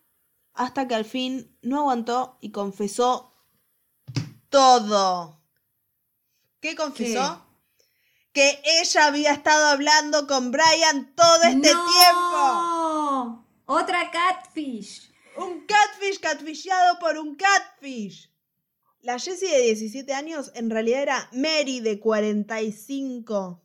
hasta 0.53 0.87
que 0.87 0.95
al 0.95 1.05
fin 1.05 1.57
no 1.61 1.79
aguantó 1.79 2.37
y 2.41 2.51
confesó 2.51 3.33
todo. 4.49 5.41
¿Qué 6.59 6.75
confesó? 6.75 7.45
Que 8.33 8.61
ella 8.81 9.07
había 9.07 9.31
estado 9.31 9.67
hablando 9.67 10.27
con 10.27 10.51
Brian 10.51 11.13
todo 11.15 11.43
este 11.43 11.69
tiempo. 11.69 11.77
¡No! 11.83 13.47
Otra 13.65 14.11
catfish. 14.11 15.11
Un 15.37 15.65
catfish 15.65 16.19
catfishado 16.19 16.99
por 16.99 17.17
un 17.17 17.35
catfish. 17.35 18.29
La 19.01 19.17
Jessie 19.17 19.49
de 19.49 19.61
17 19.61 20.13
años 20.13 20.51
en 20.55 20.69
realidad 20.69 21.01
era 21.01 21.29
Mary 21.31 21.79
de 21.79 21.99
45. 21.99 23.61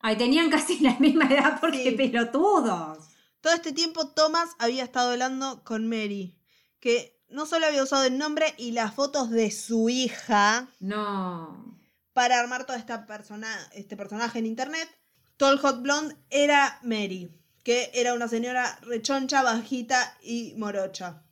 Ay, 0.00 0.16
tenían 0.16 0.50
casi 0.50 0.80
la 0.80 0.96
misma 0.98 1.26
edad 1.26 1.60
porque 1.60 1.90
Sí. 1.90 1.96
pelotudos. 1.96 2.98
Todo 3.40 3.52
este 3.54 3.72
tiempo 3.72 4.08
Thomas 4.08 4.50
había 4.58 4.84
estado 4.84 5.12
hablando 5.12 5.62
con 5.64 5.88
Mary, 5.88 6.36
que 6.78 7.18
no 7.28 7.46
solo 7.46 7.66
había 7.66 7.82
usado 7.82 8.04
el 8.04 8.18
nombre 8.18 8.54
y 8.58 8.72
las 8.72 8.94
fotos 8.94 9.30
de 9.30 9.50
su 9.50 9.88
hija 9.88 10.68
No. 10.80 11.78
para 12.12 12.38
armar 12.40 12.66
toda 12.66 12.78
esta 12.78 13.06
persona, 13.06 13.48
este 13.72 13.96
personaje 13.96 14.38
en 14.38 14.46
internet. 14.46 14.88
Tall 15.36 15.58
Hot 15.58 15.80
Blonde 15.82 16.16
era 16.28 16.78
Mary, 16.82 17.30
que 17.62 17.90
era 17.94 18.12
una 18.14 18.28
señora 18.28 18.78
rechoncha, 18.82 19.42
bajita 19.42 20.16
y 20.22 20.54
morocha. 20.58 21.22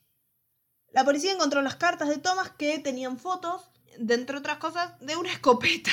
La 0.93 1.05
policía 1.05 1.33
encontró 1.33 1.61
las 1.61 1.77
cartas 1.77 2.09
de 2.09 2.17
Thomas 2.17 2.51
que 2.51 2.79
tenían 2.79 3.19
fotos, 3.19 3.71
de 3.99 4.15
entre 4.15 4.39
otras 4.39 4.57
cosas, 4.59 4.99
de 5.01 5.17
una 5.17 5.31
escopeta. 5.33 5.91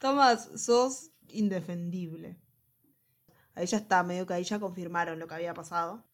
Thomas, 0.00 0.50
sos 0.56 1.10
indefendible. 1.28 2.36
Ahí 3.54 3.66
ya 3.66 3.78
está, 3.78 4.02
medio 4.02 4.26
que 4.26 4.34
ahí 4.34 4.44
ya 4.44 4.58
confirmaron 4.60 5.18
lo 5.18 5.26
que 5.26 5.34
había 5.34 5.54
pasado. 5.54 6.04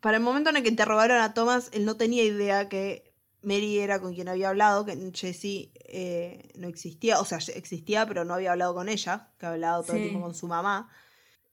Para 0.00 0.18
el 0.18 0.22
momento 0.22 0.50
en 0.50 0.56
el 0.56 0.62
que 0.62 0.68
interrogaron 0.68 1.20
a 1.20 1.34
Thomas, 1.34 1.70
él 1.72 1.84
no 1.84 1.96
tenía 1.96 2.24
idea 2.24 2.68
que 2.68 3.14
Mary 3.42 3.78
era 3.78 4.00
con 4.00 4.14
quien 4.14 4.28
había 4.28 4.50
hablado, 4.50 4.84
que 4.84 5.10
Jessie 5.14 5.72
eh, 5.86 6.50
no 6.56 6.68
existía, 6.68 7.20
o 7.20 7.24
sea, 7.24 7.38
existía, 7.54 8.06
pero 8.06 8.24
no 8.24 8.34
había 8.34 8.52
hablado 8.52 8.74
con 8.74 8.88
ella, 8.88 9.30
que 9.38 9.46
había 9.46 9.54
hablado 9.54 9.82
todo 9.82 9.96
el 9.96 10.02
tiempo 10.02 10.20
con 10.20 10.34
su 10.34 10.46
mamá. 10.46 10.90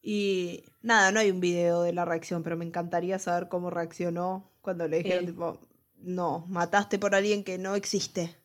Y 0.02 0.64
nada, 0.82 1.12
no 1.12 1.20
hay 1.20 1.32
un 1.32 1.40
video 1.40 1.82
de 1.82 1.94
la 1.94 2.06
reacción, 2.06 2.44
pero 2.44 2.58
me 2.58 2.66
encantaría 2.66 3.20
saber 3.20 3.48
cómo 3.48 3.70
reaccionó 3.70 4.52
cuando 4.62 4.88
le 4.88 4.98
dijeron, 4.98 5.26
Él. 5.26 5.32
tipo, 5.32 5.60
no, 5.96 6.46
mataste 6.48 7.00
por 7.00 7.16
alguien 7.16 7.44
que 7.44 7.58
no 7.58 7.76
existe. 7.76 8.36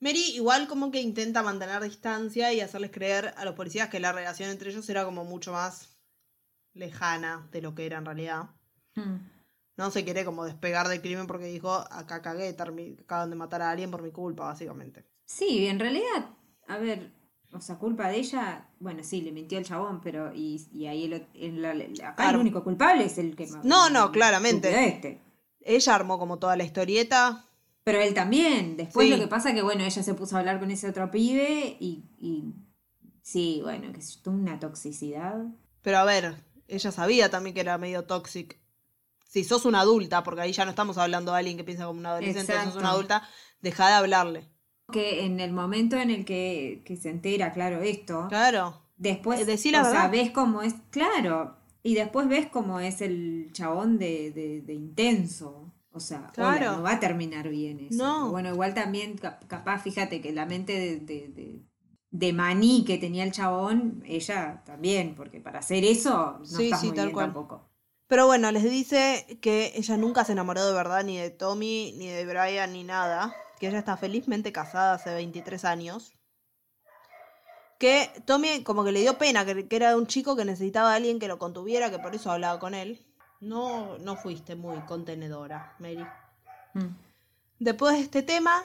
Mary 0.00 0.22
igual 0.34 0.66
como 0.66 0.90
que 0.90 1.00
intenta 1.00 1.42
mantener 1.42 1.82
distancia 1.82 2.52
y 2.52 2.60
hacerles 2.60 2.90
creer 2.90 3.34
a 3.36 3.44
los 3.44 3.54
policías 3.54 3.88
que 3.90 4.00
la 4.00 4.12
relación 4.12 4.50
entre 4.50 4.70
ellos 4.70 4.88
era 4.88 5.04
como 5.04 5.24
mucho 5.24 5.52
más 5.52 5.96
lejana 6.72 7.48
de 7.52 7.62
lo 7.62 7.74
que 7.74 7.86
era 7.86 7.98
en 7.98 8.06
realidad. 8.06 8.50
Mm. 8.94 9.16
No 9.76 9.90
se 9.90 10.04
quiere 10.04 10.24
como 10.24 10.44
despegar 10.44 10.88
del 10.88 11.00
crimen 11.00 11.26
porque 11.26 11.46
dijo, 11.46 11.72
acá 11.72 12.22
cagué, 12.22 12.48
acaban 12.48 13.30
de 13.30 13.36
matar 13.36 13.62
a 13.62 13.70
alguien 13.70 13.90
por 13.90 14.02
mi 14.02 14.10
culpa, 14.10 14.44
básicamente. 14.44 15.06
Sí, 15.26 15.66
en 15.66 15.78
realidad, 15.78 16.30
a 16.68 16.78
ver, 16.78 17.12
o 17.52 17.60
sea, 17.60 17.76
culpa 17.76 18.08
de 18.08 18.18
ella, 18.18 18.68
bueno, 18.78 19.02
sí, 19.02 19.22
le 19.22 19.32
mintió 19.32 19.58
el 19.58 19.64
chabón, 19.64 20.00
pero 20.00 20.32
y, 20.34 20.66
y 20.72 20.86
ahí 20.86 21.04
el, 21.04 21.64
el- 21.64 22.02
acá 22.04 22.36
único 22.38 22.62
culpable 22.62 23.04
es 23.04 23.18
el 23.18 23.36
que 23.36 23.46
No, 23.64 23.88
no, 23.90 24.12
claramente. 24.12 24.86
Este. 24.86 25.20
Ella 25.60 25.94
armó 25.94 26.18
como 26.18 26.38
toda 26.38 26.56
la 26.56 26.64
historieta. 26.64 27.46
Pero 27.84 28.00
él 28.00 28.14
también. 28.14 28.76
Después 28.76 29.06
Sí. 29.08 29.12
lo 29.14 29.18
que 29.18 29.26
pasa 29.28 29.54
que, 29.54 29.62
bueno, 29.62 29.84
ella 29.84 30.02
se 30.02 30.14
puso 30.14 30.36
a 30.36 30.40
hablar 30.40 30.60
con 30.60 30.70
ese 30.70 30.88
otro 30.88 31.10
pibe 31.10 31.76
y, 31.80 32.04
y 32.20 32.54
sí, 33.22 33.60
bueno, 33.62 33.92
que 33.92 34.00
es 34.00 34.20
una 34.26 34.58
toxicidad. 34.60 35.44
Pero 35.82 35.98
a 35.98 36.04
ver, 36.04 36.34
ella 36.68 36.92
sabía 36.92 37.30
también 37.30 37.54
que 37.54 37.60
era 37.60 37.78
medio 37.78 38.04
tóxico. 38.04 38.56
Si 39.26 39.44
sos 39.44 39.64
una 39.64 39.80
adulta, 39.80 40.22
porque 40.24 40.42
ahí 40.42 40.52
ya 40.52 40.64
no 40.64 40.70
estamos 40.70 40.98
hablando 40.98 41.32
de 41.32 41.38
alguien 41.38 41.56
que 41.56 41.64
piensa 41.64 41.86
como 41.86 42.00
una 42.00 42.10
adolescente, 42.12 42.52
sos 42.52 42.56
Exacto. 42.60 42.78
una 42.80 42.90
adulta, 42.90 43.28
deja 43.62 43.86
de 43.88 43.94
hablarle. 43.94 44.48
Que 44.92 45.24
en 45.24 45.38
el 45.38 45.52
momento 45.52 45.96
en 45.96 46.10
el 46.10 46.24
que, 46.24 46.82
que 46.84 46.96
se 46.96 47.10
entera, 47.10 47.52
claro, 47.52 47.80
esto, 47.80 48.26
Claro. 48.28 48.82
después, 48.96 49.40
Eh, 49.40 49.44
decí 49.44 49.70
la 49.70 49.82
o 49.82 49.90
sea, 49.90 50.08
ves 50.08 50.32
cómo 50.32 50.62
es, 50.62 50.74
claro, 50.90 51.56
y 51.84 51.94
después 51.94 52.26
ves 52.28 52.46
cómo 52.48 52.80
es 52.80 53.00
el 53.00 53.50
chabón 53.52 53.98
de, 53.98 54.32
de, 54.32 54.62
de 54.62 54.74
intenso. 54.74 55.69
O 55.92 55.98
sea, 56.00 56.30
hola, 56.38 56.76
no 56.76 56.82
va 56.82 56.92
a 56.92 57.00
terminar 57.00 57.48
bien 57.48 57.80
eso. 57.80 58.04
No. 58.04 58.30
Bueno, 58.30 58.50
igual 58.50 58.74
también, 58.74 59.16
cap- 59.18 59.44
capaz, 59.46 59.82
fíjate 59.82 60.20
que 60.20 60.32
la 60.32 60.46
mente 60.46 60.72
de, 60.78 60.96
de, 61.00 61.28
de- 61.28 61.62
de 62.12 62.32
maní 62.32 62.84
que 62.84 62.98
tenía 62.98 63.24
el 63.24 63.32
chabón, 63.32 64.02
ella 64.06 64.62
también, 64.64 65.14
porque 65.14 65.40
para 65.40 65.60
hacer 65.60 65.84
eso 65.84 66.38
no 66.38 66.44
Sí, 66.44 66.64
estás 66.64 66.80
sí, 66.80 66.86
muy 66.88 66.96
tal 66.96 67.06
bien 67.06 67.14
cual. 67.14 67.26
tampoco. 67.26 67.70
Pero 68.08 68.26
bueno, 68.26 68.50
les 68.52 68.64
dice 68.64 69.38
que 69.40 69.72
ella 69.76 69.96
nunca 69.96 70.24
se 70.24 70.32
enamoró 70.32 70.66
de 70.66 70.74
verdad 70.74 71.04
ni 71.04 71.16
de 71.18 71.30
Tommy, 71.30 71.92
ni 71.98 72.08
de 72.08 72.24
Brian, 72.26 72.72
ni 72.72 72.84
nada. 72.84 73.34
Que 73.58 73.68
ella 73.68 73.78
está 73.78 73.96
felizmente 73.96 74.52
casada 74.52 74.94
hace 74.94 75.14
23 75.14 75.64
años. 75.64 76.12
Que 77.78 78.10
Tommy 78.26 78.62
como 78.62 78.84
que 78.84 78.92
le 78.92 79.00
dio 79.00 79.18
pena, 79.18 79.44
que, 79.46 79.66
que 79.68 79.76
era 79.76 79.96
un 79.96 80.06
chico 80.06 80.36
que 80.36 80.44
necesitaba 80.44 80.92
a 80.92 80.96
alguien 80.96 81.18
que 81.18 81.28
lo 81.28 81.38
contuviera, 81.38 81.90
que 81.90 81.98
por 81.98 82.14
eso 82.14 82.30
hablaba 82.30 82.60
con 82.60 82.74
él. 82.74 83.04
No, 83.40 83.98
no 83.98 84.16
fuiste 84.16 84.54
muy 84.54 84.78
contenedora, 84.80 85.74
Mary. 85.78 86.06
Mm. 86.74 86.94
Después 87.58 87.96
de 87.96 88.02
este 88.02 88.22
tema, 88.22 88.62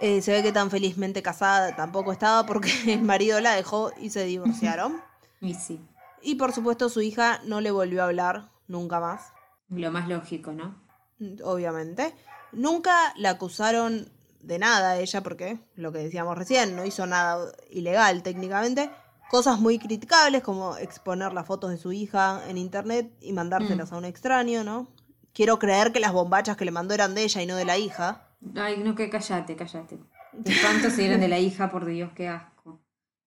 eh, 0.00 0.22
se 0.22 0.32
ve 0.32 0.42
que 0.42 0.52
tan 0.52 0.70
felizmente 0.70 1.22
casada 1.22 1.74
tampoco 1.74 2.12
estaba 2.12 2.46
porque 2.46 2.70
el 2.92 3.02
marido 3.02 3.40
la 3.40 3.54
dejó 3.54 3.92
y 4.00 4.10
se 4.10 4.24
divorciaron. 4.24 5.00
Y 5.38 5.52
sí, 5.52 5.78
Y 6.22 6.36
por 6.36 6.54
supuesto 6.54 6.88
su 6.88 7.02
hija 7.02 7.42
no 7.44 7.60
le 7.60 7.70
volvió 7.70 8.00
a 8.00 8.06
hablar 8.06 8.48
nunca 8.68 9.00
más. 9.00 9.34
lo 9.68 9.90
más 9.92 10.08
lógico, 10.08 10.52
¿no? 10.52 10.74
Mm, 11.18 11.42
obviamente. 11.44 12.14
Nunca 12.52 13.12
la 13.16 13.30
acusaron 13.30 14.10
de 14.40 14.58
nada 14.58 14.92
a 14.92 14.98
ella 14.98 15.22
porque, 15.22 15.58
lo 15.74 15.92
que 15.92 15.98
decíamos 15.98 16.38
recién, 16.38 16.74
no 16.74 16.86
hizo 16.86 17.06
nada 17.06 17.52
ilegal 17.70 18.22
técnicamente. 18.22 18.90
Cosas 19.28 19.58
muy 19.58 19.78
criticables 19.78 20.42
como 20.42 20.76
exponer 20.76 21.32
las 21.32 21.46
fotos 21.46 21.70
de 21.70 21.78
su 21.78 21.92
hija 21.92 22.42
en 22.48 22.56
internet 22.58 23.10
y 23.20 23.32
mandárselas 23.32 23.92
a 23.92 23.96
un 23.96 24.04
extraño, 24.04 24.62
¿no? 24.62 24.86
Quiero 25.32 25.58
creer 25.58 25.92
que 25.92 26.00
las 26.00 26.12
bombachas 26.12 26.56
que 26.56 26.64
le 26.64 26.70
mandó 26.70 26.94
eran 26.94 27.14
de 27.14 27.24
ella 27.24 27.42
y 27.42 27.46
no 27.46 27.56
de 27.56 27.64
la 27.64 27.76
hija. 27.76 28.28
Ay, 28.54 28.78
no, 28.78 28.94
que 28.94 29.10
callate, 29.10 29.56
callate. 29.56 29.98
De 30.32 30.52
espanto 30.52 30.90
si 30.90 31.02
eran 31.04 31.20
de 31.20 31.28
la 31.28 31.38
hija, 31.38 31.70
por 31.70 31.84
Dios, 31.84 32.10
qué 32.14 32.28
asco. 32.28 32.80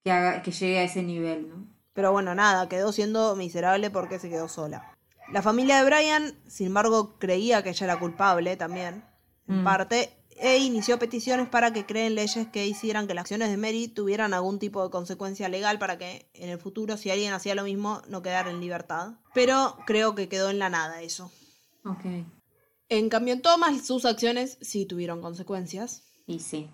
Que, 0.04 0.12
haga, 0.12 0.42
que 0.42 0.52
llegue 0.52 0.80
a 0.80 0.84
ese 0.84 1.04
nivel, 1.04 1.50
¿no? 1.50 1.68
Pero 1.94 2.12
bueno, 2.14 2.34
nada, 2.34 2.70
quedó 2.70 2.94
siendo 2.94 3.36
miserable 3.36 3.90
porque 3.90 4.20
se 4.20 4.30
quedó 4.30 4.48
sola. 4.48 4.96
La 5.34 5.42
familia 5.42 5.78
de 5.78 5.84
Brian, 5.86 6.34
sin 6.48 6.68
embargo, 6.68 7.20
creía 7.20 7.62
que 7.62 7.70
ella 7.72 7.86
era 7.86 8.00
culpable 8.00 8.56
también, 8.56 9.04
en 9.48 9.62
Mm. 9.62 9.64
parte, 9.66 10.14
e 10.40 10.58
inició 10.58 10.98
peticiones 11.00 11.50
para 11.50 11.74
que 11.74 11.86
creen 11.86 12.16
leyes 12.16 12.48
que 12.48 12.66
hicieran 12.66 13.08
que 13.08 13.14
las 13.14 13.24
acciones 13.24 13.50
de 13.50 13.58
Mary 13.58 13.88
tuvieran 13.88 14.34
algún 14.34 14.58
tipo 14.58 14.84
de 14.84 14.90
consecuencia 14.90 15.50
legal 15.50 15.80
para 15.80 15.98
que 15.98 16.30
en 16.34 16.50
el 16.50 16.58
futuro, 16.58 16.98
si 16.98 17.10
alguien 17.10 17.34
hacía 17.34 17.56
lo 17.56 17.64
mismo, 17.64 18.02
no 18.08 18.22
quedara 18.22 18.50
en 18.50 18.62
libertad. 18.62 19.14
Pero 19.34 19.78
creo 19.86 20.16
que 20.16 20.30
quedó 20.30 20.50
en 20.50 20.60
la 20.60 20.70
nada 20.70 21.02
eso. 21.02 21.32
Ok. 21.84 22.06
En 22.88 23.10
cambio, 23.10 23.42
Thomas, 23.42 23.86
sus 23.86 24.06
acciones 24.06 24.58
sí 24.62 24.86
tuvieron 24.86 25.22
consecuencias. 25.22 26.04
Y 26.26 26.40
sí. 26.40 26.70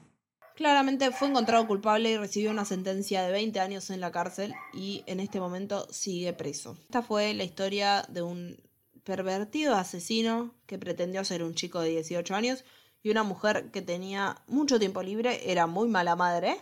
Claramente 0.55 1.11
fue 1.11 1.27
encontrado 1.27 1.67
culpable 1.67 2.11
y 2.11 2.17
recibió 2.17 2.51
una 2.51 2.63
sentencia 2.63 3.23
de 3.23 3.31
20 3.31 3.59
años 3.59 3.89
en 3.89 3.99
la 3.99 4.11
cárcel 4.11 4.53
y 4.73 5.03
en 5.05 5.19
este 5.19 5.41
momento 5.41 5.85
sigue 5.91 6.31
preso. 6.31 6.77
Esta 6.81 7.01
fue 7.01 7.33
la 7.33 7.43
historia 7.43 8.05
de 8.07 8.21
un 8.21 8.57
pervertido 9.03 9.75
asesino 9.75 10.55
que 10.65 10.79
pretendió 10.79 11.25
ser 11.25 11.43
un 11.43 11.55
chico 11.55 11.81
de 11.81 11.89
18 11.89 12.33
años 12.35 12.63
y 13.05 13.11
una 13.11 13.21
mujer 13.21 13.69
que 13.71 13.83
tenía 13.83 14.41
mucho 14.47 14.79
tiempo 14.79 15.03
libre, 15.03 15.51
era 15.51 15.67
muy 15.67 15.87
mala 15.87 16.15
madre 16.15 16.57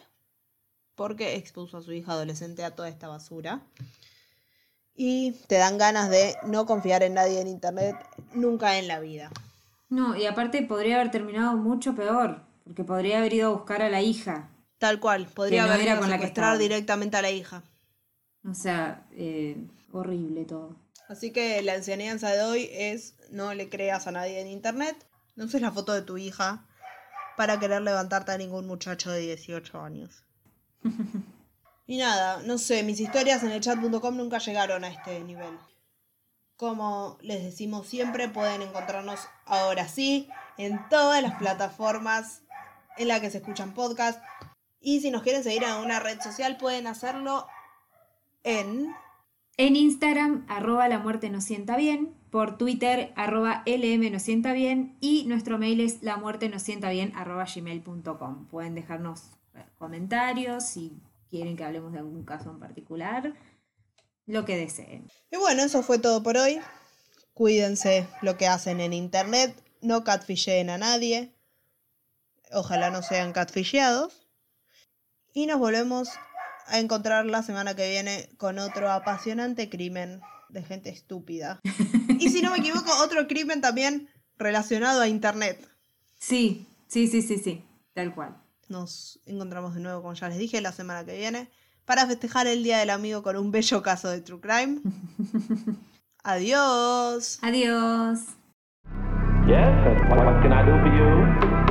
porque 0.94 1.38
expuso 1.38 1.78
a 1.78 1.82
su 1.82 1.94
hija 1.94 2.12
adolescente 2.12 2.66
a 2.66 2.76
toda 2.76 2.90
esta 2.90 3.08
basura. 3.08 3.62
Y 4.94 5.32
te 5.48 5.56
dan 5.56 5.78
ganas 5.78 6.10
de 6.10 6.36
no 6.46 6.66
confiar 6.66 7.02
en 7.02 7.14
nadie 7.14 7.40
en 7.40 7.48
internet 7.48 7.96
nunca 8.34 8.78
en 8.78 8.90
la 8.90 9.00
vida. 9.00 9.32
No, 9.88 10.18
y 10.18 10.26
aparte 10.26 10.62
podría 10.64 10.96
haber 10.96 11.12
terminado 11.12 11.56
mucho 11.56 11.96
peor, 11.96 12.42
porque 12.66 12.84
podría 12.84 13.20
haber 13.20 13.34
ido 13.36 13.48
a 13.52 13.54
buscar 13.54 13.82
a 13.82 13.90
la 13.90 14.02
hija. 14.02 14.50
Tal 14.80 15.00
cual, 15.00 15.28
podría 15.28 15.66
no 15.66 15.72
haber 15.72 15.88
ido 15.88 16.04
a 16.04 16.10
secuestrar 16.10 16.58
directamente 16.58 17.16
a 17.16 17.22
la 17.22 17.32
hija. 17.32 17.64
O 18.46 18.54
sea, 18.54 19.08
eh, 19.14 19.66
horrible 19.94 20.44
todo. 20.44 20.76
Así 21.08 21.32
que 21.32 21.62
la 21.62 21.76
enseñanza 21.76 22.32
de 22.32 22.44
hoy 22.44 22.70
es 22.74 23.16
no 23.32 23.54
le 23.54 23.70
creas 23.70 24.08
a 24.08 24.12
nadie 24.12 24.42
en 24.42 24.48
internet, 24.48 24.98
no 25.36 25.46
uses 25.46 25.62
la 25.62 25.72
foto 25.72 25.94
de 25.94 26.02
tu 26.02 26.18
hija 26.18 26.66
para 27.38 27.60
querer 27.60 27.82
levantarte 27.82 28.32
a 28.32 28.38
ningún 28.38 28.68
muchacho 28.68 29.12
de 29.12 29.20
18 29.20 29.82
años. 29.82 30.24
y 31.88 31.98
nada, 31.98 32.42
no 32.44 32.58
sé, 32.58 32.84
mis 32.84 33.00
historias 33.00 33.44
en 33.44 33.52
el 33.52 33.62
chat.com 33.62 34.18
nunca 34.18 34.38
llegaron 34.38 34.84
a 34.84 34.90
este 34.90 35.20
nivel. 35.22 35.58
Como 36.56 37.18
les 37.22 37.44
decimos 37.44 37.88
siempre, 37.88 38.30
pueden 38.30 38.62
encontrarnos 38.62 39.20
ahora 39.46 39.88
sí 39.88 40.30
en 40.58 40.88
todas 40.90 41.22
las 41.22 41.36
plataformas 41.36 42.42
en 42.98 43.08
las 43.08 43.22
que 43.22 43.32
se 43.32 43.40
escuchan 43.40 43.74
podcasts. 43.74 44.22
Y 44.80 45.02
si 45.02 45.12
nos 45.12 45.24
quieren 45.24 45.44
seguir 45.44 45.64
en 45.64 45.76
una 45.76 46.00
red 46.00 46.22
social, 46.22 46.58
pueden 46.58 46.88
hacerlo 46.88 47.48
en 48.44 48.94
En 49.58 49.76
Instagram, 49.76 50.46
arroba 50.50 50.88
la 50.88 50.98
muerte 50.98 51.30
nos 51.30 51.44
sienta 51.44 51.78
bien. 51.78 52.16
Por 52.32 52.58
Twitter, 52.58 53.14
arroba 53.16 53.62
LM 53.68 54.12
nos 54.12 54.24
sienta 54.24 54.52
bien. 54.54 54.98
Y 55.00 55.26
nuestro 55.26 55.60
mail 55.60 55.80
es 55.82 56.02
la 56.02 56.18
muerte 56.18 56.50
nos 56.50 56.64
sienta 56.64 56.90
bien, 56.90 57.14
arroba 57.16 57.46
gmail.com. 57.46 58.48
Pueden 58.48 58.74
dejarnos 58.74 59.22
eh, 59.54 59.64
comentarios 59.78 60.66
si 60.66 61.00
quieren 61.30 61.56
que 61.56 61.64
hablemos 61.64 61.94
de 61.94 62.00
algún 62.00 62.24
caso 62.26 62.50
en 62.50 62.60
particular. 62.60 63.36
Lo 64.26 64.44
que 64.46 64.58
deseen. 64.58 65.12
Y 65.30 65.38
bueno, 65.38 65.62
eso 65.62 65.84
fue 65.84 66.00
todo 66.00 66.24
por 66.24 66.38
hoy. 66.38 66.60
Cuídense 67.36 68.08
lo 68.22 68.38
que 68.38 68.48
hacen 68.48 68.80
en 68.80 68.94
internet. 68.94 69.56
No 69.82 70.04
catfisheen 70.04 70.72
a 70.72 70.80
nadie. 70.80 71.36
Ojalá 72.52 72.90
no 72.90 73.04
sean 73.04 73.34
catfisheados. 73.34 74.28
Y 75.34 75.46
nos 75.46 75.60
volvemos 75.60 76.10
a 76.68 76.80
encontrar 76.80 77.26
la 77.26 77.44
semana 77.44 77.76
que 77.76 77.90
viene 77.90 78.30
con 78.38 78.60
otro 78.60 78.92
apasionante 78.92 79.70
crimen 79.70 80.22
de 80.50 80.64
gente 80.64 80.90
estúpida. 80.90 81.60
Y 82.20 82.30
si 82.30 82.42
no 82.42 82.52
me 82.52 82.60
equivoco, 82.60 82.90
otro 83.04 83.28
crimen 83.28 83.60
también 83.60 84.08
relacionado 84.38 85.02
a 85.02 85.10
internet. 85.10 85.68
Sí, 86.18 86.66
sí, 86.88 87.08
sí, 87.08 87.22
sí, 87.22 87.38
sí. 87.38 87.64
Tal 87.94 88.14
cual. 88.14 88.38
Nos 88.70 89.20
encontramos 89.26 89.74
de 89.74 89.82
nuevo, 89.82 90.02
como 90.02 90.14
ya 90.14 90.30
les 90.30 90.38
dije, 90.38 90.62
la 90.62 90.72
semana 90.72 91.04
que 91.04 91.18
viene 91.18 91.50
para 91.86 92.08
festejar 92.08 92.48
el 92.48 92.64
Día 92.64 92.78
del 92.78 92.92
Amigo 92.92 93.24
con 93.24 93.36
un 93.36 93.52
bello 93.52 93.82
caso 93.82 94.10
de 94.10 94.22
True 94.22 94.40
Crime. 94.40 94.80
Adiós. 96.24 97.40
Adiós. 97.42 98.20
Yes, 99.46 99.68
and 99.86 100.10
what 100.10 100.42
can 100.42 100.54
I 100.54 100.64
do 100.64 100.72
for 100.80 100.88
you? 100.88 101.63